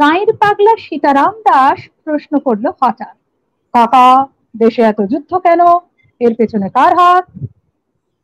গাঁয়ের 0.02 0.30
পাগলা 0.42 0.74
সীতারাম 0.86 1.34
দাস 1.48 1.80
প্রশ্ন 2.04 2.34
করল 2.46 2.66
হঠাৎ, 2.80 3.16
কাকা, 3.74 4.08
দেশে 4.62 4.82
এত 4.92 5.00
যুদ্ধ 5.12 5.32
কেন? 5.46 5.62
এর 6.22 6.34
পেছনে 6.40 6.68
কার 6.78 6.92
হাত? 7.00 7.26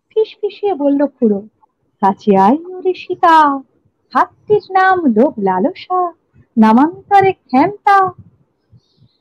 ফিস 0.09 0.29
ফিসিয়ে 0.39 0.73
বলল 0.83 1.01
খুড়ো, 1.15 1.39
কাছে 2.01 2.31
আই 2.45 2.55
ওরে 2.75 2.93
সীতা 3.03 3.35
হাতটির 4.13 4.63
নাম 4.77 4.97
লোভ 5.15 5.33
লালসা। 5.47 5.99
নামান্তরে 6.57 7.31
ক্ষমতা 7.47 7.97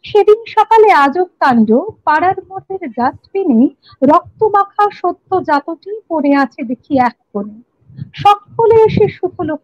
সেদিন 0.05 0.41
সকালে 0.57 0.89
আজব 1.05 1.29
কাণ্ড, 1.43 1.71
পাড়ার 2.07 2.39
মধ্যে 2.51 2.77
ডাস্টবিনে 2.99 3.61
রক্ত 4.03 4.41
মাখা 4.55 4.85
সত্য 5.01 5.31
জাতটি 5.49 5.91
পড়ে 6.09 6.33
আছে 6.43 6.61
দেখি 6.71 6.93
এক 7.09 7.17
কোণে। 7.33 7.59
সকলে 8.23 8.77
এসে 8.87 9.07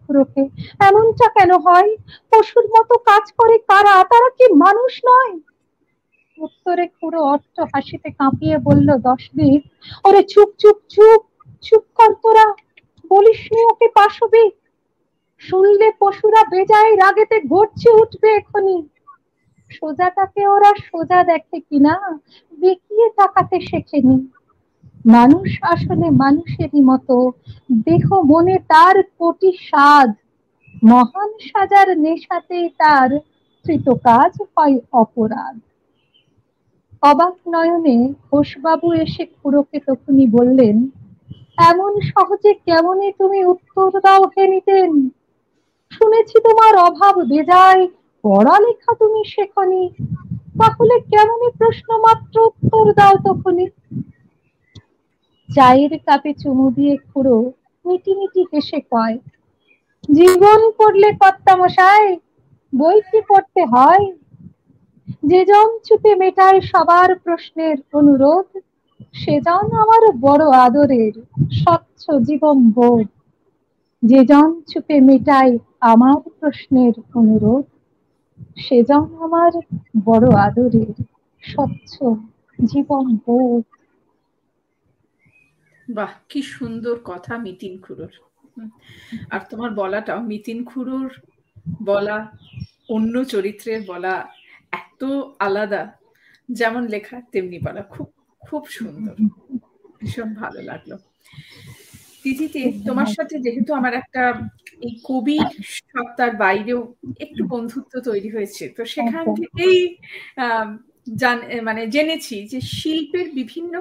খুঁড়োকে, 0.02 0.42
এমনটা 0.88 1.26
কেন 1.36 1.50
হয়? 1.66 1.90
পশুর 2.30 2.64
মতো 2.74 2.94
কাজ 3.10 3.24
করে 3.38 3.56
কারা? 3.70 3.94
তারা 4.10 4.28
কি 4.38 4.46
মানুষ 4.64 4.92
নয়? 5.08 5.34
উত্তরে 6.38 6.84
খুঁড়ো 6.96 7.20
অট্ট 7.32 7.56
হাসিতে 7.72 8.08
কাঁপিয়ে 8.20 8.56
বলল 8.68 8.88
দশদিক 9.06 9.62
ওরে 10.06 10.20
চুপ 10.32 10.48
চুপ 10.60 10.78
চুপ 10.94 11.20
চুপ 11.64 11.84
কর 11.98 12.10
তোরা। 12.22 12.46
বলিস 13.10 13.40
নি 13.52 13.60
ওকে 13.72 13.86
পাশবি 13.98 14.44
শুনলে 15.43 15.89
পশুরা 16.01 16.43
বেজায় 16.53 16.93
রাগেতে 17.03 17.37
গড়ছে 17.53 17.89
উঠবে 18.01 18.28
এখনই 18.41 18.78
সোজাটাকে 19.70 20.43
ওরা 20.55 20.70
সোজা 20.89 21.20
দেখে 21.30 21.59
কিনা, 21.68 21.95
বেঁকিয়ে 22.59 23.07
তাকাতে 23.18 23.57
শেখেনি। 23.68 24.16
মানুষ 25.16 25.49
আসলে 25.72 26.07
মানুষেরই 26.24 26.80
মতো, 26.91 27.16
দেহ 27.87 28.07
মনে 28.32 28.57
তার 28.72 28.97
কোটি 29.18 29.51
সাজ 29.68 30.11
মহান 30.82 31.30
সাজার 31.49 31.89
নেশাতেই 32.05 32.66
তার 32.80 33.11
কৃত 33.64 33.87
কাজ 34.09 34.32
হয় 34.55 34.76
অপরাধ। 35.03 35.57
অবাক 37.03 37.37
নয়নে 37.53 37.97
ঘোষবাবু 38.28 38.89
এসে 39.05 39.24
খুড়োকে 39.34 39.78
তখনই 39.89 40.26
বললেন, 40.37 40.76
এমন 41.70 41.93
সহজে 42.11 42.53
কেমনে 42.66 43.09
তুমি 43.20 43.41
উত্তর 43.53 43.91
দাও 44.05 44.22
হে 44.34 44.45
নিতেন 44.53 44.91
শুনেছি 45.97 46.36
তোমার 46.47 46.72
অভাব 46.88 47.14
বেজায়। 47.30 47.82
পড়ালেখা 48.24 48.92
তুমি 48.94 49.20
শেখনি। 49.34 49.84
তাহলে 50.61 50.94
কেমনই 51.11 51.51
প্রশ্ন 51.61 51.88
মাত্র 52.05 52.34
উত্তর 52.51 52.84
দাও 52.99 53.14
তখনই 53.26 53.66
চায়ের 55.49 55.92
কাপে 56.07 56.32
চুমু 56.42 56.66
দিয়ে 56.70 56.94
খুঁড়ো 57.09 57.36
মিটি 57.84 58.12
মিটি 58.18 58.42
হেসে 58.51 58.80
কয়, 58.92 59.16
জীবন 60.09 60.61
পড়লে 60.78 61.09
কর্তা 61.20 61.53
মশাই 61.57 62.07
বই 62.72 62.99
কি 63.09 63.20
পড়তে 63.28 63.62
হয়? 63.72 64.05
যে 65.30 65.40
জন 65.44 65.68
চুপে 65.86 66.12
মেটায় 66.14 66.61
সবার 66.70 67.11
প্রশ্নের 67.24 67.76
অনুরোধ, 67.92 68.49
সে 69.14 69.34
সেজন 69.36 69.66
আমার 69.82 70.03
বড় 70.20 70.44
আদরের 70.64 71.14
স্বচ্ছ 71.61 72.03
জীবন 72.28 72.57
বোধ। 72.76 73.09
যে 74.11 74.20
জন 74.30 74.48
চুপে 74.70 74.96
মেটায় 75.09 75.52
আমার 75.92 76.18
প্রশ্নের 76.38 76.94
অনুরোধ, 77.18 77.64
সেজন 78.64 79.04
আমার 79.26 79.52
বড় 80.04 80.26
আদরের 80.46 80.94
স্বচ্ছ 81.42 81.92
জীবন 82.70 83.07
বোধ। 83.24 83.64
বাহ, 85.88 86.12
কি 86.28 86.40
সুন্দর 86.57 86.96
কথা 87.04 87.32
মিতিন 87.46 87.74
খুড়োর 87.84 88.14
আর 89.34 89.40
তোমার 89.50 89.70
বলাটাও, 89.80 90.20
মিতিন 90.30 90.59
খুড়োর 90.64 91.11
বলা, 91.84 92.16
অন্য 92.94 93.14
চরিত্রের 93.24 93.80
বলা 93.86 94.14
এত 94.80 95.02
আলাদা, 95.46 95.82
যেমন 96.48 96.82
লেখা 96.94 97.16
তেমনি 97.32 97.59
বলা, 97.66 97.82
খুব 97.94 98.09
খুব 98.42 98.62
সুন্দর। 98.76 99.16
ভীষণ 100.00 100.28
ভালো 100.34 100.61
লাগল। 100.62 100.90
তিথিতে 102.27 102.61
তোমার 102.89 103.11
সাথে 103.16 103.35
যেহেতু 103.45 103.70
আমার 103.81 103.93
একটা 103.95 104.22
এই 104.87 104.93
কবি 105.09 105.39
সত্তার 105.81 106.33
বাইরেও 106.43 106.81
একটু 107.24 107.43
বন্ধুত্ব 107.53 107.93
তৈরি 108.09 108.29
হয়েছে 108.37 108.64
তো 108.77 108.83
সেখান 108.95 109.24
থেকেই 109.39 109.79
মানে 111.68 111.83
জেনেছি 111.95 112.37
যে 112.53 112.59
শিল্পের 112.77 113.27
বিভিন্ন 113.41 113.74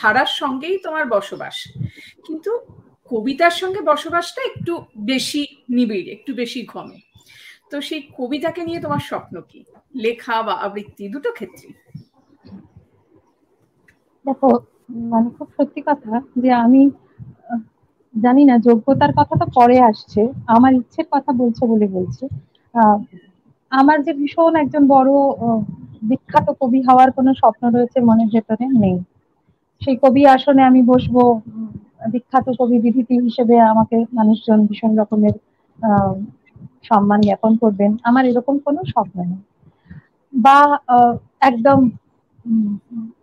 ধারার 0.00 0.30
সঙ্গেই 0.40 0.76
তোমার 0.86 1.04
বসবাস। 1.16 1.56
কিন্তু 2.26 2.50
কবিতার 3.10 3.54
সঙ্গে 3.60 3.80
বসবাসটা 3.90 4.40
একটু 4.50 4.72
বেশি 5.10 5.42
নিবিড় 5.76 6.06
একটু 6.16 6.30
বেশি 6.34 6.60
ঘমে 6.72 6.98
তো 7.70 7.76
সেই 7.88 8.02
কবিতাকে 8.18 8.60
নিয়ে 8.68 8.80
তোমার 8.80 9.02
স্বপ্ন 9.10 9.34
কি? 9.50 9.60
লেখা 10.04 10.36
বা 10.46 10.54
আবৃত্তি 10.66 11.04
দুটো 11.14 11.30
ক্ষেত্রে। 11.38 11.68
দেখো 14.24 14.48
মানে 15.12 15.28
খুব 15.36 15.48
সত্যি 15.56 15.80
কথা 15.88 16.12
যে 16.42 16.50
আমি 16.64 16.82
জানি 18.14 18.42
না, 18.44 18.54
যোগ্যতার 18.66 19.12
কথা 19.18 19.34
তো 19.40 19.46
পরে 19.58 19.76
আসছে, 19.90 20.20
আমার 20.54 20.72
ইচ্ছের 20.80 21.06
কথা 21.12 21.30
বলছে 21.40 21.62
বলে 21.66 21.86
বলছে। 21.96 22.24
আমার 23.72 23.98
যে 24.06 24.12
ভীষণ 24.20 24.52
একজন 24.62 24.82
বড় 24.94 25.10
বিখ্যাত 26.10 26.46
কবি 26.60 26.80
হওয়ার 26.88 27.08
কোনো 27.16 27.30
স্বপ্ন 27.40 27.62
রয়েছে 27.66 27.98
মনের 28.08 28.28
ভেতরে 28.34 28.66
নেই। 28.82 28.96
সেই 29.82 29.96
কবি 30.02 30.22
আসনে 30.34 30.62
আমি 30.62 30.80
বসবো, 30.92 31.22
বিখ্যাত 32.12 32.46
কবি 32.60 32.76
বিধিতি 32.84 33.14
হিসেবে 33.26 33.54
আমাকে 33.72 33.96
মানুষজন 34.18 34.60
ভীষণ 34.68 34.92
রকমের 35.00 35.34
সম্মান 36.88 37.20
জ্ঞাপন 37.20 37.52
করবেন। 37.62 37.90
আমার 38.08 38.24
এরকম 38.26 38.54
কোনো 38.66 38.80
স্বপ্ন 38.92 39.16
নেই। 39.30 39.40
বা 40.32 40.58
একদম 41.40 41.78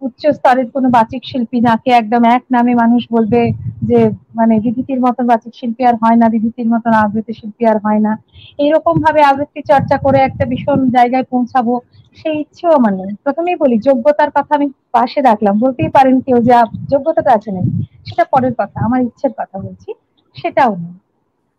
উচ্চ 0.01 0.22
স্তরের 0.38 0.68
কোনো 0.72 0.88
বাচিক 0.89 1.22
শিল্পী 1.26 1.57
যাকে 1.61 1.89
একদম 1.91 2.22
এক 2.36 2.43
নামে 2.51 2.74
মানুষ 2.76 3.01
বলবে 3.11 3.41
যে 3.89 3.99
মানে 4.36 4.53
বিধিতির 4.59 4.99
মতন 5.05 5.26
বাচিক 5.28 5.53
শিল্পী 5.59 5.84
আর 5.89 5.95
হয় 6.03 6.18
না 6.22 6.26
বিধিতির 6.30 6.68
মতন 6.74 6.93
আবৃত্তি 6.93 7.34
শিল্পী 7.34 7.63
আর 7.72 7.78
হয় 7.86 7.99
না। 7.99 8.11
এইরকম 8.59 8.95
ভাবে 9.05 9.22
আবৃত্তি 9.24 9.61
চর্চা 9.61 9.97
করে 9.97 10.20
একটা 10.20 10.43
ভীষণ 10.45 10.80
জায়গায় 10.89 11.26
পৌঁছাবো, 11.34 11.74
সেই 12.18 12.36
ইচ্ছেও 12.39 12.72
আমার 12.72 12.93
নেই। 12.93 13.11
প্রথমেই 13.24 13.57
বলি, 13.63 13.76
যোগ্যতার 13.80 14.32
কথা 14.32 14.51
আমি 14.55 14.68
পাশে 14.91 15.20
রাখলাম। 15.22 15.55
বলতেই 15.59 15.89
পারেন 15.89 16.15
কেউ 16.22 16.38
যে 16.41 16.53
যোগ্যতাটা 16.91 17.32
আছে 17.34 17.49
নাকি, 17.51 17.72
সেটা 18.07 18.24
পরের 18.34 18.53
কথা, 18.57 18.78
আমার 18.86 18.99
ইচ্ছের 19.01 19.34
কথা 19.38 19.57
বলছি, 19.65 19.89
সেটাও 20.36 20.74
নেই। 20.76 20.95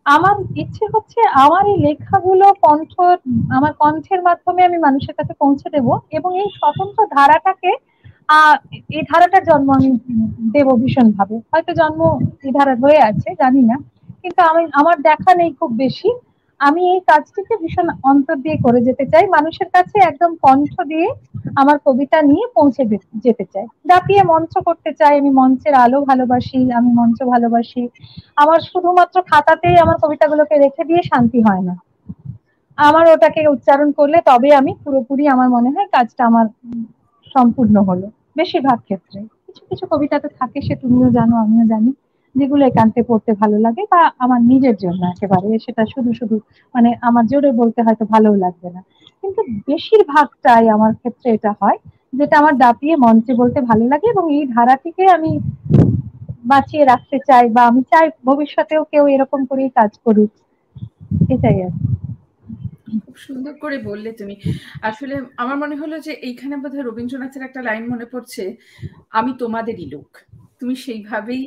আমার 0.09 0.37
ইচ্ছে 0.63 0.85
হচ্ছে 0.95 1.21
আমার 1.45 1.65
এই 1.73 1.79
লেখাগুলো 1.87 2.47
কণ্ঠ, 2.65 2.93
আমার 3.57 3.73
কণ্ঠের 3.81 4.21
মাধ্যমে 4.23 4.61
আমি 4.65 4.79
মানুষের 4.87 5.15
কাছে 5.19 5.33
পৌঁছে 5.43 5.69
দেব 5.75 5.87
এবং 6.19 6.31
এই 6.43 6.49
স্বতন্ত্র 6.59 7.01
ধারাটাকে 7.17 7.71
এই 8.91 9.03
ধারাটার 9.11 9.45
জন্ম 9.51 9.69
আমি 9.79 9.89
দেব 10.55 10.69
ভীষণ 10.83 11.07
ভাবে 11.17 11.37
হয়তো 11.51 11.73
জন্ম 11.81 12.01
এই 12.45 12.51
ধারা 12.57 12.75
হয়ে 12.83 12.99
আছে, 13.09 13.29
জানি 13.43 13.63
না। 13.71 13.77
কিন্তু 14.23 14.41
আমি, 14.51 14.63
আমার 14.81 14.97
দেখা 15.03 15.31
নেই 15.35 15.51
খুব 15.59 15.71
বেশি। 15.85 16.09
আমি 16.61 16.83
এই 16.95 17.01
কাজটিকে 17.01 17.55
ভীষণ 17.57 17.89
অন্তর 18.03 18.37
দিয়ে 18.37 18.57
করে 18.57 18.81
যেতে 18.81 19.05
চাই, 19.07 19.25
মানুষের 19.27 19.69
কাছে 19.69 19.97
একদম 19.99 20.31
কণ্ঠ 20.43 20.73
দিয়ে 20.83 21.09
আমার 21.57 21.77
কবিতা 21.87 22.23
নিয়ে 22.23 22.47
পৌঁছে 22.55 22.83
যেতে 23.25 23.45
চাই। 23.45 23.67
দাপিয়ে 23.87 24.23
মঞ্চ 24.23 24.53
করতে 24.59 24.91
চাই, 24.93 25.19
আমি 25.21 25.31
মঞ্চের 25.31 25.75
আলো 25.75 26.01
ভালোবাসি, 26.01 26.61
আমি 26.73 26.91
মঞ্চ 26.93 27.19
ভালোবাসি। 27.23 27.83
আমার 28.37 28.61
শুধুমাত্র 28.61 29.17
খাতাতেই 29.23 29.77
আমার 29.77 29.97
কবিতাগুলোকে 30.03 30.55
রেখে 30.59 30.83
দিয়ে 30.85 31.03
শান্তি 31.03 31.39
হয় 31.43 31.61
না। 31.61 31.75
আমার 32.79 33.05
ওটাকে 33.15 33.41
উচ্চারণ 33.49 33.93
করলে 33.93 34.19
তবে 34.21 34.49
আমি 34.55 34.73
পুরোপুরি 34.85 35.29
আমার 35.29 35.49
মনে 35.49 35.71
হয় 35.71 35.89
কাজটা 35.93 36.23
আমার 36.27 36.47
সম্পূর্ণ 37.27 37.77
হলো। 37.83 38.07
বেশিরভাগ 38.37 38.79
ক্ষেত্রে। 38.79 39.19
কিছু 39.47 39.63
কিছু 39.69 39.85
কবিতাতে 39.91 40.29
থাকে 40.41 40.59
সে, 40.61 40.75
তুমিও 40.77 41.11
জানো, 41.11 41.35
আমিও 41.37 41.65
জানি। 41.67 41.91
যেগুলো 42.39 42.63
একান্তে 42.67 43.01
পড়তে 43.03 43.31
ভালো 43.33 43.57
লাগে 43.59 43.83
বা 43.93 44.01
আমার 44.19 44.41
নিজের 44.43 44.77
জন্য 44.77 45.03
একেবারে, 45.07 45.49
সেটা 45.59 45.83
শুধু 45.87 46.11
শুধু 46.13 46.37
মানে 46.75 46.91
আমার 47.01 47.25
জোরে 47.27 47.51
বলতে 47.53 47.81
হয়তো 47.83 48.05
ভালোও 48.05 48.37
লাগবে 48.37 48.69
না। 48.71 48.81
কিন্তু 49.23 49.41
বেশিরভাগটাই 49.67 50.67
আমার 50.69 50.93
ক্ষেত্রে 50.95 51.29
এটা 51.33 51.53
হয়, 51.61 51.79
যেটা 52.19 52.35
আমার 52.39 52.55
দাপিয়ে 52.59 52.97
মঞ্চে 52.97 53.33
বলতে 53.35 53.59
ভালো 53.61 53.85
লাগে 53.89 54.07
এবং 54.09 54.25
এই 54.33 54.45
ধারাটিকে 54.47 55.05
আমি 55.07 55.31
বাঁচিয়ে 56.45 56.85
রাখতে 56.85 57.17
চাই 57.29 57.45
বা 57.49 57.63
আমি 57.67 57.83
চাই 57.83 58.07
ভবিষ্যতেও 58.25 58.83
কেউ 58.85 59.05
এরকম 59.07 59.41
করেই 59.45 59.71
কাজ 59.71 59.93
করুক। 60.05 60.31
এটাই 61.31 61.59
আর 61.63 61.73
খুব 63.05 63.17
সুন্দর 63.27 63.55
করে 63.59 63.77
বললে 63.79 64.11
তুমি। 64.13 64.35
আসলে 64.83 65.15
আমার 65.37 65.57
মনে 65.57 65.77
হলো 65.77 65.97
যে 65.99 66.13
এইখানে 66.29 66.55
বোধহয় 66.57 66.85
রবীন্দ্রনাথের 66.85 67.43
একটা 67.43 67.61
লাইন 67.63 67.85
মনে 67.89 68.07
পড়ছে, 68.13 68.45
আমি 69.11 69.31
তোমাদেরই 69.39 69.87
লোক। 69.87 70.09
তুমি 70.61 70.75
সেইভাবেই 70.77 71.43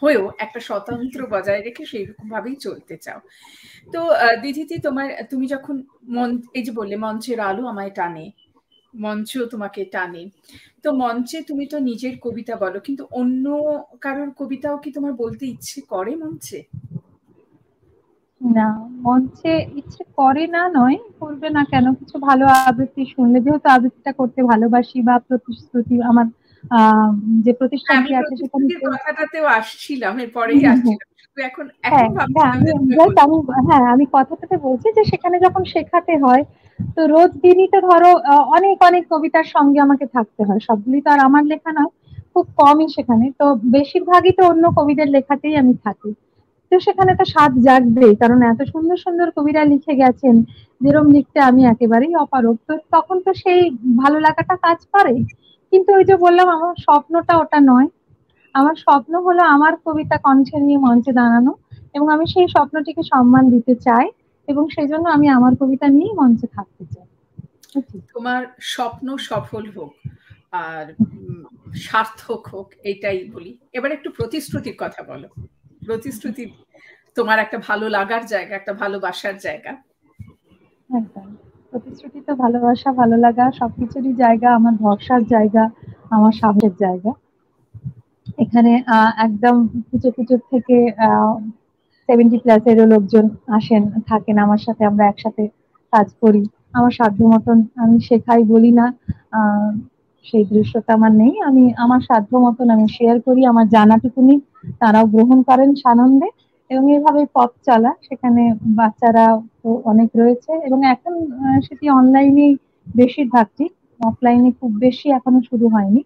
হয়েও 0.00 0.24
একটা 0.44 0.60
স্বতন্ত্র 0.68 1.20
বজায় 1.34 1.62
রেখে 1.66 1.84
সেই 1.92 2.04
রকম 2.08 2.26
ভাবেই 2.34 2.56
চলতে 2.66 2.94
চাও। 3.04 3.20
তো 3.92 4.00
দিদিতি 4.42 4.76
তোমার, 4.86 5.08
তুমি 5.30 5.46
যখন 5.54 5.76
মন, 6.16 6.30
এই 6.58 6.62
যে 6.66 6.72
বললে 6.78 6.96
মঞ্চের 7.04 7.38
আলো 7.48 7.62
আমায় 7.72 7.92
টানে 7.98 8.26
মঞ্চ 8.94 9.30
তোমাকে 9.52 9.80
টানে, 9.94 10.22
তো 10.82 10.88
মঞ্চে 11.02 11.38
তুমি 11.48 11.64
তো 11.72 11.76
নিজের 11.88 12.14
কবিতা 12.24 12.54
বলো, 12.64 12.78
কিন্তু 12.86 13.02
অন্য 13.20 13.44
কারোর 14.04 14.30
কবিতাও 14.40 14.76
কি 14.82 14.88
তোমার 14.96 15.12
বলতে 15.22 15.44
ইচ্ছে 15.54 15.78
করে 15.92 16.12
মঞ্চে? 16.22 16.60
না, 18.40 18.68
মঞ্চে 19.06 19.52
ইচ্ছে 19.80 20.02
করে 20.18 20.44
না 20.56 20.62
নয়, 20.78 20.98
করবে 21.20 21.48
না 21.56 21.62
কেন? 21.72 21.86
কিছু 22.00 22.16
ভালো 22.28 22.44
আবৃত্তি 22.68 23.02
শুনলে, 23.14 23.38
যেহেতু 23.44 23.68
আবৃত্তিটা 23.76 24.12
করতে 24.20 24.40
ভালোবাসি 24.52 24.98
বা 25.08 25.14
প্রতিশ্রুতি 25.28 25.96
আমার 26.10 26.26
যে 27.44 27.52
প্রতিষ্ঠানটি 27.60 28.12
আছে 28.14 28.32
সেখানে 28.40 28.64
কথাটাতেও 28.86 29.46
আসছিলাম 29.58 30.14
এরপরেই 30.18 30.62
আসছিলাম। 30.72 31.08
এখন 31.42 31.66
হ্যাঁ, 31.84 32.08
হ্যাঁ 33.68 33.84
আমি 33.94 34.04
কথাটাতে 34.16 34.56
বলছি 34.66 34.88
যে 34.96 35.02
সেখানে 35.12 35.36
যখন 35.46 35.62
শেখাতে 35.74 36.14
হয় 36.24 36.42
তো 36.78 37.00
রোজ 37.06 37.30
দিনই 37.44 37.68
তো 37.74 37.78
ধরো 37.88 38.10
অনেক 38.56 38.76
অনেক 38.88 39.02
কবিতার 39.12 39.46
সঙ্গে 39.54 39.78
আমাকে 39.80 40.06
থাকতে 40.16 40.42
হয়। 40.48 40.60
সবগুলি 40.68 40.98
তো 41.04 41.08
আর 41.14 41.20
আমার 41.28 41.44
লেখা 41.52 41.70
নয় 41.72 41.90
খুব 42.34 42.46
কমই 42.60 42.88
সেখানে। 42.96 43.26
তো 43.40 43.46
বেশিরভাগই 43.76 44.32
তো 44.38 44.42
অন্য 44.52 44.64
কবিদের 44.78 45.08
লেখাতেই 45.16 45.54
আমি 45.62 45.74
থাকি। 45.84 46.10
তো 46.72 46.76
সেখানে 46.86 47.12
তো 47.14 47.24
স্বাদ 47.24 47.52
জাগবেই 47.66 48.14
কারণ 48.22 48.38
এত 48.42 48.60
সুন্দর 48.72 48.98
সুন্দর 49.04 49.28
কবিরা 49.36 49.62
লিখে 49.64 49.94
গেছেন 49.94 50.34
যেরম 50.80 51.06
লিখতে 51.16 51.38
আমি 51.40 51.62
একেবারেই 51.66 52.12
অপারক 52.24 52.56
তো 52.68 52.74
তখন 52.94 53.16
তো 53.26 53.30
সেই 53.42 53.60
ভালো 54.02 54.16
লাগাটা 54.26 54.54
কাজ 54.66 54.78
করে। 54.94 55.14
কিন্তু 55.72 55.92
ওই 55.92 56.04
যে 56.04 56.16
বললাম 56.16 56.48
আমার 56.48 56.74
স্বপ্নটা 56.76 57.38
ওটা 57.38 57.60
নয়। 57.60 57.88
আমার 58.54 58.74
স্বপ্ন 58.74 59.12
হলো 59.20 59.42
আমার 59.42 59.72
কবিতা 59.84 60.16
কণ্ঠে 60.18 60.60
নিয়ে 60.60 60.78
মঞ্চে 60.78 61.12
দাঁড়ানো 61.12 61.54
এবং 61.94 62.08
আমি 62.08 62.26
সেই 62.26 62.48
স্বপ্নটিকে 62.48 63.02
সম্মান 63.02 63.50
দিতে 63.50 63.74
চাই 63.74 64.10
এবং 64.48 64.68
সেই 64.68 64.86
জন্য 64.86 65.08
আমি 65.08 65.28
আমার 65.28 65.52
কবিতা 65.60 65.88
নিয়ে 65.88 66.12
মঞ্চে 66.12 66.46
থাকতে 66.46 66.84
চাই। 66.84 67.06
তোমার 68.14 68.46
স্বপ্ন 68.60 69.16
সফল 69.16 69.70
হোক 69.70 69.92
আর 70.52 70.84
সার্থক 71.74 72.46
হোক 72.46 72.68
এটাই 72.82 73.30
বলি। 73.30 73.58
এবার 73.72 73.92
একটু 73.92 74.10
প্রতিশ্রুতির 74.10 74.76
কথা 74.78 75.02
বলো। 75.02 75.28
প্রতিশ্রুতি 75.86 76.44
তোমার 77.14 77.38
একটা 77.38 77.58
ভালো 77.58 77.88
লাগার 77.88 78.26
জায়গা 78.26 78.54
একটা 78.56 78.72
ভালোবাসার 78.72 79.38
জায়গা। 79.38 79.72
একদম। 80.90 81.36
প্রতিশ্রুতি 81.72 82.20
তো 82.26 82.32
ভালোবাসা, 82.42 82.88
ভালো 83.00 83.16
লাগা, 83.24 83.46
সবকিছুরই 83.60 84.12
জায়গা, 84.22 84.48
আমার 84.58 84.74
ভরসার 84.84 85.22
জায়গা, 85.34 85.64
আমার 86.16 86.32
সাহসের 86.40 86.74
জায়গা। 86.84 87.12
এখানে 88.44 88.72
একদম 89.26 89.54
কুচো 89.88 90.08
কুচো 90.16 90.36
থেকে 90.52 90.76
সেভেন্টি 92.08 92.38
প্লাসেরও 92.44 92.86
লোকজন 92.94 93.24
আসেন, 93.58 93.82
থাকেন 94.10 94.36
আমার 94.46 94.60
সাথে, 94.66 94.82
আমরা 94.90 95.04
একসাথে 95.06 95.44
কাজ 95.92 96.08
করি। 96.22 96.42
আমার 96.78 96.92
সাধ্য 96.98 97.20
মতন 97.32 97.58
আমি 97.84 97.96
শেখাই, 98.08 98.42
বলি 98.52 98.70
না 98.80 98.86
সেই 100.26 100.44
দৃশ্যটা 100.52 100.90
আমার 100.98 101.12
নেই। 101.22 101.32
আমি, 101.48 101.64
আমার 101.84 102.00
সাধ্য 102.08 102.30
মতন 102.46 102.66
আমি 102.74 102.86
শেয়ার 102.96 103.16
করি, 103.26 103.40
আমার 103.52 103.66
জানাটুকুনি 103.74 104.34
তারাও 104.80 105.06
গ্রহণ 105.14 105.38
করেন 105.48 105.70
সানন্দে। 105.82 106.28
এবং 106.70 106.84
এইভাবে 106.94 107.22
পথ 107.36 107.50
চলা। 107.66 107.90
সেখানে 108.06 108.42
বাচ্চারা 108.78 109.24
অনেক 109.90 110.08
রয়েছে 110.14 110.52
এবং 110.66 110.78
এখন 110.94 111.12
সেটি 111.66 111.86
অনলাইনে 111.98 112.46
বেশিরভাগটি। 112.86 113.66
অফলাইনে 114.00 114.50
খুব 114.60 114.70
বেশি 114.84 115.06
এখনও 115.18 115.40
শুরু 115.50 115.66
হয়নি। 115.74 116.00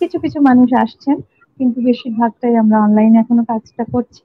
কিছু 0.00 0.16
কিছু 0.24 0.38
মানুষ 0.48 0.68
আসছেন, 0.84 1.16
কিন্তু 1.60 1.78
বেশিরভাগটাই 1.88 2.54
আমরা 2.62 2.76
অনলাইনে 2.86 3.16
এখনও 3.20 3.44
কাজটা 3.50 3.84
করছি। 3.92 4.20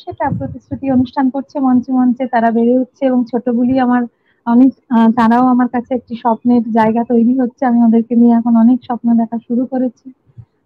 সেটা 0.00 0.24
প্রতিশ্রুতি 0.38 0.86
অনুষ্ঠান 0.90 1.26
করছে 1.34 1.56
মঞ্চে 1.66 1.90
মঞ্চে 1.98 2.24
তারা 2.34 2.48
বেড়ে 2.56 2.74
উঠছে 2.82 3.02
এবং 3.10 3.20
ছোটগুলি 3.30 3.74
আমার 3.86 4.02
অনেক 4.46 4.70
তারাও 5.18 5.44
আমার 5.48 5.68
কাছে 5.74 5.90
একটি 5.94 6.14
স্বপ্নের 6.22 6.62
জায়গা 6.78 7.02
তৈরি 7.12 7.32
হচ্ছে। 7.40 7.62
আমি 7.70 7.80
ওদেরকে 7.86 8.14
নিয়ে 8.20 8.34
এখন 8.40 8.52
অনেক 8.56 8.78
স্বপ্ন 8.88 9.08
দেখা 9.20 9.36
শুরু 9.46 9.62
করেছি। 9.72 10.06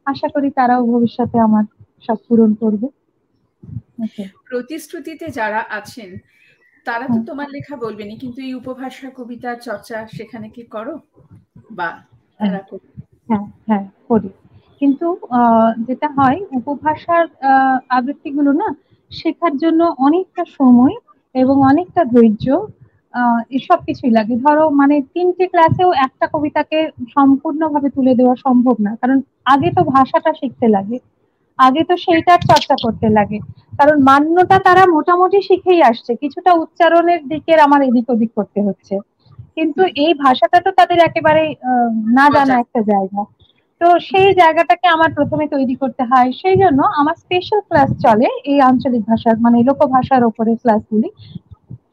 আশা 0.06 0.28
করি 0.34 0.48
তারাও 0.58 0.82
ভবিষ্যতে 0.92 1.36
আমার 1.46 1.64
সব 2.06 2.18
পূরণ 2.26 2.50
করবে। 2.62 2.86
প্রতিশ্রুতিতে 4.48 5.26
যারা 5.38 5.60
আছেন 5.78 6.10
তারা 6.86 7.06
তো 7.08 7.18
তোমার 7.28 7.48
লেখা 7.56 7.74
বলবেনি 7.84 8.14
কিন্তু 8.22 8.38
এই 8.42 8.52
উপভাষা 8.60 9.08
কবিতা 9.18 9.50
চর্চা 9.66 9.96
সেখানে 10.16 10.46
কি 10.56 10.62
করো? 10.74 10.94
বা 11.70 11.88
হ্যাঁ। 13.28 13.44
হ্যাঁ 13.68 13.84
করি। 14.10 14.30
কিন্তু 14.80 15.06
যেটা 15.88 16.08
হয় 16.18 16.38
উপভাষার 16.58 17.24
আবৃত্তিগুলো 17.90 18.50
না 18.54 18.68
শেখার 19.10 19.54
জন্য 19.58 19.80
অনেকটা 20.06 20.44
সময় 20.58 20.94
এবং 21.34 21.56
অনেকটা 21.70 22.02
ধৈর্য 22.12 22.46
এসব 23.58 23.78
কিছুই 23.88 24.12
লাগে। 24.18 24.34
ধরো 24.44 24.64
মানে 24.80 24.96
তিনটে 25.14 25.44
ক্লাসেও 25.52 25.90
একটা 26.06 26.26
কবিতাকে 26.34 26.78
সম্পূর্ণভাবে 27.14 27.88
তুলে 27.96 28.12
দেওয়া 28.14 28.34
সম্ভব 28.46 28.76
না 28.86 28.92
কারণ 29.02 29.18
আগে 29.52 29.68
তো 29.76 29.82
ভাষাটা 29.94 30.30
শিখতে 30.40 30.66
লাগে। 30.76 30.96
আগে 31.58 31.82
তো 31.84 31.94
সেইটার 32.04 32.40
চর্চা 32.44 32.74
করতে 32.84 33.06
লাগে। 33.16 33.38
কারণ 33.72 33.96
মান্যটা 34.08 34.56
তারা 34.66 34.82
মোটামুটি 34.94 35.38
শিখেই 35.48 35.80
আসছে 35.90 36.12
কিছুটা 36.22 36.50
উচ্চারণের 36.62 37.20
দিকের 37.32 37.58
আমার 37.66 37.80
এদিক 37.88 38.06
ওদিক 38.08 38.30
করতে 38.38 38.60
হচ্ছে। 38.66 38.94
কিন্তু 39.56 39.82
এই 40.04 40.12
ভাষাটা 40.24 40.58
তো 40.60 40.70
তাদের 40.78 40.98
একেবারে 41.08 41.42
না 42.16 42.26
জানা 42.34 42.54
একটা 42.62 42.80
জায়গা। 42.90 43.22
তো 43.80 43.86
সেই 44.08 44.28
জায়গাটাকে 44.40 44.86
আমার 44.88 45.10
প্রথমে 45.18 45.44
তৈরি 45.54 45.74
করতে 45.82 46.02
হয়। 46.10 46.28
সেই 46.40 46.56
জন্য 46.62 46.80
আমার 47.00 47.16
স্পেশাল 47.22 47.60
ক্লাস 47.68 47.90
চলে 48.04 48.28
এই 48.50 48.58
আঞ্চলিক 48.68 49.02
ভাষার 49.10 49.36
মানে 49.44 49.56
লোকভাষার 49.68 50.22
ওপরে 50.30 50.52
ক্লাসগুলি 50.62 51.08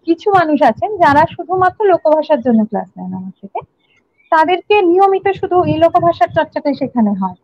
কিছু 0.07 0.27
মানুষ 0.37 0.59
আছেন 0.69 0.89
যারা 1.03 1.23
শুধুমাত্র 1.35 1.79
লোকভাষার 1.91 2.39
জন্য 2.45 2.59
ক্লাস 2.69 2.89
নেন 2.97 3.11
আমার 3.19 3.33
থেকে। 3.41 3.59
তাদেরকে 4.31 4.75
নিয়মিত 4.89 5.25
শুধু 5.39 5.57
এই 5.65 5.77
লোকভাষার 5.83 6.29
চর্চাটাই 6.37 6.75
সেখানে 6.81 7.11
হয়। 7.21 7.37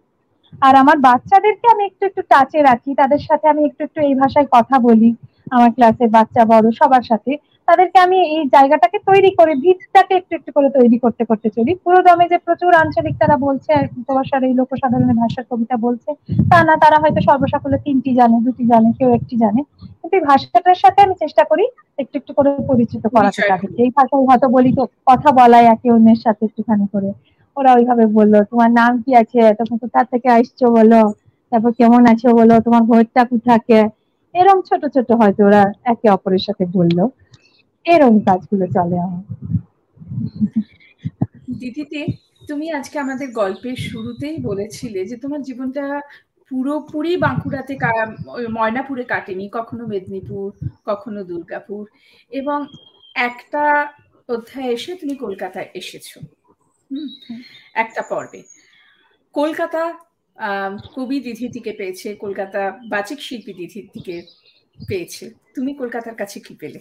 আর 0.54 0.74
আমার 0.82 0.98
বাচ্চাদেরকে 1.08 1.66
আমি 1.74 1.84
একটু 1.90 2.04
একটু 2.10 2.22
টাচে 2.32 2.60
রাখি 2.70 2.92
তাদের 3.02 3.22
সাথে 3.28 3.46
আমি 3.54 3.62
একটু 3.70 3.82
একটু 3.88 4.00
এই 4.08 4.16
ভাষায় 4.22 4.48
কথা 4.56 4.76
বলি 4.88 5.10
আমার 5.56 5.72
ক্লাসের 5.76 6.10
বাচ্চা 6.16 6.42
বড় 6.52 6.68
সবার 6.80 7.04
সাথে। 7.12 7.32
তাদেরকে 7.68 7.98
আমি 8.06 8.18
এই 8.38 8.44
জায়গাটাকে 8.56 8.98
তৈরি 9.10 9.32
করে 9.40 9.54
ভিতটাকে 9.66 10.14
একটু 10.20 10.34
একটু 10.40 10.52
করে 10.56 10.70
তৈরি 10.78 10.98
করতে 11.04 11.24
করতে 11.30 11.50
চলি। 11.56 11.72
পুরো 11.84 12.00
দমে 12.08 12.26
যে 12.32 12.38
প্রচুর 12.46 12.72
আঞ্চলিক 12.82 13.16
তারা 13.22 13.36
বলছে 13.48 13.72
উপভাষার 14.02 14.42
এই 14.48 14.54
লোকসাধারণের 14.60 15.18
ভাষার 15.24 15.46
কবিতা 15.52 15.76
বলছে 15.86 16.10
তা 16.52 16.58
না 16.68 16.76
তারা 16.84 16.98
হয়তো 17.04 17.20
সর্বসাকুলে 17.28 17.78
তিনটি 17.86 18.12
জানে 18.20 18.38
দুটি 18.46 18.64
জানে 18.72 18.90
কেউ 19.00 19.10
একটি 19.20 19.36
জানে। 19.44 19.62
কিন্তু 20.00 20.16
এই 20.20 20.24
ভাষাটার 20.30 20.80
সাথে 20.84 21.00
আমি 21.06 21.16
চেষ্টা 21.24 21.44
করি 21.52 21.66
একটু 22.02 22.16
একটু 22.22 22.32
করে 22.38 22.50
পরিচিত 22.72 23.04
করাতে 23.16 23.40
তাদেরকে। 23.52 23.82
এই 23.86 23.92
ভাষায় 23.98 24.24
হয়তো 24.30 24.48
বলি 24.56 24.72
তো 24.78 24.84
কথা 25.10 25.30
বলাই 25.40 25.66
একে 25.74 25.88
অন্যের 25.96 26.20
সাথে 26.26 26.42
একটুখানি 26.48 26.86
করে। 26.94 27.10
ওরা 27.58 27.72
ওইভাবে 27.74 28.06
বলল, 28.14 28.34
তোমার 28.44 28.70
নাম 28.72 28.92
কি 29.04 29.12
আছে? 29.16 29.42
তখন 29.60 29.76
কোথা 29.78 30.00
থেকে 30.12 30.28
আসছো 30.30 30.66
বলো। 30.74 31.02
তারপর 31.52 31.72
কেমন 31.74 32.02
আছো 32.06 32.30
বলো? 32.36 32.56
তোমার 32.66 32.84
ঘরটা 32.88 33.22
কোথাকে? 33.26 33.80
এরম 34.36 34.58
ছোট 34.68 34.82
ছোট 34.94 35.10
হয়তো 35.12 35.42
ওরা 35.46 35.62
একে 35.86 36.08
অপরের 36.10 36.44
সাথে 36.48 36.64
বলল। 36.74 36.98
এরম 37.86 38.16
কাজগুলো 38.26 38.66
চলে 38.68 38.98
আমার। 39.00 39.24
দিদিতে, 41.60 42.00
তুমি 42.48 42.66
আজকে 42.72 42.96
আমাদের 43.00 43.28
গল্পের 43.32 43.78
শুরুতেই 43.86 44.38
বলেছিলে 44.40 45.00
যে 45.06 45.16
তোমার 45.18 45.42
জীবনটা 45.42 45.84
পুরোপুরি 46.52 47.14
বাঁকুড়াতে 47.18 47.74
ময়নাপুরে 48.50 49.04
কাটেনি, 49.04 49.46
কখনো 49.52 49.84
মেদিনীপুর, 49.88 50.48
কখনো 50.86 51.20
দুর্গাপুর। 51.24 51.84
এবং 52.32 52.60
একটা 53.16 53.64
অধ্যায় 54.30 54.70
এসে 54.70 54.92
তুমি 54.96 55.16
কলকাতায় 55.16 55.70
এসেছ। 55.74 56.08
একটা 57.84 58.02
পর্বে। 58.12 58.40
কলকাতা 59.36 59.82
কবি 60.96 61.18
দিধি 61.26 61.48
থেকে 61.56 61.72
পেয়েছে, 61.80 62.08
কলকাতা 62.24 62.62
বাচিক 62.94 63.20
শিল্পী 63.28 63.54
দিধি 63.60 63.80
থেকে 63.94 64.16
পেয়েছে। 64.90 65.26
তুমি 65.56 65.72
কলকাতার 65.82 66.16
কাছে 66.22 66.38
কি 66.46 66.54
পেলে? 66.62 66.80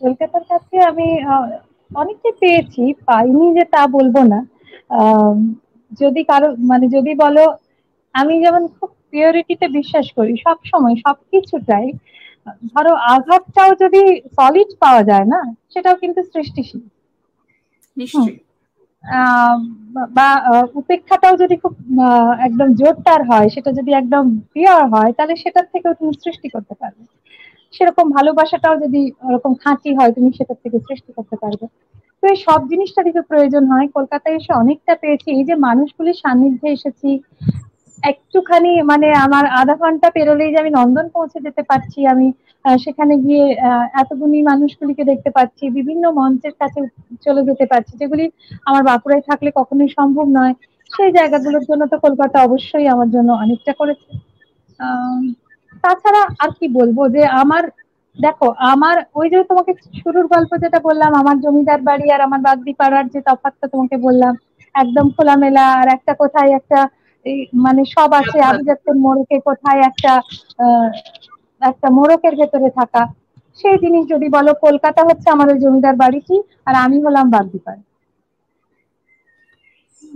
কলকাতার 0.00 0.44
কাছে 0.50 0.74
আমি 0.90 1.06
অনেকটাই 1.90 2.34
পেয়েছি, 2.42 2.82
পাইনি 3.08 3.46
যে 3.56 3.64
তা 3.74 3.82
বলব 3.96 4.16
না। 4.32 4.40
যদি 6.00 6.20
কারও 6.30 6.48
মানে 6.70 6.86
যদি 6.96 7.12
বলো, 7.24 7.44
আমি 8.14 8.34
যেমন 8.44 8.62
খুব 8.76 8.90
পিওরিটিতে 9.12 9.66
বিশ্বাস 9.78 10.06
করি 10.18 10.32
সব 10.46 10.58
সময় 10.70 10.96
সবকিছুটাই 11.04 11.88
ধরো 12.70 12.92
আঘাতটাও 13.12 13.70
যদি 13.82 14.02
সলিড 14.36 14.70
পাওয়া 14.82 15.02
যায় 15.04 15.26
না 15.32 15.40
সেটাও 15.72 15.96
কিন্তু 16.02 16.20
সৃষ্টিশীল। 16.32 16.82
বা 20.16 20.28
উপেক্ষাটাও 20.80 21.34
যদি 21.42 21.54
খুব 21.62 21.72
একদম 22.46 22.68
জোরদার 22.80 23.20
হয় 23.30 23.48
সেটা 23.54 23.70
যদি 23.78 23.90
একদম 23.94 24.24
পিওর 24.52 24.82
হয় 24.94 25.10
তাহলে 25.16 25.34
সেটার 25.42 25.66
থেকেও 25.72 25.92
তুমি 25.94 26.12
সৃষ্টি 26.22 26.48
করতে 26.54 26.74
পারবে। 26.80 27.02
সেরকম 27.74 28.06
ভালোবাসাটাও 28.16 28.76
যদি 28.84 29.00
ওরকম 29.26 29.52
খাঁটি 29.62 29.90
হয় 29.98 30.12
তুমি 30.16 30.30
সেটার 30.38 30.58
থেকে 30.64 30.78
সৃষ্টি 30.86 31.10
করতে 31.16 31.36
পারবে। 31.42 31.66
তো 32.18 32.24
এই 32.26 32.38
সব 32.46 32.60
জিনিসটা 32.70 33.00
দিকে 33.08 33.20
প্রয়োজন 33.30 33.62
হয়। 33.72 33.86
কলকাতায় 33.96 34.36
এসে 34.36 34.52
অনেকটা 34.54 34.94
পেয়েছি। 35.02 35.28
এই 35.30 35.44
যে 35.44 35.54
মানুষগুলির 35.66 36.20
সান্নিধ্যে 36.22 36.68
এসেছি 36.76 37.08
একটুখানি 38.02 38.72
মানে 38.90 39.08
আমার 39.26 39.44
আধা 39.60 39.74
ঘণ্টা 39.82 40.08
পেরোলেই 40.16 40.52
যে 40.52 40.58
আমি 40.62 40.70
নন্দন 40.78 41.06
পৌঁছে 41.16 41.38
যেতে 41.46 41.62
পারছি, 41.70 41.98
আমি 42.12 42.26
সেখানে 42.84 43.14
গিয়ে 43.24 43.44
এতগুলি 44.02 44.38
মানুষগুলিকে 44.50 45.04
দেখতে 45.10 45.30
পাচ্ছি, 45.36 45.64
বিভিন্ন 45.78 46.04
মঞ্চের 46.18 46.54
কাছে 46.60 46.80
চলে 47.24 47.42
যেতে 47.48 47.64
পারছি, 47.72 47.92
যেগুলি 48.00 48.24
আমার 48.68 48.82
বাঁকুড়ায় 48.90 49.24
থাকলে 49.28 49.50
কখনোই 49.58 49.90
সম্ভব 49.98 50.26
নয়। 50.38 50.54
সেই 50.90 51.10
জায়গাগুলোর 51.18 51.64
জন্য 51.68 51.82
তো 51.92 51.96
কলকাতা 52.06 52.36
অবশ্যই 52.48 52.86
আমার 52.94 53.08
জন্য 53.14 53.30
অনেকটা 53.42 53.72
করেছে। 53.80 54.10
তাছাড়া 55.84 56.22
আর 56.44 56.50
কি 56.58 56.66
বলব 56.78 56.98
যে 57.14 57.22
আমার, 57.42 57.64
দেখো, 58.16 58.48
আমার, 58.72 58.96
ওই 59.18 59.26
যে 59.32 59.38
তোমাকে 59.50 59.72
শুরুর 60.00 60.26
গল্প 60.34 60.50
যেটা 60.64 60.78
বললাম, 60.88 61.10
আমার 61.20 61.36
জমিদার 61.44 61.80
বাড়ি 61.88 62.06
আর 62.14 62.20
আমার 62.20 62.40
বাগদি 62.48 62.72
পাড়ার 62.80 63.06
যে 63.14 63.20
তফাতটা 63.28 63.66
তোমাকে 63.72 63.96
বললাম, 64.06 64.34
একদম 64.74 65.06
খোলামেলা 65.16 65.64
আর 65.80 65.88
একটা 65.96 66.12
কোথায় 66.22 66.50
একটা 66.60 66.80
মানে 67.64 67.82
সব 67.94 68.10
আছে। 68.12 68.38
আভিজাত্যের 68.50 68.96
মোড়কে 68.96 69.36
কোথায় 69.40 69.80
একটা 69.80 70.12
একটা 71.62 71.88
মোড়কের 71.90 72.34
ভেতরে 72.36 72.68
থাকা। 72.70 73.02
সেই 73.58 73.76
জিনিস 73.78 74.02
যদি 74.08 74.26
বলো 74.28 74.52
কলকাতা 74.66 75.00
হচ্ছে 75.04 75.26
আমার 75.30 75.48
ওই 75.48 75.58
জমিদার 75.58 75.96
বাড়িটি 75.96 76.36
আর 76.66 76.74
আমি 76.84 76.96
হলাম 77.04 77.26
বাগদিপাড়া। 77.30 77.82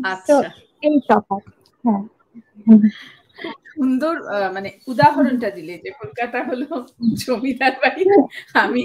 আচ্ছা। 0.08 0.36
এই 0.82 0.96
তফাৎ 1.08 1.42
হ্যাঁ। 1.84 2.02
সুন্দর 3.70 4.14
মানে 4.54 4.68
উদাহরণটা 4.86 5.48
দিলে 5.50 5.74
যে 5.84 5.90
কলকাতা 6.00 6.38
হলো 6.48 6.66
জমিদার 7.22 7.74
বাড়ি 7.82 8.02
আমি 8.54 8.82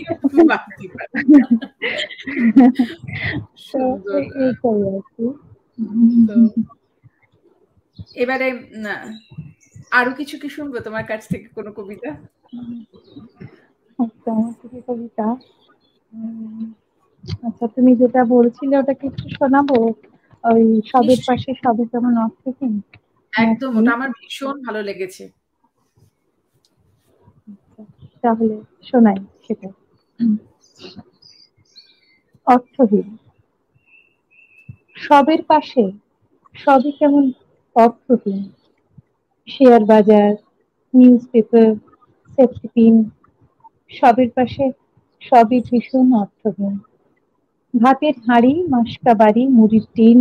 এবারে 8.16 8.47
আরও 9.91 10.12
কিছু 10.20 10.36
কি 10.41 10.49
শুনব 10.55 10.74
তোমার 10.86 11.05
কাছ 11.07 11.22
থেকে 11.32 11.47
কোনো 11.57 11.70
কবিতা? 11.78 12.10
আচ্ছা, 13.99 14.32
কবিতা। 14.88 15.26
আচ্ছা 17.47 17.66
তুমি 17.76 17.91
যেটা 18.01 18.22
বলছিলে 18.34 18.76
ওটা 18.78 18.93
কিছু 19.03 19.24
শোনাবো? 19.38 19.78
ওই 20.43 20.64
সবের 20.91 21.20
পাশে 21.28 21.49
সবে 21.62 21.84
কেমন 21.91 22.14
অর্থহীন 22.26 22.74
একদম 23.34 23.72
ওটা 23.80 23.91
আমার 23.97 24.10
ভীষণ 24.18 24.55
ভালো 24.66 24.80
লেগেছে। 24.89 25.24
তাহলে 28.24 28.55
শোনাই 28.88 29.20
সেটা। 29.43 29.68
অর্থহীন। 32.47 33.07
সবের 35.03 35.41
পাশে 35.49 35.84
সবই 36.55 36.91
কেমন 36.99 37.24
অর্থহীন 37.80 38.41
শেয়ার 39.47 39.84
বাজার 39.91 40.32
নিউজ 40.93 41.21
পেপার 41.32 41.69
সেফটি 42.30 42.67
পিন 42.75 42.95
সবের 43.91 44.30
পাশে 44.38 44.65
সবই 45.21 45.59
ভীষণ 45.67 46.07
অর্থহীন 46.21 46.75
ভাতের 47.73 48.15
হাঁড়ি, 48.25 48.53
মাসকা 48.73 49.13
বাড়ি, 49.21 49.43
মুড়ির 49.57 49.86
টিন 49.95 50.19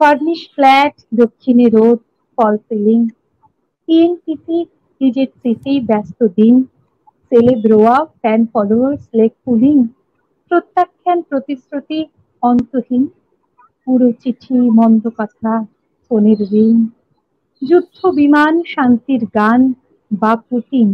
ফার্নিশ 0.00 0.40
ফ্ল্যাট 0.54 0.94
দক্ষিণে 1.20 1.66
রোড 1.68 1.98
ফল 2.38 2.54
সিলিং 2.66 3.00
টিএনটিসি 3.88 4.58
নিজের 5.00 5.28
সিটি 5.40 5.74
ব্যস্ত 5.88 6.18
দিন 6.38 6.54
সেলে 7.32 7.54
ব্রোয়া 7.64 7.96
ফ্যান 8.20 8.40
ফলোয়ার 8.52 8.94
লেগ 9.18 9.32
পুলিং 9.44 9.76
প্রত্যাখ্যান, 10.50 11.18
প্রতিশ্রুতি, 11.30 12.00
অন্তহীন, 12.42 13.02
পুরো 13.82 14.08
চিঠি, 14.20 14.56
মন্দ 14.78 15.04
কথা। 15.18 15.52
ফোনের 16.10 16.40
রিং, 16.52 16.74
যুদ্ধ, 17.62 18.06
বিমান, 18.06 18.62
শান্তির 18.62 19.22
গান, 19.34 19.72
বা 20.10 20.36
পুতিন 20.36 20.88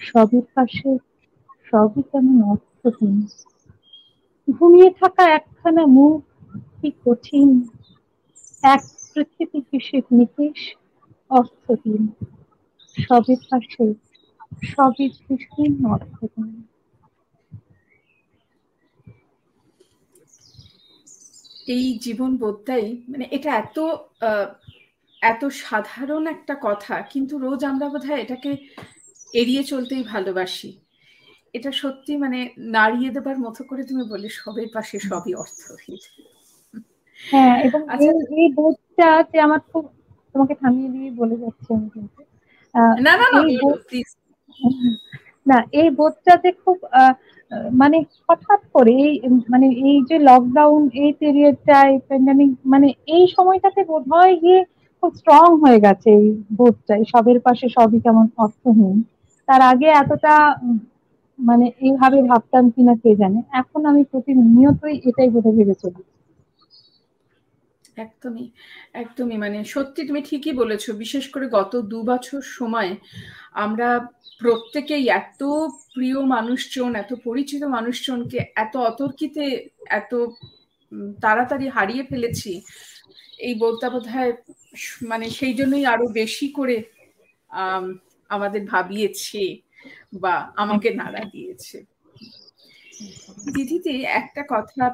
সবের 0.00 0.46
পাশে, 0.54 0.98
সবই 1.64 2.02
কেমন 2.02 2.36
অর্থহীন 2.42 3.16
ঘুমিয়ে 4.48 4.90
থাকা 4.90 5.24
একখানা 5.30 5.86
মুখ 5.86 6.20
কি 6.80 6.90
কঠিন? 7.04 7.48
এক 8.62 8.82
পৃথিবী 9.14 9.60
হিসেব 9.72 10.04
নিকেশ? 10.10 10.60
অর্থহীন 11.30 12.02
সবের 12.96 13.40
পাশে, 13.50 13.94
সবই 14.62 15.06
ভীষণ 15.08 15.72
অর্থহীন 15.92 16.50
এই 21.66 21.84
জীবন 21.98 22.30
বোধটাই 22.36 22.86
মানে 23.08 23.24
এটা 23.30 23.50
এত 23.54 23.78
এত 25.22 25.42
সাধারণ 25.64 26.24
একটা 26.26 26.54
কথা 26.62 26.94
কিন্তু 27.02 27.34
রোজ 27.38 27.60
আমরা 27.64 27.86
বোধহয় 27.88 28.20
এটাকে 28.20 28.50
এড়িয়ে 29.34 29.62
চলতেই 29.62 30.02
ভালোবাসি। 30.04 30.70
এটা 31.54 31.70
সত্যি 31.72 32.12
মানে 32.16 32.38
নাড়িয়ে 32.76 33.10
দেবার 33.10 33.36
মতো 33.38 33.60
করে 33.64 33.82
তুমি 33.84 34.04
বলে 34.12 34.28
সবের 34.28 34.68
পাশে 34.74 34.96
সবই 35.00 35.32
অর্থহীন। 35.34 36.00
হ্যাঁ 37.20 37.54
এবং 37.66 37.80
আচ্ছা, 37.88 38.10
এই 38.38 38.48
বোধটা 38.58 39.08
যে 39.32 39.38
আমার 39.40 39.60
খুব 39.70 39.84
তোমাকে 40.34 40.54
থামিয়ে 40.54 40.90
দিয়ে 40.90 41.10
বলে 41.10 41.36
যাচ্ছি 41.42 41.68
আমি 41.74 41.88
কিন্তু 41.90 42.20
না 43.04 43.12
না 43.20 43.26
না 43.34 43.40
না 45.46 45.58
এই 45.80 45.88
বোধটা 45.90 46.32
যে 46.36 46.50
খুব 46.64 46.76
মানে 47.80 47.96
হঠাৎ 48.22 48.60
করে 48.74 48.94
এই 49.06 49.14
মানে 49.52 49.66
এই 49.84 49.96
যে 50.08 50.16
লকডাউন 50.28 50.82
এই 50.96 51.10
পিরিয়ডটাই 51.20 51.90
প্যান্ডামিক 52.08 52.50
মানে 52.72 52.88
এই 53.08 53.24
সময়টাতে 53.36 53.80
বোধ 53.90 54.04
হয় 54.12 54.34
গিয়ে 54.42 54.60
খুব 55.02 55.12
স্ট্রং 55.16 55.46
হয়ে 55.62 55.78
গেছে 55.80 56.08
এই 56.18 56.26
বোধটাই 56.58 57.02
সবের 57.12 57.38
পাশে 57.46 57.66
সবই 57.76 57.98
কেমন 58.04 58.26
অর্থহীন। 58.38 58.96
তার 59.48 59.60
আগে 59.72 59.88
এতটা 59.94 60.34
মানে 61.38 61.66
এইভাবে 61.80 62.18
ভাবতাম 62.22 62.64
কিনা 62.74 62.94
কে 63.02 63.10
জানে। 63.16 63.38
এখন 63.60 63.80
আমি 63.90 64.02
প্রতিনিয়তই 64.10 64.96
এটাই 65.08 65.28
বোধ 65.34 65.46
ভেবে 65.56 65.74
চলি। 65.82 66.02
একদমই 67.96 68.46
একদমই। 68.94 69.36
মানে 69.36 69.58
সত্যি 69.64 70.00
তুমি 70.08 70.20
ঠিকই 70.22 70.52
বলেছ 70.52 70.84
বিশেষ 71.02 71.24
করে 71.28 71.46
গত 71.48 71.72
দু 71.92 71.98
বছর 72.02 72.40
সময় 72.58 72.90
আমরা 73.64 73.88
প্রত্যেকেই 74.40 75.04
এত 75.20 75.42
প্রিয় 75.94 76.18
মানুষজন 76.26 76.90
এত 76.94 77.12
পরিচিত 77.24 77.62
মানুষজনকে 77.76 78.38
এত 78.56 78.74
অতর্কিতে 78.90 79.44
এত 79.90 80.12
তাড়াতাড়ি 81.18 81.66
হারিয়ে 81.68 82.04
ফেলেছি। 82.10 82.52
এই 83.38 83.54
বোধটা 83.54 83.88
বোধ 83.90 84.06
মানে 85.02 85.26
সেই 85.30 85.54
জন্যই 85.54 85.84
আরও 85.86 86.06
বেশি 86.20 86.46
করে 86.48 86.76
আমাদের 88.30 88.62
ভাবিয়েছে 88.66 89.42
বা 90.22 90.34
আমাকে 90.56 90.88
নাড়া 90.94 91.22
দিয়েছে। 91.34 91.76
দিদিতে 93.54 93.92
একটা 94.20 94.42
কথা 94.54 94.84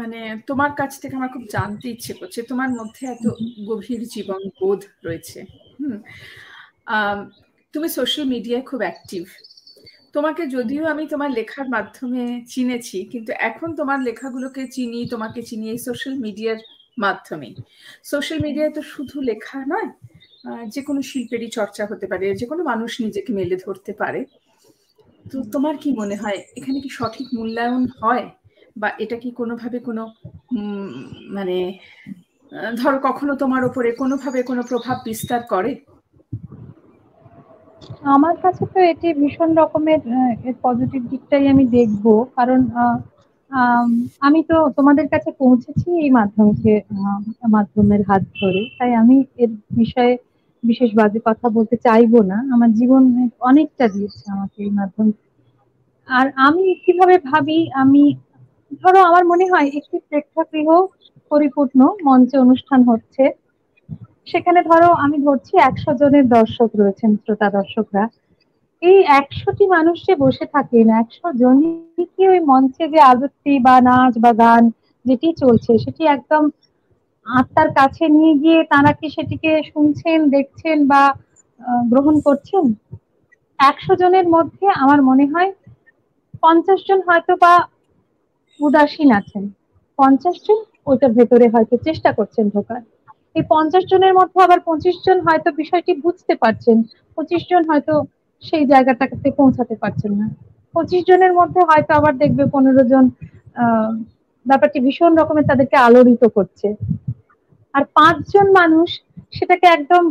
মানে 0.00 0.18
তোমার 0.48 0.70
কাছ 0.80 0.92
থেকে 1.02 1.14
আমার 1.18 1.30
খুব 1.34 1.44
জানতে 1.56 1.86
ইচ্ছে 1.94 2.12
করছে, 2.20 2.40
তোমার 2.50 2.70
মধ্যে 2.78 3.02
এত 3.14 3.24
গভীর 3.70 4.02
জীবন 4.14 4.40
বোধ 4.58 4.80
রয়েছে, 5.06 5.38
হুম। 5.78 5.98
তুমি 7.74 7.88
সোশ্যাল 7.98 8.24
মিডিয়ায় 8.34 8.64
খুব 8.70 8.80
অ্যাক্টিভ 8.86 9.24
তোমাকে 10.14 10.42
যদিও 10.56 10.84
আমি 10.92 11.04
তোমার 11.12 11.30
লেখার 11.38 11.68
মাধ্যমে 11.74 12.22
চিনেছি, 12.52 12.98
কিন্তু 13.12 13.30
এখন 13.48 13.68
তোমার 13.80 13.98
লেখাগুলোকে 14.08 14.62
চিনি, 14.74 15.00
তোমাকে 15.12 15.40
চিনি 15.48 15.66
এই 15.74 15.80
সোশ্যাল 15.88 16.14
মিডিয়ার 16.24 16.58
মাধ্যমে। 17.04 17.48
সোশ্যাল 18.12 18.38
মিডিয়ায় 18.46 18.72
তো 18.76 18.82
শুধু 18.92 19.16
লেখা 19.30 19.58
নয় 19.72 19.90
যে 20.74 20.80
কোনো 20.88 21.00
শিল্পেরই 21.10 21.48
চর্চা 21.58 21.82
হতে 21.90 22.06
পারে 22.10 22.26
যে 22.40 22.46
কোনো 22.50 22.62
মানুষ 22.70 22.90
নিজেকে 23.04 23.30
মেলে 23.38 23.56
ধরতে 23.64 23.92
পারে। 24.00 24.20
তো 25.30 25.36
তোমার 25.54 25.74
কি 25.82 25.88
মনে 26.00 26.16
হয়, 26.22 26.38
এখানে 26.58 26.78
কি 26.84 26.90
সঠিক 26.98 27.26
মূল্যায়ন 27.36 27.84
হয়? 28.02 28.26
বা 28.76 28.88
এটা 29.04 29.16
কি 29.22 29.30
কোনোভাবে 29.40 29.78
কোনো 29.88 30.02
মানে 31.36 31.56
ধর 32.80 32.94
কখনো 33.06 33.32
তোমার 33.42 33.62
উপরে 33.68 33.90
কোনোভাবে 34.02 34.40
কোনো 34.50 34.62
প্রভাব 34.70 34.96
বিস্তার 35.08 35.40
করে? 35.52 35.72
আমার 38.16 38.34
কাছে 38.44 38.64
তো 38.72 38.78
এটি 38.92 39.08
ভীষণ 39.20 39.50
রকমের 39.60 40.00
পজিটিভ 40.66 41.02
দিকটাই 41.12 41.44
আমি 41.52 41.64
দেখব। 41.78 42.04
কারণ 42.36 42.60
আমি 44.26 44.40
তো 44.50 44.56
তোমাদের 44.76 45.06
কাছে 45.12 45.30
পৌঁছেছি 45.42 45.88
এই 46.04 46.10
মাধ্যমকে 46.18 46.72
মাধ্যমের 47.56 48.02
হাত 48.08 48.22
ধরে। 48.40 48.62
তাই 48.78 48.90
আমি 49.02 49.16
এর 49.42 49.50
বিষয়ে 49.80 50.12
বিশেষ 50.62 50.90
বাজে 50.98 51.20
কথা 51.28 51.46
বলতে 51.56 51.76
চাইব 51.86 52.12
না। 52.30 52.38
আমার 52.54 52.70
জীবন 52.78 53.02
অনেকটা 53.50 53.84
দিয়েছে 53.94 54.22
আমাকে 54.34 54.58
এই 54.66 54.72
মাধ্যম। 54.78 55.06
আর 56.08 56.26
আমি 56.46 56.64
কীভাবে 56.84 57.16
ভাবি, 57.30 57.58
আমি 57.82 58.02
ধরো, 58.82 59.00
আমার 59.08 59.24
মনে 59.32 59.46
হয় 59.52 59.68
একটি 59.78 59.96
প্রেক্ষাগৃহ 60.08 60.68
পরিপূর্ণ 61.30 61.80
মঞ্চে 62.08 62.36
অনুষ্ঠান 62.44 62.80
হচ্ছে। 62.90 63.24
সেখানে 64.30 64.60
ধরো, 64.70 64.88
আমি 65.04 65.16
ধরছি 65.26 65.54
একশো 65.68 65.90
জনের 66.00 66.26
দর্শক 66.36 66.70
রয়েছেন, 66.80 67.10
শ্রোতা 67.22 67.48
দর্শকরা। 67.58 68.04
এই 68.82 68.98
একশোটি 69.20 69.64
মানুষ 69.76 69.96
যে 70.06 70.14
বসে 70.24 70.46
থাকেন, 70.54 70.86
একশো 71.02 71.28
জনই 71.42 72.04
কি 72.14 72.22
ওই 72.32 72.40
মঞ্চে 72.50 72.84
যে 72.92 73.00
আবৃত্তি 73.10 73.54
বা 73.66 73.74
নাচ 73.88 74.14
বা 74.24 74.32
গান 74.42 74.62
যেটি 75.04 75.28
চলছে, 75.42 75.72
সেটি 75.84 76.02
একদম 76.16 76.42
আত্মার 77.26 77.68
কাছে 77.78 78.04
নিয়ে 78.16 78.32
গিয়ে 78.42 78.60
তারা 78.72 78.90
কি 78.98 79.06
সেটিকে 79.14 79.52
শুনছেন, 79.72 80.18
দেখছেন 80.34 80.78
বা 80.92 81.02
গ্রহণ 81.90 82.16
করছেন? 82.26 82.64
একশো 83.58 83.92
জনের 84.00 84.26
মধ্যে 84.34 84.66
আমার 84.82 85.00
মনে 85.10 85.26
হয় 85.32 85.50
পঞ্চাশ 86.44 86.80
জন 86.88 87.00
হয়তো 87.08 87.32
বা 87.44 87.52
উদাসীন 88.60 89.10
আছেন। 89.20 89.44
পঞ্চাশ 89.98 90.36
জন 90.46 90.58
ওইটার 90.86 91.12
ভেতরে 91.18 91.46
হয়তো 91.48 91.74
চেষ্টা 91.86 92.10
করছেন 92.18 92.44
ঢোকার। 92.54 92.82
এই 93.36 93.44
পঞ্চাশ 93.52 93.84
জনের 93.92 94.14
মধ্যে 94.18 94.38
আবার 94.46 94.60
পঁচিশ 94.68 94.96
জন 95.06 95.18
হয়তো 95.26 95.48
বিষয়টি 95.60 95.92
বুঝতে 96.04 96.34
পারছেন। 96.42 96.76
পঁচিশ 97.16 97.42
জন 97.50 97.62
হয়তো 97.70 97.94
সেই 98.42 98.64
জায়গাটাতে 98.66 99.28
পৌঁছাতে 99.40 99.74
পারছেন 99.82 100.12
না। 100.20 100.26
পঁচিশ 100.74 101.02
জনের 101.10 101.32
মধ্যে 101.38 101.60
হয়তো 101.70 101.90
আবার 101.94 102.14
দেখবে 102.22 102.44
পনেরো 102.54 102.82
জন 102.92 103.04
ব্যাপারটি 104.46 104.78
ভীষণ 104.80 105.12
রকমের 105.20 105.46
তাদেরকে 105.50 105.76
আলোড়িত 105.86 106.22
করছে। 106.36 106.68
আর 107.74 107.84
পাঁচজন 107.98 108.46
মানুষ 108.60 108.88
সেটাকে 109.32 109.66
একদম 109.66 110.04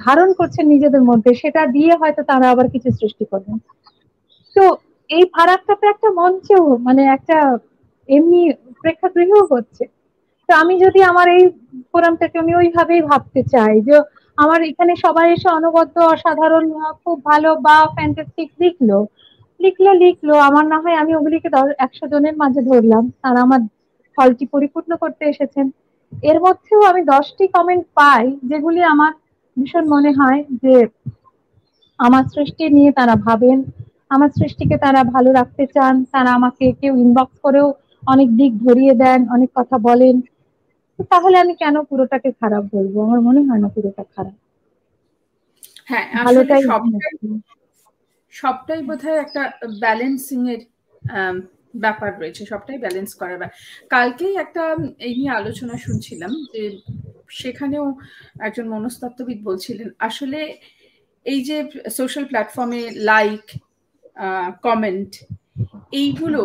ধারণ 0.00 0.28
করছেন 0.38 0.64
নিজেদের 0.74 1.02
মধ্যে, 1.10 1.30
সেটা 1.34 1.62
দিয়ে 1.66 1.92
হয়তো 2.00 2.20
তারা 2.30 2.46
আবার 2.50 2.66
কিছু 2.74 2.88
সৃষ্টি 2.90 3.24
করবেন। 3.24 3.56
তো 4.56 4.64
এই 5.10 5.24
ফারাকটা 5.34 5.74
তো 5.80 5.84
একটা 5.94 6.08
মঞ্চেও 6.20 6.64
মানে 6.86 7.02
একটা 7.16 7.36
এমনি 8.08 8.40
প্রেক্ষাগৃহ 8.82 9.32
হচ্ছে। 9.52 9.84
তো 10.48 10.52
আমি 10.62 10.74
যদি 10.84 11.00
আমার 11.10 11.26
এই 11.36 11.42
ফোরামটাকে 11.90 12.36
আমি 12.42 12.52
ওইভাবেই 12.60 13.02
ভাবতে 13.10 13.40
চাই 13.54 13.74
যে 13.88 13.96
আমার 14.38 14.60
এখানে 14.70 14.92
সবাই 15.04 15.26
এসে 15.34 15.48
অনবদ্য, 15.58 15.96
অসাধারণ, 16.14 16.64
খুব 17.04 17.16
ভালো 17.30 17.50
বা 17.66 17.76
ফ্যান্টাস্টিক 17.96 18.48
লিখলো 18.62 18.98
লিখলো 19.60 19.90
লিখলো, 20.04 20.34
আমার 20.48 20.64
না 20.72 20.78
হয় 20.82 20.96
আমি 21.02 21.12
ওগুলিকে 21.18 21.48
একশো 21.84 22.04
জনের 22.12 22.36
মাঝে 22.42 22.60
ধরলাম 22.68 23.04
তারা 23.22 23.38
আমার 23.46 23.60
হলটি 24.18 24.44
পরিপূর্ণ 24.54 24.90
করতে 25.02 25.24
এসেছেন। 25.32 25.66
এর 26.12 26.38
মধ্যেও 26.44 26.80
আমি 26.90 27.00
দশটি 27.14 27.44
কমেন্ট 27.56 27.84
পাই 27.98 28.24
যেগুলি 28.50 28.80
আমার 28.94 29.12
ভীষণ 29.56 29.84
মনে 29.94 30.10
হয় 30.18 30.40
যে 30.62 30.74
আমার 31.98 32.24
সৃষ্টি 32.34 32.64
নিয়ে 32.76 32.90
তারা 32.98 33.14
ভাবেন। 33.26 33.58
আমার 34.10 34.30
সৃষ্টিকে 34.38 34.76
তারা 34.84 35.00
ভালো 35.14 35.30
রাখতে 35.32 35.64
চান 35.74 35.94
তারা 36.14 36.30
আমাকে 36.38 36.64
কেউ 36.80 36.92
ইনবক্স 36.96 37.36
করেও 37.44 37.66
অনেক 38.02 38.28
দিক 38.40 38.52
ধরিয়ে 38.66 38.94
দেন 38.94 39.20
অনেক 39.36 39.50
কথা 39.54 39.76
বলেন। 39.88 40.16
তাহলে 41.10 41.36
আমি 41.38 41.54
কেন 41.62 41.76
পুরোটাকে 41.90 42.30
খারাপ 42.40 42.64
বলব? 42.74 42.94
আমার 43.06 43.20
মনে 43.20 43.40
হয় 43.46 43.60
না 43.64 43.68
পুরোটা 43.74 44.04
খারাপ। 44.14 44.36
হ্যাঁ 45.90 46.06
ভালোটাই 46.26 46.62
সবটাই 48.32 48.80
বোধহয় 48.82 49.18
একটা 49.20 49.42
ব্যালেন্সিং 49.80 50.40
এর 50.54 50.60
ব্যাপার 51.80 52.10
রয়েছে 52.20 52.42
সবটাই 52.46 52.78
ব্যালেন্স 52.78 53.10
করার 53.14 53.40
কালকেই 53.88 54.34
একটা 54.36 54.64
এই 54.98 55.12
নিয়ে 55.18 55.32
আলোচনা 55.40 55.74
শুনছিলাম 55.76 56.32
যে 56.52 56.62
সেখানেও 57.40 57.86
একজন 58.38 58.66
মনস্তত্ত্ববিদ 58.68 59.38
বলছিলেন 59.42 59.88
আসলে 59.98 60.40
এই 61.26 61.40
যে 61.44 61.56
সোশ্যাল 61.90 62.24
প্ল্যাটফর্মে 62.24 62.82
লাইক 63.10 63.44
কমেন্ট 64.62 65.10
এইগুলো 65.92 66.42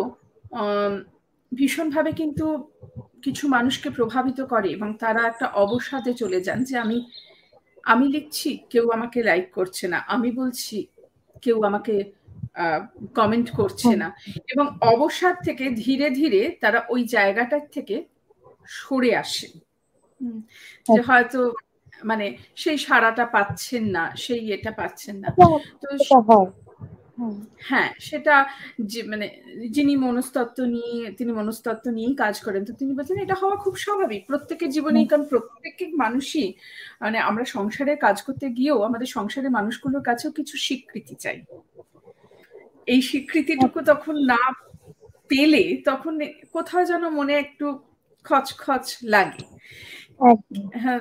ভীষণভাবে 1.52 2.12
কিন্তু 2.12 2.46
কিছু 3.22 3.48
মানুষকে 3.48 3.90
প্রভাবিত 3.90 4.40
করে 4.40 4.68
এবং 4.70 4.88
তারা 4.98 5.22
একটা 5.26 5.46
অবসাদে 5.64 6.14
চলে 6.14 6.40
যান 6.40 6.58
যে 6.64 6.78
আমি 6.78 6.98
আমি 7.84 8.06
লিখছি 8.08 8.50
কেউ 8.70 8.84
আমাকে 8.90 9.22
লাইক 9.22 9.46
করছে 9.52 9.88
না। 9.88 9.98
আমি 10.06 10.30
বলছি 10.30 10.86
কেউ 11.42 11.56
আমাকে 11.62 11.94
কমেন্ট 13.14 13.48
করছে 13.50 13.92
না। 13.96 14.08
এবং 14.48 14.66
অবসাদ 14.94 15.34
থেকে 15.44 15.64
ধীরে 15.70 16.10
ধীরে 16.10 16.42
তারা 16.60 16.78
ওই 16.88 17.04
জায়গাটার 17.04 17.64
থেকে 17.72 17.96
সরে 18.68 19.16
আসে। 19.16 19.48
যে 20.86 21.00
হয়তো 21.00 21.40
মানে 22.04 22.26
সেই 22.56 22.78
সারাটা 22.78 23.24
পাচ্ছেন 23.26 23.84
না 23.96 24.04
সেই 24.16 24.42
এটা 24.52 24.70
পাচ্ছেন 24.70 25.16
না। 25.16 25.28
তো 25.82 25.88
হ্যাঁ 27.68 27.90
সেটা 28.00 28.34
যে 28.90 29.00
মানে 29.02 29.26
যিনি 29.70 29.94
মনস্তত্ত্ব 29.96 30.58
নিয়ে 30.74 30.98
তিনি 31.18 31.32
মনস্তত্ত্ব 31.32 31.86
নিয়েই 31.90 32.14
কাজ 32.16 32.34
করেন 32.40 32.62
তো 32.68 32.72
তিনি 32.80 32.92
বলছেন 32.98 33.18
এটা 33.24 33.36
হওয়া 33.42 33.56
খুব 33.56 33.74
স্বাভাবিক। 33.76 34.22
প্রত্যেকের 34.26 34.70
জীবনেই 34.70 35.06
কারণ 35.10 35.24
প্রত্যেক 35.32 35.74
মানুষই 35.94 36.48
মানে 37.02 37.18
আমরা 37.28 37.44
সংসারে 37.56 37.92
কাজ 37.96 38.16
করতে 38.26 38.46
গিয়েও 38.58 38.78
আমাদের 38.88 39.08
সংসারের 39.16 39.52
মানুষগুলোর 39.58 40.02
কাছেও 40.02 40.30
কিছু 40.38 40.54
স্বীকৃতি 40.66 41.14
চাই। 41.14 41.38
এই 42.86 43.00
স্বীকৃতিটুকু 43.02 43.78
তখন 43.92 44.14
না 44.32 44.42
পেলে 45.30 45.62
তখন 45.86 46.14
কোথাও 46.52 46.82
যেন 46.90 47.02
মনে 47.18 47.34
একটু 47.44 47.66
খচখচ 48.26 48.86
লাগে। 49.14 49.44
হ্যাঁ। 50.82 51.00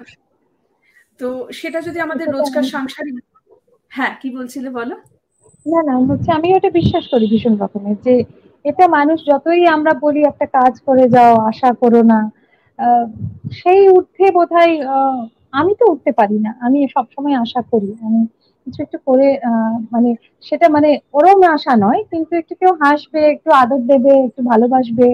তো 1.19 1.27
সেটা 1.59 1.79
যদি 1.87 1.99
আমাদের 2.07 2.27
রোজকার 2.35 2.65
সাংসারিক 2.73 3.15
হ্যাঁ 3.91 4.13
কি 4.21 4.27
বলছিলে 4.37 4.69
বলো? 4.79 4.95
না 5.65 5.79
না, 5.87 5.93
হচ্ছে 6.09 6.29
আমি 6.37 6.47
ওটা 6.57 6.69
বিশ্বাস 6.79 7.03
করি 7.11 7.25
ভীষণ 7.33 7.53
রকমের 7.63 7.97
যে 8.05 8.15
এটা 8.65 8.85
মানুষ 8.97 9.17
যতই 9.31 9.63
আমরা 9.75 9.91
বলি 10.05 10.21
একটা 10.31 10.45
কাজ 10.57 10.73
করে 10.87 11.05
যাও, 11.15 11.33
আশা 11.51 11.69
করো 11.81 12.01
না 12.13 12.19
সেই 13.59 13.81
উঠে 13.97 14.25
বোধ 14.35 14.51
আমি 15.59 15.71
তো 15.79 15.83
উঠতে 15.93 16.11
পারি 16.19 16.37
না। 16.45 16.51
আমি 16.65 16.79
সবসময় 16.95 17.35
আশা 17.45 17.61
করি। 17.71 17.89
আমি 18.07 18.21
কিছু 18.67 18.79
একটু 18.85 18.97
করে 19.07 19.27
মানে 19.93 20.09
সেটা 20.47 20.67
মানে 20.75 20.89
ওরম 21.17 21.39
আশা 21.55 21.73
নয়, 21.85 22.01
কিন্তু 22.11 22.31
একটু 22.41 22.53
কেউ 22.61 22.71
হাসবে, 22.83 23.19
একটু 23.33 23.49
আদর 23.61 23.81
দেবে, 23.91 24.13
একটু 24.27 24.41
ভালোবাসবে 24.51 25.07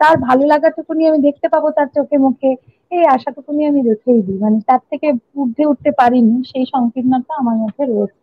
তার 0.00 0.14
ভালো 0.28 0.42
লাগাটুকুনি 0.52 1.02
আমি 1.10 1.20
দেখতে 1.28 1.46
পাবো 1.54 1.68
তার 1.78 1.88
চোখে 1.96 2.16
মুখে, 2.24 2.50
এই 2.92 3.02
আশাটুকুনি 3.16 3.62
আমি 3.70 3.80
রেখেই 3.90 4.20
দিই। 4.26 4.38
মানে 4.44 4.58
তার 4.68 4.82
থেকে 4.90 5.08
ঊর্ধ্বে 5.40 5.64
উঠতে 5.72 5.90
পারিনি, 6.00 6.34
সেই 6.50 6.64
সংকীর্ণতা 6.74 7.32
আমার 7.42 7.56
মধ্যে 7.62 7.82
রয়েছে। 7.84 8.22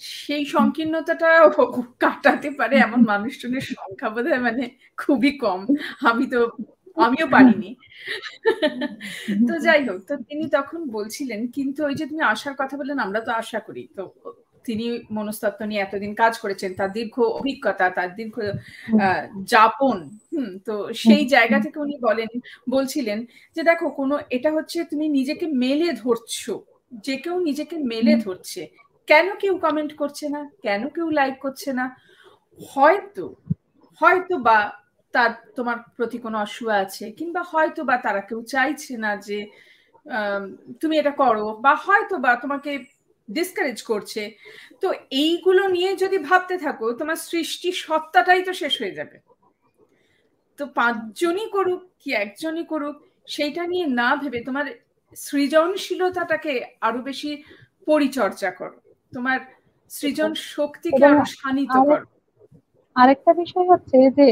সেই 0.00 0.44
সংকীর্ণতাটা 0.54 1.28
কাটাতে 2.00 2.48
পারে 2.58 2.74
এমন 2.78 3.00
মানুষজনের 3.12 3.64
সংখ্যা 3.76 4.08
বোধ 4.14 4.26
মানে 4.46 4.64
খুবই 4.98 5.32
কম। 5.44 5.60
আমি 6.10 6.24
তো, 6.34 6.40
আমিও 6.96 7.26
পারিনি। 7.34 7.70
তো 9.48 9.52
যাই 9.66 9.80
হোক, 9.88 9.98
তো 10.08 10.14
তিনি 10.28 10.44
তখন 10.58 10.80
বলছিলেন, 10.96 11.40
কিন্তু 11.56 11.80
ওই 11.88 11.94
যে 12.00 12.04
তুমি 12.10 12.22
আশার 12.32 12.54
কথা 12.60 12.74
বললেন, 12.80 12.98
আমরা 12.98 13.20
তো 13.20 13.30
আশা 13.42 13.60
করি। 13.60 13.82
তো 13.96 14.02
তিনি 14.64 14.86
মনস্তত্ত্ব 15.16 15.62
নিয়ে 15.70 15.82
এতদিন 15.82 16.12
কাজ 16.14 16.34
করেছেন, 16.38 16.70
তার 16.78 16.90
দীর্ঘ 16.92 17.16
অভিজ্ঞতা, 17.38 17.86
তার 17.90 18.10
দীর্ঘ 18.18 18.36
যাপন, 19.54 19.98
হুম, 20.32 20.50
তো 20.66 20.74
সেই 21.04 21.24
জায়গা 21.34 21.58
থেকে 21.64 21.78
উনি 21.80 21.96
বলেন, 22.02 22.30
বলছিলেন 22.70 23.18
যে, 23.56 23.62
দেখো, 23.62 23.86
কোনো, 24.00 24.14
এটা 24.36 24.50
হচ্ছে 24.56 24.78
তুমি 24.90 25.06
নিজেকে 25.18 25.46
মেলে 25.64 25.88
ধরছো, 26.02 26.54
যে 27.06 27.14
কেউ 27.24 27.36
নিজেকে 27.48 27.76
মেলে 27.92 28.14
ধরছে। 28.24 28.62
কেন 29.08 29.26
কেউ 29.42 29.54
কমেন্ট 29.66 29.92
করছে 30.00 30.26
না? 30.34 30.40
কেন 30.64 30.82
কেউ 30.96 31.06
লাইক 31.18 31.36
করছে 31.44 31.70
না? 31.78 31.86
হয়তো 32.60 33.24
হয়তো 34.00 34.34
বা 34.46 34.58
তার, 35.14 35.30
তোমার 35.56 35.78
প্রতি 35.96 36.18
কোনো 36.24 36.36
অসুয়া 36.46 36.76
আছে, 36.84 37.04
কিংবা 37.18 37.42
হয়তো 37.52 37.80
বা 37.88 37.96
তারা 38.06 38.20
কেউ 38.28 38.40
চাইছে 38.54 38.94
না 39.04 39.10
যে 39.28 39.38
তুমি 40.80 40.94
এটা 41.00 41.12
করো, 41.22 41.46
বা 41.64 41.72
হয়তো 41.86 42.14
বা 42.24 42.32
তোমাকে 42.42 42.72
ডিসকারেজ 43.28 43.78
করছে। 43.90 44.22
তো 44.82 44.88
এইগুলো 45.22 45.62
নিয়ে 45.76 45.90
যদি 46.02 46.18
ভাবতে 46.28 46.56
থাকো, 46.64 46.86
তোমার 47.00 47.18
সৃষ্টি 47.28 47.68
সত্তাটাই 47.84 48.42
তো 48.48 48.52
শেষ 48.62 48.74
হয়ে 48.82 48.96
যাবে। 48.98 49.16
তো 50.58 50.64
পাঁচজনই 50.78 51.46
করুক 51.56 51.82
কি 52.00 52.08
একজনই 52.24 52.64
করুক, 52.72 52.96
সেইটা 53.34 53.62
নিয়ে 53.72 53.86
না 54.00 54.08
ভেবে 54.16 54.38
তোমার 54.48 54.66
সৃজনশীলতাটাকে 55.16 56.52
আরও 56.86 57.00
বেশি 57.08 57.30
পরিচর্যা 57.86 58.50
করো। 58.60 58.78
তোমার 59.16 59.38
সৃজন 59.90 60.30
শক্তিকে 60.52 61.02
আরও 61.10 61.24
শানিত 61.36 61.74
করো। 61.88 62.04
আরেকটা 62.96 63.32
বিষয় 63.42 63.66
হচ্ছে 63.72 63.98
যে 64.18 64.26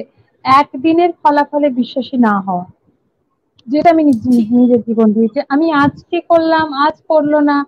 একদিনের 0.44 1.10
ফলাফলে 1.20 1.68
বিশ্বাসী 1.80 2.16
না 2.26 2.34
হওয়া। 2.46 2.66
যেটা 3.66 3.88
আমি 3.94 4.02
নিজের 4.52 4.80
জীবন 4.88 5.08
দিয়েছি। 5.16 5.38
আমি 5.54 5.66
আজকে 5.84 6.16
করলাম 6.30 6.66
আজ 6.86 6.96
করল 7.10 7.34
না 7.50 7.58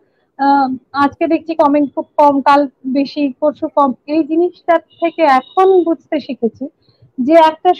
আজকে 1.04 1.24
দেখছি 1.32 1.52
কমেন্ট 1.54 1.88
খুব 1.94 2.06
কম 2.18 2.34
কাল 2.46 2.60
বেশি 2.96 3.22
পরশু 3.40 3.66
কম। 3.76 3.90
এই 4.14 4.22
জিনিসটা 4.30 4.74
থেকে 5.00 5.22
এখন 5.40 5.68
বুঝতে 5.88 6.16
শিখেছি 6.26 6.64
যে 7.18 7.34
একটা 7.50 7.70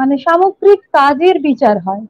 মানে 0.00 0.14
সামগ্রিক 0.26 0.80
কাজের 0.98 1.36
বিচার 1.48 1.76
হয়। 1.86 2.04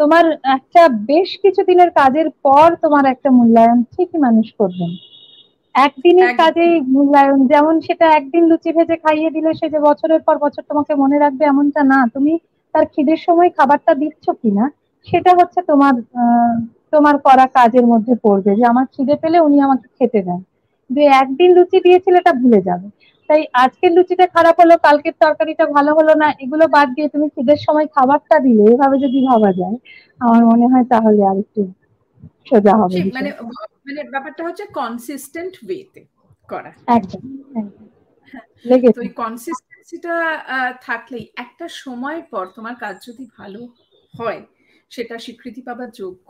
তোমার 0.00 0.24
একটা 0.56 0.82
বেশ 1.10 1.30
কিছু 1.42 1.60
দিনের 1.70 1.90
কাজের 1.90 2.28
পর 2.44 2.66
তোমার 2.84 3.04
একটা 3.06 3.28
মূল্যায়ন 3.38 3.78
ঠিকই 3.92 4.18
মানুষ 4.26 4.48
করবেন। 4.60 4.90
একদিনের 5.78 6.30
কাজে 6.40 6.66
মূল্যায়ন 6.94 7.38
যেমন 7.52 7.74
সেটা 7.86 8.06
একদিন 8.12 8.42
লুচি 8.50 8.70
ভেজে 8.76 8.96
খাইয়ে 9.04 9.30
দিলে 9.36 9.50
সে 9.58 9.66
যে 9.74 9.78
বছরের 9.88 10.22
পর 10.26 10.36
বছর 10.44 10.62
তোমাকে 10.70 10.92
মনে 11.02 11.16
রাখবে 11.18 11.44
এমনটা 11.46 11.82
না। 11.92 11.98
তুমি 12.14 12.32
তার 12.74 12.84
খিদের 12.92 13.20
সময় 13.26 13.50
খাবারটা 13.58 13.92
দিচ্ছ 14.02 14.24
কিনা 14.42 14.64
সেটা 15.08 15.32
হচ্ছে 15.38 15.60
তোমার 15.70 15.94
তোমার 16.92 17.16
করা 17.26 17.46
কাজের 17.56 17.84
মধ্যে 17.92 18.14
পড়বে 18.24 18.52
যে 18.58 18.64
আমার 18.72 18.86
খিদে 18.94 19.16
পেলে 19.22 19.38
উনি 19.46 19.58
আমাকে 19.66 19.86
খেতে 19.96 20.20
দেন। 20.26 20.40
যে 20.90 21.02
একদিন 21.22 21.50
লুচি 21.56 21.78
দিয়েছিল 21.86 22.14
এটা 22.16 22.32
ভুলে 22.40 22.60
যাবে। 22.68 22.86
তাই 23.28 23.40
আজকের 23.62 23.90
লুচিটা 23.96 24.26
খারাপ 24.34 24.56
হলো 24.62 24.74
কালকের 24.86 25.14
তরকারিটা 25.20 25.64
ভালো 25.76 25.90
হলো 25.98 26.12
না 26.22 26.28
এগুলো 26.44 26.64
বাদ 26.76 26.88
দিয়ে 26.96 27.08
তুমি 27.14 27.26
খিদের 27.34 27.60
সময় 27.66 27.86
খাবারটা 27.94 28.36
দিলে 28.46 28.64
এভাবে 28.72 28.96
যদি 29.04 29.18
ভাবা 29.30 29.50
যায় 29.60 29.76
আমার 30.20 30.42
মনে 30.50 30.66
হয় 30.72 30.84
তাহলে 30.92 31.20
আর 31.30 31.36
একটু 31.44 31.60
সোজা 32.48 32.74
হবে 32.80 32.98
মানে 33.16 33.30
মানে 33.88 34.00
ব্যাপারটা 34.14 34.42
হচ্ছে 34.46 34.64
কনসিস্টেন্ট 34.80 35.54
ওয়েতে 35.66 36.00
করা। 36.48 36.72
একদম 36.96 37.22
তো 38.96 39.00
এই 39.02 39.12
কনসিস্টেন্সিটা 39.22 40.14
থাকলেই 40.82 41.24
একটা 41.36 41.66
সময় 41.82 42.20
পর 42.32 42.44
তোমার 42.56 42.74
কাজ 42.74 42.94
যদি 43.06 43.24
ভালো 43.38 43.60
হয় 44.14 44.40
সেটা 44.90 45.14
স্বীকৃতি 45.18 45.60
পাবার 45.62 45.88
যোগ্য 46.00 46.28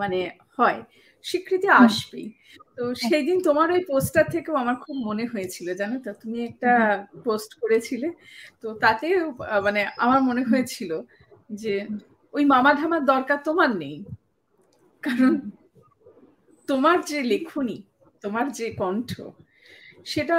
মানে 0.00 0.20
হয় 0.58 0.80
স্বীকৃতি 1.24 1.68
আসবেই। 1.84 2.26
তো 2.76 2.82
সেই 3.06 3.22
দিন 3.28 3.38
তোমার 3.42 3.68
ওই 3.70 3.82
পোস্টার 3.84 4.24
থেকেও 4.30 4.54
আমার 4.56 4.76
খুব 4.84 4.96
মনে 5.08 5.24
হয়েছিল 5.26 5.66
জানো 5.74 5.96
তো? 6.04 6.10
তুমি 6.22 6.38
একটা 6.44 6.72
পোস্ট 7.24 7.50
করেছিলে 7.60 8.08
তো 8.62 8.66
তাতে 8.84 9.06
মানে 9.66 9.80
আমার 10.04 10.20
মনে 10.22 10.42
হয়েছিল 10.50 10.90
যে 11.62 11.74
ওই 12.34 12.44
মামা 12.44 12.70
ধামার 12.74 13.02
দরকার 13.04 13.38
তোমার 13.44 13.70
নেই। 13.76 13.96
কারণ 15.02 15.32
তোমার 16.68 16.96
যে 17.10 17.18
লেখনী, 17.32 17.78
তোমার 18.24 18.46
যে 18.58 18.66
কণ্ঠ, 18.80 19.10
সেটা 20.12 20.36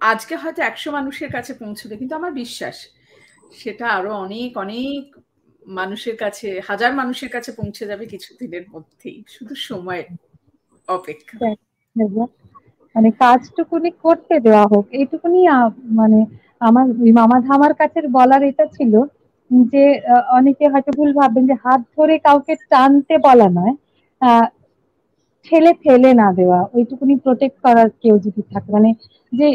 আজকে 0.00 0.34
হয়তো 0.42 0.60
একশো 0.70 0.88
মানুষের 0.98 1.30
কাছে 1.36 1.52
পৌঁছবে, 1.62 1.94
কিন্তু 2.00 2.14
আমার 2.20 2.32
বিশ্বাস 2.42 2.76
সেটা 3.60 3.86
আরও 3.96 4.10
অনেক 4.24 4.50
অনেক 4.64 5.02
মানুষের 5.78 6.16
কাছে, 6.22 6.48
হাজার 6.68 6.92
মানুষের 7.00 7.30
কাছে 7.34 7.50
পৌঁছে 7.60 7.84
যাবে 7.90 8.04
কিছুদিনের 8.12 8.64
মধ্যেই, 8.72 9.18
শুধু 9.34 9.54
সময় 9.68 10.02
অপেক্ষা। 10.88 11.36
মানে 12.94 13.08
কাজটুকুনি 13.22 13.90
করতে 14.04 14.34
দেওয়া 14.46 14.64
হোক, 14.72 14.84
এইটুকুনি 14.98 15.40
মানে 16.00 16.18
আমার 16.68 16.86
মামা 17.18 17.36
ধামার 17.48 17.74
কাছে 17.80 17.98
বলার 18.18 18.42
এটা 18.50 18.64
ছিল 18.76 18.94
যে 19.72 19.84
অনেকে 20.38 20.64
হয়তো 20.72 20.90
ভুল 20.98 21.10
ভাববেন 21.18 21.44
যে 21.50 21.56
হাত 21.64 21.80
ধরে 21.96 22.14
কাউকে 22.26 22.52
টানতে 22.72 23.14
বলা 23.26 23.48
নয় 23.58 23.74
ঠেলে 25.46 25.72
ফেলে 25.84 26.10
না 26.14 26.28
দেওয়া, 26.32 26.60
ওইটুকুনি 26.74 27.14
প্রোটেক্ট 27.24 27.56
করার 27.64 27.88
কেউ 28.02 28.14
যদি 28.26 28.42
থাকে 28.52 28.68
মানে 28.72 28.90
যে 29.32 29.48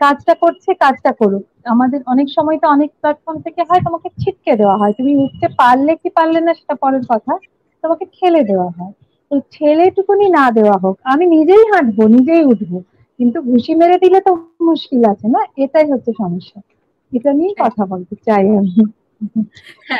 কাজটা 0.00 0.34
করছে 0.34 0.70
কাজটা 0.74 1.10
করুক। 1.12 1.44
আমাদের 1.64 2.00
অনেক 2.06 2.28
সময় 2.36 2.58
তো 2.62 2.66
অনেক 2.68 2.90
প্ল্যাটফর্ম 3.00 3.38
থেকে 3.46 3.62
হয় 3.68 3.82
তোমাকে 3.86 4.08
ছিটকে 4.20 4.52
দেওয়া 4.56 4.76
হয়। 4.76 4.92
তুমি 4.92 5.12
উঠতে 5.16 5.46
পারলে 5.60 5.92
কি 6.02 6.08
পারলে 6.10 6.40
না 6.40 6.52
সেটা 6.54 6.74
পরের 6.74 7.04
কথা, 7.08 7.32
তোমাকে 7.84 8.04
ঠেলে 8.16 8.42
দেওয়া 8.44 8.68
হয়। 8.76 8.92
তো 9.30 9.34
ঠেলেটুকুনি 9.52 10.26
না 10.28 10.44
দেওয়া 10.50 10.76
হোক, 10.78 10.96
আমি 11.04 11.24
নিজেই 11.26 11.64
হাঁটবো, 11.72 12.02
নিজেই 12.08 12.42
উঠবো, 12.44 12.78
কিন্তু 13.20 13.38
ঘুষি 13.42 13.72
মেরে 13.74 13.96
দিলে 13.98 14.18
তো 14.20 14.30
মুশকিল 14.60 15.02
আছে 15.04 15.26
না? 15.28 15.40
এটাই 15.56 15.86
হচ্ছে 15.92 16.10
সমস্যা। 16.12 16.58
এটা 17.12 17.30
নিয়েই 17.32 17.56
কথা 17.58 17.82
বলতে 17.86 18.14
চাই 18.26 18.44
আমি। 18.58 18.82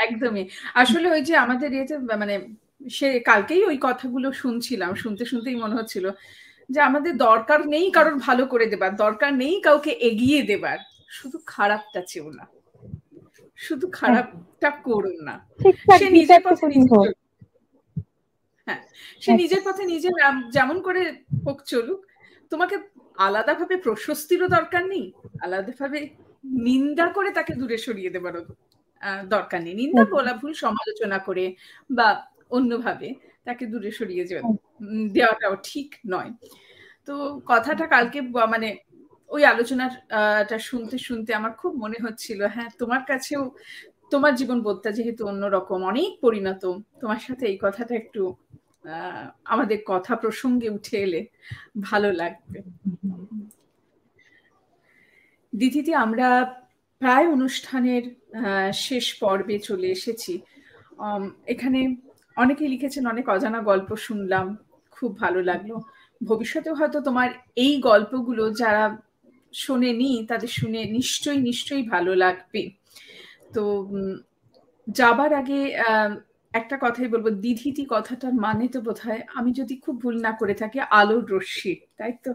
একদমই। 0.07 0.45
আসলে 0.75 1.07
ওই 1.11 1.23
যে 1.23 1.35
আমাদের 1.37 1.69
ইয়েতে 1.73 1.95
মানে 2.23 2.35
সে 2.91 3.21
কালকেই 3.21 3.65
ওই 3.65 3.79
কথাগুলো 3.81 4.33
শুনছিলাম 4.33 4.95
শুনতে 4.95 5.25
শুনতেই 5.25 5.55
মনে 5.55 5.75
হচ্ছিল 5.75 6.11
যে 6.71 6.81
আমাদের 6.81 7.17
দরকার 7.17 7.67
নেই 7.67 7.91
কারোর 7.91 8.15
ভালো 8.19 8.47
করে 8.47 8.67
দেবার 8.67 8.97
দরকার 8.97 9.35
নেই 9.35 9.61
কাউকে 9.61 9.91
এগিয়ে 9.91 10.43
দেবার 10.43 10.79
শুধু 11.11 11.39
খারাপটা 11.47 12.03
চেও 12.07 12.31
না 12.31 12.47
শুধু 13.57 13.87
খারাপটা 13.93 14.71
করুন 14.71 15.17
না। 15.25 15.47
সে 15.99 16.11
নিজের 16.11 16.41
পথে 16.45 16.67
হ্যাঁ 18.67 18.83
সে 19.21 19.33
নিজের 19.33 19.63
পথে 19.65 19.85
নিজে 19.85 20.09
যেমন 20.51 20.83
করে 20.83 21.13
হোক 21.47 21.63
চলুক 21.63 22.07
তোমাকে 22.51 22.77
আলাদাভাবে 23.17 23.77
প্রশস্তিরও 23.77 24.49
দরকার 24.49 24.87
নেই 24.87 25.13
আলাদাভাবে 25.41 26.09
নিন্দা 26.45 27.07
করে 27.09 27.31
তাকে 27.31 27.55
দূরে 27.55 27.79
সরিয়ে 27.79 28.11
দেবারও 28.11 28.43
দরকার 29.29 29.63
নেই। 29.63 29.75
নিন্দা 29.75 30.05
বলা 30.05 30.33
ভুল 30.33 30.53
সমালোচনা 30.53 31.19
করে 31.19 31.55
বা 31.91 32.32
অন্যভাবে 32.53 33.09
তাকে 33.47 33.65
দূরে 33.73 33.91
সরিয়ে 33.99 34.25
দেওয়াটাও 35.17 35.55
ঠিক 35.69 35.89
নয়। 36.13 36.31
তো 37.09 37.15
কথাটা 37.51 37.85
কালকে 37.95 38.19
মানে 38.55 38.69
ওই 39.31 39.43
আলোচনাটা 39.53 40.57
শুনতে 40.69 40.97
শুনতে 41.07 41.31
আমার 41.35 41.53
খুব 41.61 41.73
মনে 41.85 41.99
হচ্ছিল 42.05 42.41
হ্যাঁ 42.55 42.71
তোমার 42.81 43.03
কাছেও 43.11 43.43
তোমার 44.13 44.33
জীবন 44.41 44.59
বোধটা 44.67 44.91
যেহেতু 44.99 45.23
অন্যরকম 45.33 45.81
অনেক 45.91 46.13
পরিণত 46.25 46.63
তোমার 47.01 47.21
সাথে 47.27 47.45
এই 47.53 47.59
কথাটা 47.65 47.95
একটু 48.03 48.23
আমাদের 49.45 49.79
কথা 49.87 50.13
প্রসঙ্গে 50.17 50.69
উঠে 50.71 50.97
এলে 51.07 51.21
ভালো 51.89 52.09
লাগবে। 52.13 52.59
দিদিদি 55.53 55.93
আমরা 56.05 56.29
প্রায় 57.03 57.27
অনুষ্ঠানের 57.37 58.05
শেষ 58.87 59.07
পর্বে 59.21 59.57
চলে 59.69 59.89
এসেছি। 59.97 60.35
এখানে 61.47 61.81
অনেকে 62.37 62.69
লিখেছেন 62.69 63.07
অনেক 63.07 63.29
অজানা 63.29 63.61
গল্প 63.63 63.97
শুনলাম 63.97 64.47
খুব 64.91 65.19
ভালো 65.19 65.43
লাগল। 65.43 65.71
ভবিষ্যতেও 66.21 66.75
হয়তো 66.75 67.01
তোমার 67.01 67.29
এই 67.57 67.81
গল্পগুলো 67.81 68.51
যারা 68.53 68.85
শোনেনি 69.55 70.27
তাদের 70.29 70.49
শুনে 70.49 70.85
নিশ্চয়ই 70.85 71.41
নিশ্চয়ই 71.41 71.83
ভালো 71.89 72.15
লাগবে। 72.15 72.63
তো 73.55 73.63
যাবার 74.87 75.35
আগে 75.35 75.59
একটা 76.55 76.77
কথাই 76.81 77.09
বলব 77.09 77.29
দিধিতি 77.31 77.85
কথাটার 77.87 78.33
মানে 78.35 78.69
তো 78.69 78.81
বোধ 78.81 79.01
আমি 79.35 79.53
যদি 79.53 79.77
খুব 79.77 80.01
ভুল 80.03 80.17
না 80.21 80.33
করে 80.33 80.55
থাকি 80.55 80.79
আলোর 80.91 81.25
রশ্মি 81.31 81.75
তাই 81.99 82.13
তো? 82.25 82.33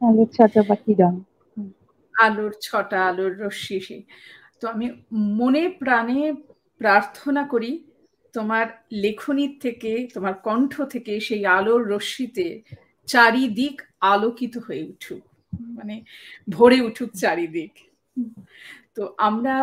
আলোর 0.00 0.28
ছটা 0.28 0.62
পাখি 0.62 0.92
রং। 0.94 1.14
আলোর 2.14 2.52
ছটা 2.60 3.06
আলোর 3.06 3.32
রশ্মি 3.38 3.98
তো 4.60 4.68
আমি 4.68 4.86
মনে 5.12 5.68
প্রাণে 5.80 6.32
প্রার্থনা 6.80 7.42
করি 7.44 7.70
তোমার 8.38 8.66
লেখনির 9.04 9.52
থেকে, 9.64 9.92
তোমার 10.14 10.34
কণ্ঠ 10.46 10.72
থেকে 10.94 11.12
সেই 11.26 11.42
আলোর 11.58 11.82
রশ্মিতে 11.92 12.46
চারিদিক 13.08 13.76
আলোকিত 14.12 14.54
হয়ে 14.66 14.82
উঠুক। 14.92 15.22
মানে 15.76 15.96
ভরে 16.50 16.78
উঠুক 16.88 17.10
চারিদিক। 17.22 17.72
তো 18.96 19.02
আমরা 19.28 19.54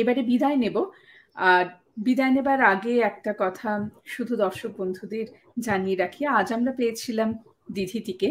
এবারে 0.00 0.22
বিদায় 0.30 0.58
নেব। 0.64 0.76
আর 1.50 1.64
বিদায় 2.06 2.32
নেবার 2.36 2.60
আগে 2.72 2.92
একটা 3.10 3.32
কথা 3.38 3.70
শুধু 4.14 4.32
দর্শক 4.44 4.70
বন্ধুদের 4.78 5.26
জানিয়ে 5.58 6.00
রাখি। 6.02 6.22
আজ 6.38 6.48
আমরা 6.56 6.72
পেয়েছিলাম 6.72 7.28
দিধিটিকে। 7.72 8.28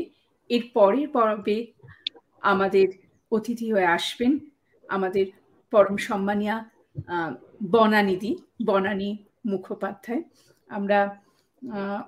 এর 0.49 0.63
পরের 0.73 1.07
পর্বে 1.15 1.57
আমাদের 2.51 2.87
অতিথি 3.31 3.67
হয়ে 3.73 3.89
আসবেন 3.97 4.31
আমাদের 4.95 5.25
পরম 5.73 5.97
সম্মানিয়া 6.09 6.55
বনানিদি 7.71 8.31
বনানী 8.65 9.09
মুখোপাধ্যায়। 9.45 10.23
আমরা 10.69 10.99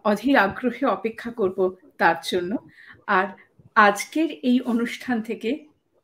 অধীর 0.04 0.36
আগ্রহে 0.38 0.86
অপেক্ষা 0.86 1.32
করব 1.32 1.58
তার 1.98 2.18
জন্য। 2.32 2.52
আর 3.08 3.28
আজকের 3.76 4.30
এই 4.50 4.58
অনুষ্ঠান 4.62 5.18
থেকে 5.22 5.50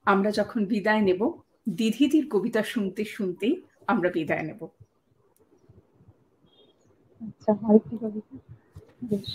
আমরা 0.05 0.29
যখন 0.31 0.65
বিদায় 0.65 1.01
নেব, 1.01 1.21
দিধিদির 1.69 2.25
কবিতা 2.29 2.61
শুনতে 2.63 3.01
শুনতেই 3.05 3.53
আমরা 3.87 4.09
বিদায় 4.11 4.43
নেব। 4.43 4.61
আচ্ছা 7.21 7.51
বেশ। 9.09 9.29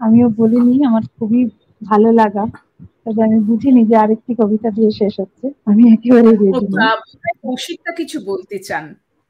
আমিও 0.00 0.28
বলিনি 0.28 0.74
আমার 0.84 1.04
খুবই 1.18 1.42
ভালো 1.82 2.08
লাগা। 2.12 2.44
তবে 3.10 3.22
আমি 3.24 3.38
বুঝিনি 3.48 3.82
যে 3.84 3.96
আরেকটি 3.96 4.32
কবিতা 4.40 4.68
দিয়ে 4.76 4.90
শেষ 5.00 5.14
হচ্ছে। 5.22 5.46
আমি 5.66 5.82
একেবারে 5.94 6.30
কৌশিকটা 7.42 7.90
কিছু 8.00 8.16
বলতে 8.30 8.56
চান? 8.66 8.84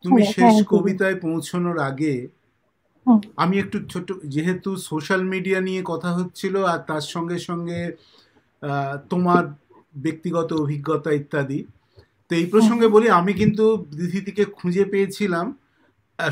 তুমি 0.04 0.20
হ্যাঁ, 0.20 0.32
শেষ 0.34 0.54
হ্যাঁ, 0.54 0.68
কবিতায় 0.72 1.16
পৌঁছানোর 1.24 1.78
আগে 1.90 2.14
আমি 3.38 3.56
একটু 3.58 3.76
ছোট 3.92 4.06
যেহেতু 4.34 4.70
সোশ্যাল 4.88 5.22
মিডিয়া 5.32 5.60
নিয়ে 5.68 5.82
কথা 5.92 6.10
হচ্ছিল 6.18 6.54
আর 6.72 6.80
তার 6.88 7.04
সঙ্গে 7.14 7.38
সঙ্গে 7.48 7.80
আহ, 8.62 8.94
তোমার 9.10 9.42
ব্যক্তিগত 9.96 10.50
অভিজ্ঞতা 10.62 11.10
ইত্যাদি 11.12 11.60
তো 12.28 12.36
এই 12.36 12.46
প্রসঙ্গে 12.52 12.86
বলি 12.94 13.08
আমি 13.20 13.32
কিন্তু 13.40 13.64
দিদিটিকে 13.98 14.44
খুঁজে 14.58 14.84
পেয়েছিলাম। 14.92 15.46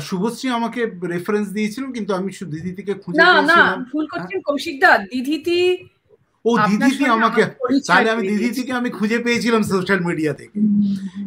শুভশ্রী 0.03 0.47
আমাকে 0.57 0.81
রেফারেন্স 1.13 1.47
দিয়েছিলেন 1.55 1.89
কিন্তু 1.97 2.11
আমি 2.13 2.29
শুধু 2.37 2.51
দিদিটিকে 2.55 2.93
খুঁজে 3.03 3.19
না 3.19 3.27
না 3.27 3.35
পেয়েছিলাম। 3.35 3.77
ভুল 3.91 4.05
করছেন 4.11 4.39
কৌশিক 4.47 4.75
দা 4.83 4.91
দিদিতি 5.07 5.59
ও 6.45 6.57
দিদিটি 6.57 7.05
আমাকে 7.05 7.43
তাহলে 7.87 8.09
আমি 8.09 8.27
দিদিটিকে 8.27 8.73
আমি 8.73 8.89
খুঁজে 8.89 9.19
পেয়েছিলাম 9.19 9.63
সোশ্যাল 9.63 9.99
মিডিয়া 9.99 10.33
থেকে। 10.33 10.59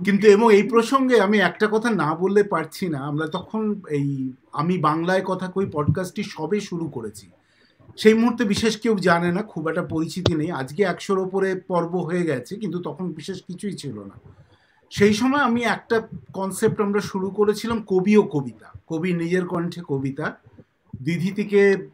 কিন্তু 0.04 0.26
এবং 0.26 0.54
এই 0.54 0.62
প্রসঙ্গে 0.62 1.20
আমি 1.20 1.38
একটা 1.38 1.66
কথা 1.72 1.90
না 1.90 2.14
বললে 2.14 2.42
পারছি 2.42 2.88
না। 2.88 2.98
আমরা 2.98 3.26
তখন 3.26 3.80
এই 3.90 4.32
আমি 4.52 4.78
বাংলায় 4.78 5.22
কথা 5.24 5.46
কই 5.48 5.66
পডকাস্টটি 5.72 6.22
সবে 6.22 6.60
শুরু 6.60 6.88
করেছি। 6.88 7.26
সেই 7.96 8.14
মুহূর্তে 8.14 8.44
বিশেষ 8.44 8.80
কেউ 8.80 8.98
জানে 8.98 9.32
না 9.32 9.42
খুব 9.42 9.68
একটা 9.68 9.82
পরিচিতি 9.82 10.34
নেই। 10.34 10.50
আজকে 10.50 10.82
একশোর 10.82 11.18
ওপরে 11.18 11.60
পর্ব 11.60 11.96
হয়ে 11.96 12.22
গেছে 12.22 12.56
কিন্তু 12.56 12.78
তখন 12.78 13.12
বিশেষ 13.12 13.42
কিছুই 13.42 13.72
ছিল 13.72 13.98
না। 13.98 14.14
সেই 14.90 15.14
সময় 15.14 15.40
আমি 15.40 15.62
একটা 15.62 16.08
কনসেপ্ট 16.32 16.80
আমরা 16.80 17.00
শুরু 17.00 17.30
করেছিলাম 17.30 17.84
কবি 17.86 18.16
ও 18.16 18.22
কবিতা। 18.22 18.72
কবি 18.88 19.12
নিজের 19.12 19.46
কণ্ঠে 19.46 19.80
কবিতা। 19.88 20.36
দিদিটিকে 21.02 21.88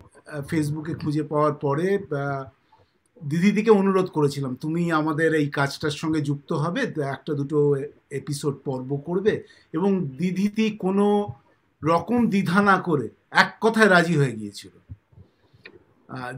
ফেসবুকে 0.49 0.95
খুঁজে 0.95 1.23
পাওয়ার 1.23 1.53
পরে 1.53 1.99
দিদিদিকে 3.27 3.71
অনুরোধ 3.71 4.07
করেছিলাম, 4.07 4.55
তুমি 4.55 4.93
আমাদের 4.93 5.35
এই 5.35 5.49
কাজটার 5.49 5.91
সঙ্গে 5.91 6.21
যুক্ত 6.21 6.53
হবে 6.53 6.81
একটা 7.03 7.35
দুটো 7.35 7.77
এপিসোড 8.11 8.55
পর্ব 8.64 8.97
করবে। 8.97 9.43
এবং 9.73 10.09
দিদিতি 10.09 10.71
কোনো 10.71 11.27
রকম 11.85 12.27
দ্বিধা 12.27 12.62
না 12.62 12.77
করে 12.79 13.09
এক 13.31 13.57
কথায় 13.61 13.89
রাজি 13.89 14.16
হয়ে 14.16 14.33
গিয়েছিল। 14.33 14.71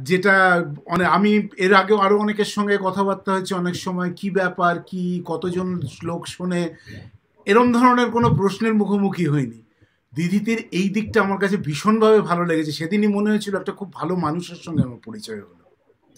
যেটা 0.02 0.64
অনেক 0.86 1.08
আমি 1.08 1.48
এর 1.56 1.74
আগেও 1.74 1.96
আরও 1.96 2.18
অনেকের 2.18 2.44
সঙ্গে 2.44 2.78
কথাবার্তা 2.82 3.32
হয়েছে, 3.32 3.54
অনেক 3.54 3.74
সময় 3.74 4.12
কি 4.16 4.30
ব্যাপার, 4.30 4.82
কি, 4.86 5.22
কতজন 5.24 5.80
লোক 6.02 6.26
শোনে, 6.26 6.74
এরম 7.46 7.72
ধরনের 7.72 8.10
কোনো 8.10 8.34
প্রশ্নের 8.36 8.74
মুখোমুখি 8.74 9.26
হয়নি। 9.26 9.62
দিদিতির 10.14 10.68
এই 10.70 10.88
দিকটা 10.88 11.22
আমার 11.22 11.38
কাছে 11.38 11.56
ভীষণভাবে 11.56 12.20
ভালো 12.20 12.44
লেগেছে। 12.44 12.72
সেদিনই 12.72 13.06
মনে 13.06 13.30
হয়েছিল 13.30 13.56
একটা 13.56 13.72
খুব 13.72 13.92
ভালো 13.92 14.16
মানুষের 14.16 14.56
সঙ্গে 14.56 14.82
আমার 14.82 14.98
পরিচয় 15.04 15.36
হলো। 15.36 15.59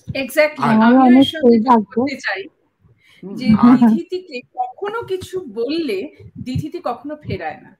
এক্স্যাক্টলি 0.09 0.65
আমি 0.65 0.97
অনেক 0.99 1.27
চাই 2.23 2.43
যে 3.23 3.47
আর 3.61 3.79
কখনো 4.57 4.99
কিছু 5.03 5.41
বললে 5.55 5.99
দিদিতি 6.45 6.79
কখনো 6.85 7.17
ফেরায় 7.17 7.61
না। 7.61 7.71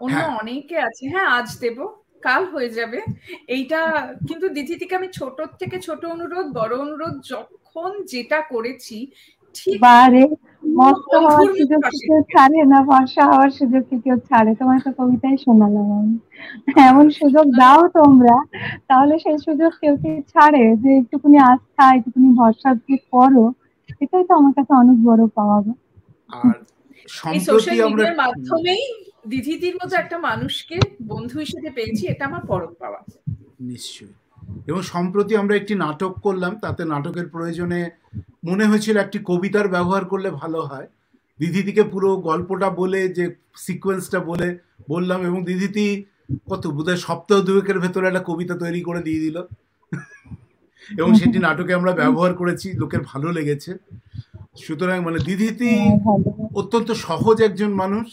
অন্য 0.00 0.16
হ্যাঁ। 0.16 0.38
অনেকে 0.40 0.76
আছে 0.78 1.04
হ্যাঁ 1.08 1.28
আজ 1.28 1.48
দেব 1.60 1.78
কাল 2.22 2.44
হয়ে 2.44 2.68
যাবে। 2.68 2.98
এইটা 3.46 3.80
কিন্তু 4.28 4.48
দিধিতিকে 4.48 4.94
আমি 4.96 5.08
ছোট 5.08 5.40
থেকে 5.58 5.78
ছোট 5.78 6.04
অনুরোধ 6.04 6.46
বড় 6.52 6.74
অনুরোধ 6.78 7.14
যখন 7.24 7.90
যেটা 8.04 8.40
করেছি 8.50 8.96
বারে 9.86 10.24
মস্ত 10.78 11.12
হওয়ার 11.24 11.48
সুযোগ 11.58 11.82
কেউ 12.00 12.20
ছাড়ে 12.32 12.60
না? 12.72 12.78
ভরসা 12.90 13.22
হওয়ার 13.30 13.50
সুযোগ 13.58 13.82
কি 13.90 13.96
কেউ 14.04 14.16
ছাড়ে? 14.28 14.50
তোমার 14.60 14.78
তো 14.84 14.90
কবিতাই 14.98 15.36
শোনালাম 15.44 15.88
আমি। 15.98 16.16
এমন 16.88 17.06
সুযোগ 17.20 17.46
দাও 17.60 17.80
তোমরা 17.98 18.36
তাহলে 18.90 19.14
সেই 19.24 19.38
সুযোগ 19.46 19.70
কেউ 19.82 19.94
কি 20.02 20.10
ছাড়ে? 20.32 20.62
যে 20.82 20.90
একটুখানি 21.00 21.38
আস্থা 21.52 21.84
একটুখানি 21.96 22.28
ভরসা 22.40 22.70
দিয়ে 22.74 23.00
করো 23.14 23.44
এটাই 24.02 24.24
তো 24.28 24.32
আমার 24.40 24.52
কাছে 24.58 24.72
অনেক 24.82 24.96
বড় 25.08 25.22
পাওয়া 25.36 25.58
গো। 25.64 25.72
আর 26.38 26.56
এই 27.36 27.40
সম্প্রতি 27.40 27.46
সোশ্যাল 27.46 27.76
আমরা 27.78 27.90
মিডিয়ার 27.90 28.16
মাধ্যমেই 28.22 28.84
দিদিতির 29.32 29.74
মতো 29.80 29.94
একটা 30.02 30.16
মানুষকে 30.28 30.76
বন্ধু 31.12 31.36
হিসেবে 31.44 31.68
পেয়েছি 31.76 32.02
এটা 32.12 32.22
আমার 32.30 32.42
পরম 32.50 32.72
পাওয়া। 32.82 33.00
নিশ্চয়ই। 33.70 34.14
এবং 34.66 34.82
সম্প্রতি 34.82 35.36
আমরা 35.36 35.56
একটি 35.56 35.74
নাটক 35.74 36.12
করলাম 36.22 36.52
তাতে 36.58 36.84
নাটকের 36.84 37.26
প্রয়োজনে 37.28 37.90
মনে 38.44 38.64
হয়েছিল 38.64 38.96
একটি 38.96 39.18
কবিতার 39.24 39.68
ব্যবহার 39.68 40.04
করলে 40.04 40.30
ভালো 40.30 40.60
হয়। 40.62 40.88
দিদিদিকে 41.40 41.82
পুরো 41.82 42.16
গল্পটা 42.16 42.70
বলে 42.70 43.08
যে 43.08 43.24
সিকোয়েন্সটা 43.56 44.18
বলে 44.20 44.58
বললাম 44.88 45.20
এবং 45.26 45.44
দিদিতি 45.44 46.04
কত 46.50 46.66
বোধহয় 46.66 46.96
সপ্তাহ 46.96 47.40
দুয়েকের 47.40 47.78
ভেতরে 47.80 48.06
একটা 48.06 48.22
কবিতা 48.26 48.54
তৈরি 48.58 48.80
করে 48.82 49.00
দিয়ে 49.02 49.20
দিল। 49.20 49.36
এবং 50.98 51.14
সেটি 51.14 51.38
নাটকে 51.38 51.74
আমরা 51.74 51.92
ব্যবহার 51.92 52.34
করেছি 52.34 52.72
লোকের 52.72 53.00
ভালো 53.00 53.32
লেগেছে। 53.32 53.70
সুতরাং 54.56 55.04
মানে 55.04 55.18
দিদিতি 55.18 55.70
হ্যাঁ, 55.76 56.18
অত্যন্ত 56.54 56.92
সহজ 56.92 57.42
একজন 57.42 57.70
মানুষ 57.74 58.06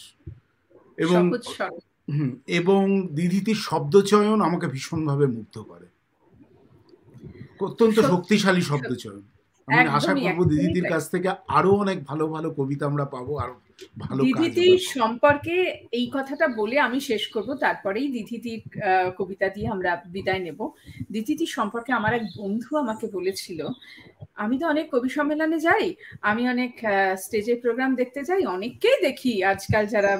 এবং 0.97 1.31
হুম, 2.09 2.31
এবং 2.47 3.07
দিদিতির 3.07 3.55
শব্দচয়ন 3.55 4.41
আমাকে 4.41 4.67
ভীষণভাবে 4.67 5.25
মুগ্ধ 5.27 5.57
করে। 5.59 5.82
অত্যন্ত 7.67 7.97
শক্তিশালী 8.11 8.63
শব্দ 8.71 8.91
চয়ন 9.03 9.23
আমি 9.67 9.85
আশা 9.97 10.13
করব 10.23 10.39
তাই। 10.49 10.91
কাছ 10.93 11.03
থেকে 11.13 11.29
আরও 11.57 11.71
অনেক 11.83 11.97
ভালো 12.09 12.25
ভালো 12.35 12.47
কবিতা 12.59 12.83
আমরা 12.91 13.05
পাবো 13.15 13.33
আরও 13.43 13.55
ভালো 14.03 14.21
সম্পর্কে 14.93 15.55
এই 15.99 16.05
কথাটা 16.15 16.45
বলে 16.59 16.75
আমি 16.87 16.99
শেষ 17.09 17.23
করব। 17.33 17.49
তারপরেই 17.65 18.07
দিদিতির 18.15 18.61
কবিতা 19.19 19.47
দিয়ে 19.55 19.67
আমরা 19.75 19.91
বিদায় 20.15 20.41
নেব। 20.45 20.59
দিদিতি 21.13 21.45
সম্পর্কে 21.57 21.91
আমার 21.99 22.13
এক 22.19 22.25
বন্ধু 22.39 22.69
আমাকে 22.83 23.05
বলেছিল 23.17 23.59
আমি 24.43 24.55
তো 24.61 24.65
অনেক 24.73 24.85
কবি 24.93 25.09
সম্মেলনে 25.17 25.57
যাই 25.67 25.85
আমি 26.29 26.43
অনেক 26.53 26.73
স্টেজে 27.23 27.53
প্রোগ্রাম 27.63 27.91
দেখতে 28.01 28.21
যাই 28.29 28.41
অনেককেই 28.55 28.97
দেখি। 29.07 29.33
আজকাল 29.53 29.83
যারা 29.95 30.13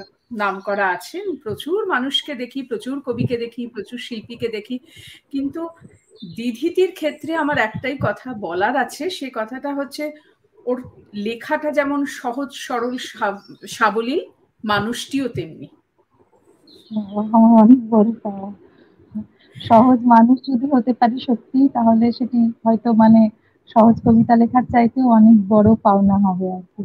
নাম 0.43 0.55
করা 0.67 0.85
আছেন 0.95 1.25
প্রচুর 1.43 1.79
মানুষকে 1.93 2.33
দেখি 2.41 2.59
প্রচুর 2.71 2.95
কবিকে 3.07 3.35
দেখি 3.43 3.61
প্রচুর 3.75 3.99
শিল্পীকে 4.07 4.47
দেখি। 4.57 4.77
কিন্তু 5.33 5.61
দিধিতির 6.35 6.91
ক্ষেত্রে 6.91 7.35
আমার 7.35 7.57
একটাই 7.57 7.97
কথা 8.01 8.33
বলার 8.33 8.75
আছে 8.77 9.09
সে 9.09 9.31
কথাটা 9.33 9.73
হচ্ছে 9.73 10.03
ওর 10.65 10.77
লেখাটা 11.13 11.71
যেমন 11.71 12.05
সহজ 12.05 12.49
সরল 12.51 12.97
সাব- 12.97 13.67
সাবলীল 13.67 14.21
মানুষটিও 14.63 15.27
তেমনি। 15.27 15.67
অনেক 17.61 17.89
বড় 17.89 18.09
সহজ 19.55 19.99
মানুষ 20.05 20.39
যদি 20.49 20.65
হতে 20.73 20.93
পারি 20.93 21.19
সত্যি 21.19 21.69
তাহলে 21.69 22.11
সেটি 22.11 22.51
হয়তো 22.65 22.93
মানে 22.93 23.29
সহজ 23.67 24.01
কবিতা 24.05 24.35
লেখার 24.35 24.63
চাইতেও 24.63 25.07
অনেক 25.09 25.47
বড় 25.47 25.75
পাওনা 25.83 26.15
হবে 26.17 26.53
আর 26.53 26.61
কি। 26.73 26.83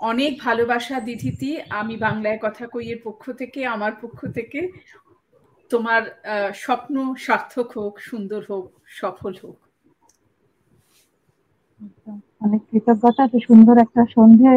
অনেক 0.00 0.38
ভালোবাসা 0.40 1.00
দিধিতি 1.00 1.60
আমি 1.70 1.96
বাংলায় 1.96 2.38
কথা 2.42 2.66
কইয়ের 2.66 2.96
পক্ষ 3.04 3.30
থেকে 3.32 3.66
আমার 3.66 3.92
পক্ষ 4.00 4.26
থেকে। 4.34 4.72
তোমার 5.70 6.02
স্বপ্ন 6.54 6.94
সার্থক 7.18 7.68
হোক 7.76 7.94
সুন্দর 8.00 8.40
হোক 8.50 8.64
সফল 8.98 9.34
হোক। 9.42 9.58
অনেক 12.40 12.62
কৃতজ্ঞতা 12.70 13.20
এত 13.24 13.34
সুন্দর 13.48 13.76
একটা 13.84 14.02
সন্ধে 14.14 14.52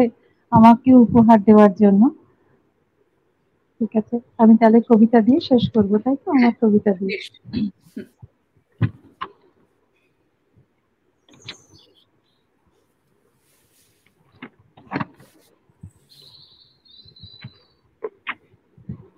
আমাকে 0.52 0.90
উপহার 1.04 1.38
দেওয়ার 1.48 1.72
জন্য। 1.82 2.02
ঠিক 3.76 3.92
আছে 4.00 4.16
আমি 4.38 4.54
তাহলে 4.60 4.78
কবিতা 4.90 5.18
দিয়ে 5.26 5.40
শেষ 5.48 5.64
করব 5.74 5.92
তাই 6.04 6.16
তো? 6.22 6.28
আমার 6.36 6.52
কবিতা 6.62 6.90
দিয়ে। 6.98 7.16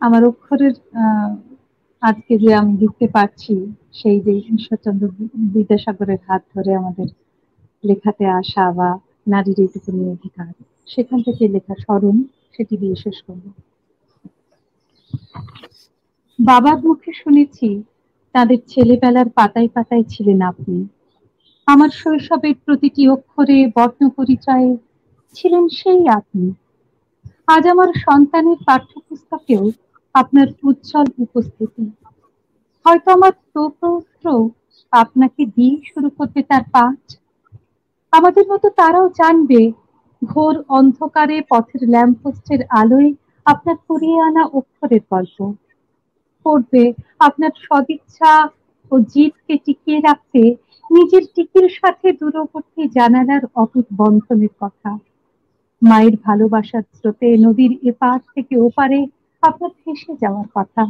আমার 0.00 0.22
অক্ষরের 0.30 0.74
আহ, 1.02 1.30
আজকে 2.04 2.32
যে 2.38 2.50
আমি 2.54 2.72
লিখতে 2.80 3.06
পারছি 3.08 3.54
সেই 3.92 4.18
যে 4.20 4.32
ঈশ্বরচন্দ্র 4.50 5.04
বিদ্যাসাগরের 5.54 6.20
হাত 6.26 6.42
ধরে 6.54 6.70
আমাদের 6.74 7.08
লেখাতে 7.84 8.24
আসা 8.34 8.64
বা 8.72 8.88
নারীর 9.26 9.58
এইটুকুনি 9.60 10.02
অধিকার, 10.08 10.50
সেখান 10.88 11.18
থেকে 11.22 11.42
লেখা 11.48 11.74
স্মরণ, 11.74 12.16
সেটি 12.54 12.74
দিয়ে 12.76 12.96
শেষ 12.96 13.16
করব। 13.26 13.44
বাবার 16.38 16.78
মুখে 16.84 17.12
শুনেছি, 17.12 17.68
তাদের 18.34 18.60
ছেলেবেলার 18.68 19.28
পাতায় 19.34 19.70
পাতায় 19.74 20.04
ছিলেন 20.08 20.38
আপনি। 20.42 20.76
আমার 21.68 21.90
শৈশবের 21.92 22.56
প্রতিটি 22.64 23.02
অক্ষরে 23.08 23.58
বর্ণ 23.76 24.00
পরিচয়ে 24.16 24.68
ছিলেন 25.34 25.64
সেই 25.78 26.02
আপনি। 26.10 26.46
আজ 27.48 27.62
আমার 27.66 27.90
সন্তানের 28.00 28.58
পাঠ্যপুস্তকেও 28.66 29.64
আপনার 30.14 30.48
উজ্জ্বল 30.62 31.06
উপস্থিতি। 31.18 31.84
হয়তো 32.86 33.08
আমার 33.12 33.32
প্রপৌত্র 33.52 34.24
আপনাকে 34.92 35.42
দিয়ে 35.46 35.76
শুরু 35.82 36.08
করবে 36.10 36.42
তার 36.42 36.64
পাঠ। 36.72 37.00
আমাদের 38.12 38.44
মতো 38.48 38.66
তারাও 38.70 39.08
জানবে, 39.20 39.60
ঘোর 40.22 40.54
অন্ধকারে 40.68 41.36
পথের 41.50 41.82
ল্যাম্পপোস্টের 41.88 42.60
আলোয় 42.70 43.10
আপনার 43.46 43.76
কুড়িয়ে 43.76 44.18
আনা 44.20 44.44
অক্ষরের 44.52 45.02
গল্প। 45.10 45.38
পড়বে 46.46 46.84
আপনার 47.18 47.52
সদিচ্ছা 47.62 48.32
ও 48.90 48.94
জিদকে 49.00 49.54
টিকিয়ে 49.58 50.00
রাখতে 50.00 50.42
নিজের 50.90 51.24
টিকির 51.34 51.66
সাথে 51.70 52.08
দূরবর্তী 52.12 52.82
জানালার 52.88 53.44
অটুট 53.54 53.86
বন্ধনের 53.96 54.54
কথা। 54.60 54.90
মায়ের 55.82 56.14
ভালোবাসার 56.16 56.84
স্রোতে 56.92 57.28
নদীর 57.36 57.72
এপার 57.82 58.18
থেকে 58.34 58.54
ওপারে 58.58 59.00
আপনার 59.48 59.72
ভেসে 59.80 60.12
যাওয়ার 60.22 60.48
কথা। 60.56 60.82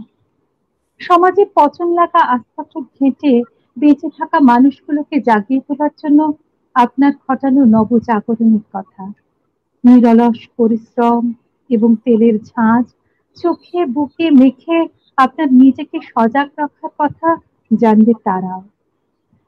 সমাজে 1.01 1.45
পচন 1.57 1.89
লাগা 2.01 2.23
আস্থাপুর 2.35 2.83
ঘেঁটে 2.97 3.33
বেঁচে 3.77 4.09
থাকা 4.19 4.39
মানুষগুলোকে 4.51 5.17
জাগিয়ে 5.29 5.61
তোলার 5.67 5.95
জন্য 6.03 6.21
আপনার 6.77 7.13
ঘটানো 7.25 7.61
নবজাগরণের 7.75 8.65
কথা। 8.75 9.03
নিরলস 9.85 10.41
পরিশ্রম 10.59 11.23
এবং 11.71 11.91
তেলের 12.05 12.37
ঝাঁজ 12.51 12.87
চোখে, 13.37 13.81
বুকে 13.95 14.27
মেখে 14.41 14.79
আপনার 15.19 15.49
নিজেকে 15.63 15.97
সজাগ 16.11 16.49
রাখার 16.59 16.93
কথা 17.01 17.29
জানবে 17.71 18.13
তারাও। 18.27 18.63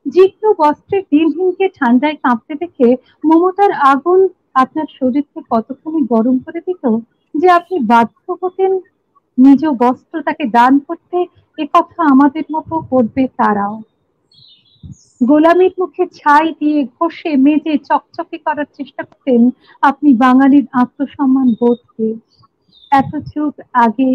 জীর্ণ 0.07 0.43
বস্ত্রের 0.61 1.05
দিনহীনকে 1.13 1.67
ঠান্ডায় 1.79 2.17
কাঁপতে 2.25 2.55
দেখে 2.63 2.89
মমতার 3.25 3.73
আগুন 3.93 4.21
আপনার 4.63 4.89
শরীরকে 4.99 5.41
কতখানি 5.51 6.01
গরম 6.13 6.37
করে 6.45 6.61
দিত 6.69 6.85
যে 7.35 7.49
আপনি 7.59 7.77
বাধ্য 7.93 8.25
হতেন 8.43 8.73
নিজ 9.39 9.63
বস্ত্র 9.81 10.15
তাকে 10.23 10.45
দান 10.51 10.73
করতে 10.87 11.19
এ 11.59 11.65
কথা 11.75 12.01
আমাদের 12.13 12.45
মতো 12.51 12.75
করবে 12.91 13.23
তারাও। 13.39 13.77
গোলামীর 15.21 15.75
মুখে 15.79 16.05
ছাই 16.15 16.47
দিয়ে 16.61 16.81
ঘষে 16.97 17.31
মেজে 17.37 17.75
চকচকে 17.89 18.39
করার 18.39 18.69
চেষ্টা 18.79 19.03
করতেন 19.03 19.41
আপনি 19.83 20.11
বাঙালির 20.17 20.67
আত্মসম্মান 20.73 21.49
বোধকে। 21.61 22.09
এত 22.93 23.13
যুগ 23.33 23.53
আগে 23.85 24.11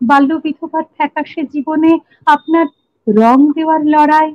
বাল্য 0.00 0.30
বিধবার 0.44 0.84
ফ্যাকাশে 0.96 1.42
জীবনে 1.44 1.92
আপনার 2.26 2.66
রং 3.06 3.38
দেওয়ার 3.56 3.82
লড়াই 3.86 4.28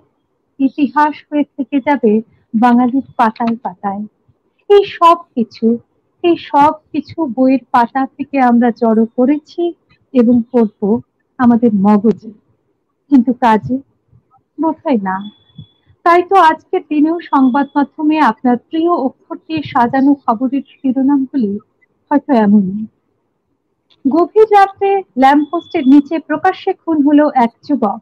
ইতিহাস 0.60 1.14
হয়ে 1.28 1.46
থেকে 1.56 1.78
যাবে 1.88 2.12
বাঙালির 2.54 3.06
পাতায় 3.18 3.58
পাতায়। 3.64 4.04
এই 4.70 4.84
সব 4.98 5.18
কিছু, 5.36 5.68
এই 6.24 6.36
সব 6.52 6.74
কিছু 6.92 7.18
বইয়ের 7.36 7.64
পাতা 7.72 8.02
থেকে 8.16 8.38
আমরা 8.42 8.70
জড়ো 8.82 9.06
করেছি। 9.18 9.64
এবং 10.14 10.42
করব 10.52 11.02
আমাদের 11.38 11.72
মগজে। 11.74 12.32
কিন্তু 13.12 13.34
কাজে 13.34 13.76
বোধহয় 14.58 14.98
না। 14.98 15.32
তাই 16.06 16.24
তো 16.24 16.36
আজকের 16.36 16.82
দিনেও 16.90 17.20
সংবাদ 17.20 17.68
মাধ্যমে 17.76 18.20
আপনার 18.20 18.58
প্রিয় 18.58 18.92
অক্ষর 18.92 19.38
দিয়ে 19.48 19.62
সাজানো 19.64 20.16
খবরের 20.16 20.62
শিরোনামগুলি 20.70 21.60
হয়তো 22.12 22.34
এমনই। 22.34 22.86
গভীর 24.06 24.48
রাত্রে 24.52 25.04
ল্যাম্পপোস্টের 25.18 25.88
নিচে 25.88 26.20
প্রকাশ্যে 26.20 26.74
খুন 26.74 27.08
হলো 27.08 27.32
এক 27.36 27.52
যুবক। 27.68 28.00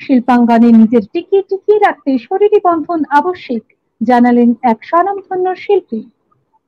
শিল্পাঙ্গনে 0.00 0.72
নিজের 0.72 1.02
টিকিয়ে 1.12 1.42
টিকিয়ে 1.42 1.78
রাখতে 1.78 2.18
শরীরী 2.18 2.58
বন্ধন 2.64 3.04
আবশ্যিক, 3.10 3.64
জানালেন 4.02 4.54
এক 4.62 4.84
স্বনামধন্য 4.84 5.56
শিল্পী। 5.56 6.02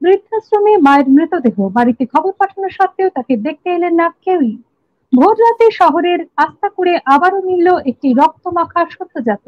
বৃদ্ধাশ্রমে 0.03 0.77
মায়ের 0.77 1.09
মৃতদেহ, 1.09 1.69
বাড়িতে 1.69 2.07
খবর 2.07 2.33
পাঠানো 2.33 2.69
সত্ত্বেও 2.69 3.09
তাকে 3.09 3.37
দেখতে 3.37 3.71
এলেন 3.71 3.95
না 3.95 4.15
কেউই। 4.25 4.63
ভোর 5.13 5.35
রাতে 5.45 5.67
শহরের 5.81 6.21
আস্থা 6.45 6.69
করে 6.77 6.93
আবারও 7.15 7.41
মিলল 7.49 7.69
একটি 7.91 8.09
রক্তমাখা 8.21 8.83
সত্যজাত 8.97 9.45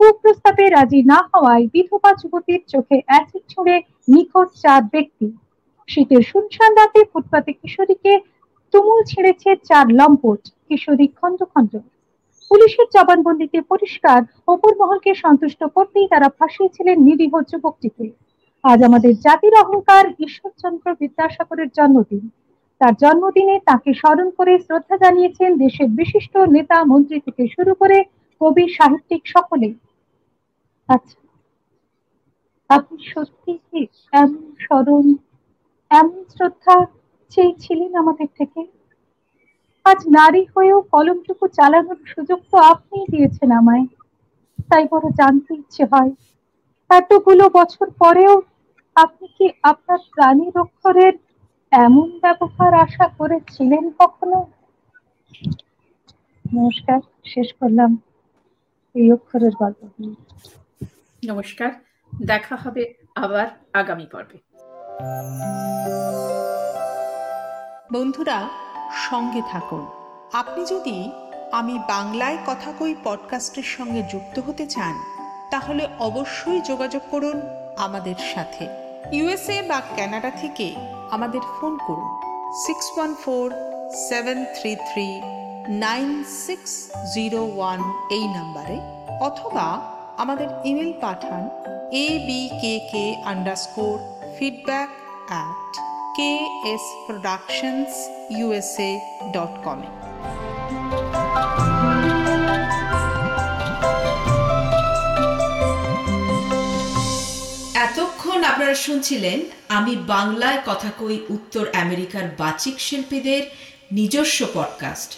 কুপ্রস্তাবে 0.00 0.64
রাজি 0.68 1.00
না 1.12 1.18
হওয়ায় 1.30 1.64
বিধবা 1.74 2.10
যুবতীর 2.20 2.62
চোখে 2.72 2.96
অ্যাসিড 3.08 3.44
ছুঁড়ে 3.52 3.76
নিখোঁজ 4.12 4.48
চার 4.64 4.82
ব্যক্তি। 4.94 5.26
শীতের 5.88 6.22
শুনশান 6.22 6.70
রাতে 6.80 7.00
ফুটপাতে 7.10 7.50
কিশোরীকে 7.60 8.12
তুমুল 8.74 9.00
ছেড়েছে 9.10 9.50
চার 9.68 9.86
লম্পট, 9.98 10.42
কিশোরী 10.66 11.06
খন্ড 11.18 11.40
খন্ড 11.52 11.72
পুলিশের 12.50 12.88
জবানবন্দিতে 12.96 13.58
পরিষ্কার 13.72 14.20
অপর 14.48 14.72
মহলকে 14.80 15.10
সন্তুষ্ট 15.24 15.60
করতেই 15.76 16.06
তারা 16.12 16.28
ফাঁসিয়েছিলেন 16.38 16.96
নিরীহ 17.06 17.32
যুবকটিকে। 17.50 18.06
আজ 18.64 18.78
আমাদের 18.88 19.12
জাতির 19.24 19.54
অহংকার 19.62 20.04
ঈশ্বরচন্দ্র 20.26 20.86
বিদ্যাসাগরের 21.00 21.68
জন্মদিন। 21.76 22.24
তার 22.80 22.94
জন্মদিনে 22.94 23.56
তাকে 23.66 23.90
স্মরণ 23.94 24.28
করে 24.30 24.52
শ্রদ্ধা 24.58 24.96
জানিয়েছেন 24.96 25.50
দেশের 25.58 25.88
বিশিষ্ট 25.90 26.34
নেতা, 26.56 26.76
মন্ত্রী 26.84 27.18
থেকে 27.20 27.42
শুরু 27.46 27.72
করে 27.74 27.96
কবি, 28.40 28.64
সাহিত্যিক 28.68 29.22
সকলে 29.26 29.68
আচ্ছা। 30.88 31.18
আপনি 32.70 32.96
সত্যি 33.04 33.52
কি 33.68 33.80
এমন 34.12 34.44
স্মরণ, 34.60 35.06
এমন 35.90 36.18
শ্রদ্ধা 36.34 36.76
চেয়েছিলেন 37.32 37.90
আমাদের 37.96 38.28
থেকে? 38.38 38.60
আজ 39.86 40.00
নারী 40.08 40.42
হয়েও 40.54 40.78
কলমটুকু 40.92 41.44
চালানোর 41.48 42.00
সুযোগ 42.06 42.40
তো 42.52 42.56
আপনিই 42.72 43.06
দিয়েছেন 43.10 43.50
আমায়। 43.50 43.86
তাই 44.70 44.84
বড় 44.92 45.06
জানতে 45.10 45.50
ইচ্ছে 45.54 45.84
হয়। 45.92 46.12
এতগুলো 46.90 47.44
বছর 47.48 47.86
পরেও 47.98 48.34
আপনি 48.96 49.26
কি 49.36 49.46
আপনার 49.62 50.00
প্রাণীর 50.12 50.54
অক্ষরের 50.58 51.14
এমন 51.72 52.18
ব্যবহার 52.18 52.74
আশা 52.74 53.08
করেছিলেন 53.18 53.90
কখনো? 53.98 54.46
নমস্কার 56.54 57.00
শেষ 57.24 57.48
করলাম 57.60 57.98
এই 58.94 59.12
অক্ষরের 59.12 59.52
গল্পগুলি 59.52 60.14
নমস্কার 61.28 61.70
দেখা 62.26 62.56
হবে 62.56 62.94
আবার 63.14 63.46
আগামী 63.72 64.06
পর্বে। 64.12 64.38
বন্ধুরা 67.92 68.48
সঙ্গে 69.10 69.42
থাকুন। 69.50 69.86
আপনি 70.32 70.66
যদি 70.66 71.10
আমি 71.52 71.78
বাংলায় 71.88 72.38
কথা 72.46 72.72
কই 72.78 72.94
পডকাস্টের 73.04 73.62
সঙ্গে 73.62 74.02
যুক্ত 74.02 74.38
হতে 74.38 74.66
চান 74.66 74.94
তাহলে 75.50 75.88
অবশ্যই 75.98 76.60
যোগাযোগ 76.60 77.02
করুন 77.10 77.40
আমাদের 77.78 78.14
সাথে। 78.34 78.64
ইউএসএ 79.12 79.68
বা 79.68 79.80
কানাডা 79.96 80.30
থেকে 80.30 80.66
আমাদের 81.10 81.42
ফোন 81.56 81.72
করুন। 81.86 82.10
Six 82.64 82.86
one 82.96 83.10
four 83.24 83.44
seven 84.08 84.38
three 84.56 84.72
three 84.88 85.08
nine 85.84 86.08
six 86.46 86.72
zero 87.14 87.40
one 87.56 87.80
এই 88.10 88.26
নাম্বারে 88.28 88.76
অথবা 89.20 89.66
আমাদের 90.16 90.48
email 90.64 90.92
Pathaan 91.00 91.42
A 91.96 92.06
B 92.26 92.40
K 92.62 92.74
K 92.92 93.04
underscore 93.24 93.94
feedback 94.36 94.90
at 95.30 95.70
K 96.16 96.32
S 96.72 96.84
productions 97.06 97.92
USA 98.30 98.90
dot 99.32 99.52
কমে 99.64 99.88
আপনারা 108.58 108.74
শুনছিলেন, 108.74 109.40
আমি 109.68 109.96
বাংলায় 109.96 110.62
কথা 110.66 110.90
কই 110.98 111.18
উত্তর 111.28 111.66
আমেরিকার 111.74 112.22
বাচিক 112.38 112.80
শিল্পীদের 112.80 113.42
নিজস্ব 113.92 114.46
পডকাস্ট 114.54 115.10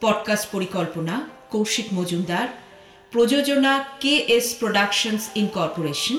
পডকাস্ট 0.00 0.48
পরিকল্পনা, 0.52 1.28
কৌশিক 1.50 1.86
মজুমদার, 1.94 2.48
প্রযোজনা 3.12 3.84
কে 4.00 4.14
এস 4.28 4.54
প্রোডাকশনস 4.54 5.28
ইনকর্পোরেশন 5.34 6.18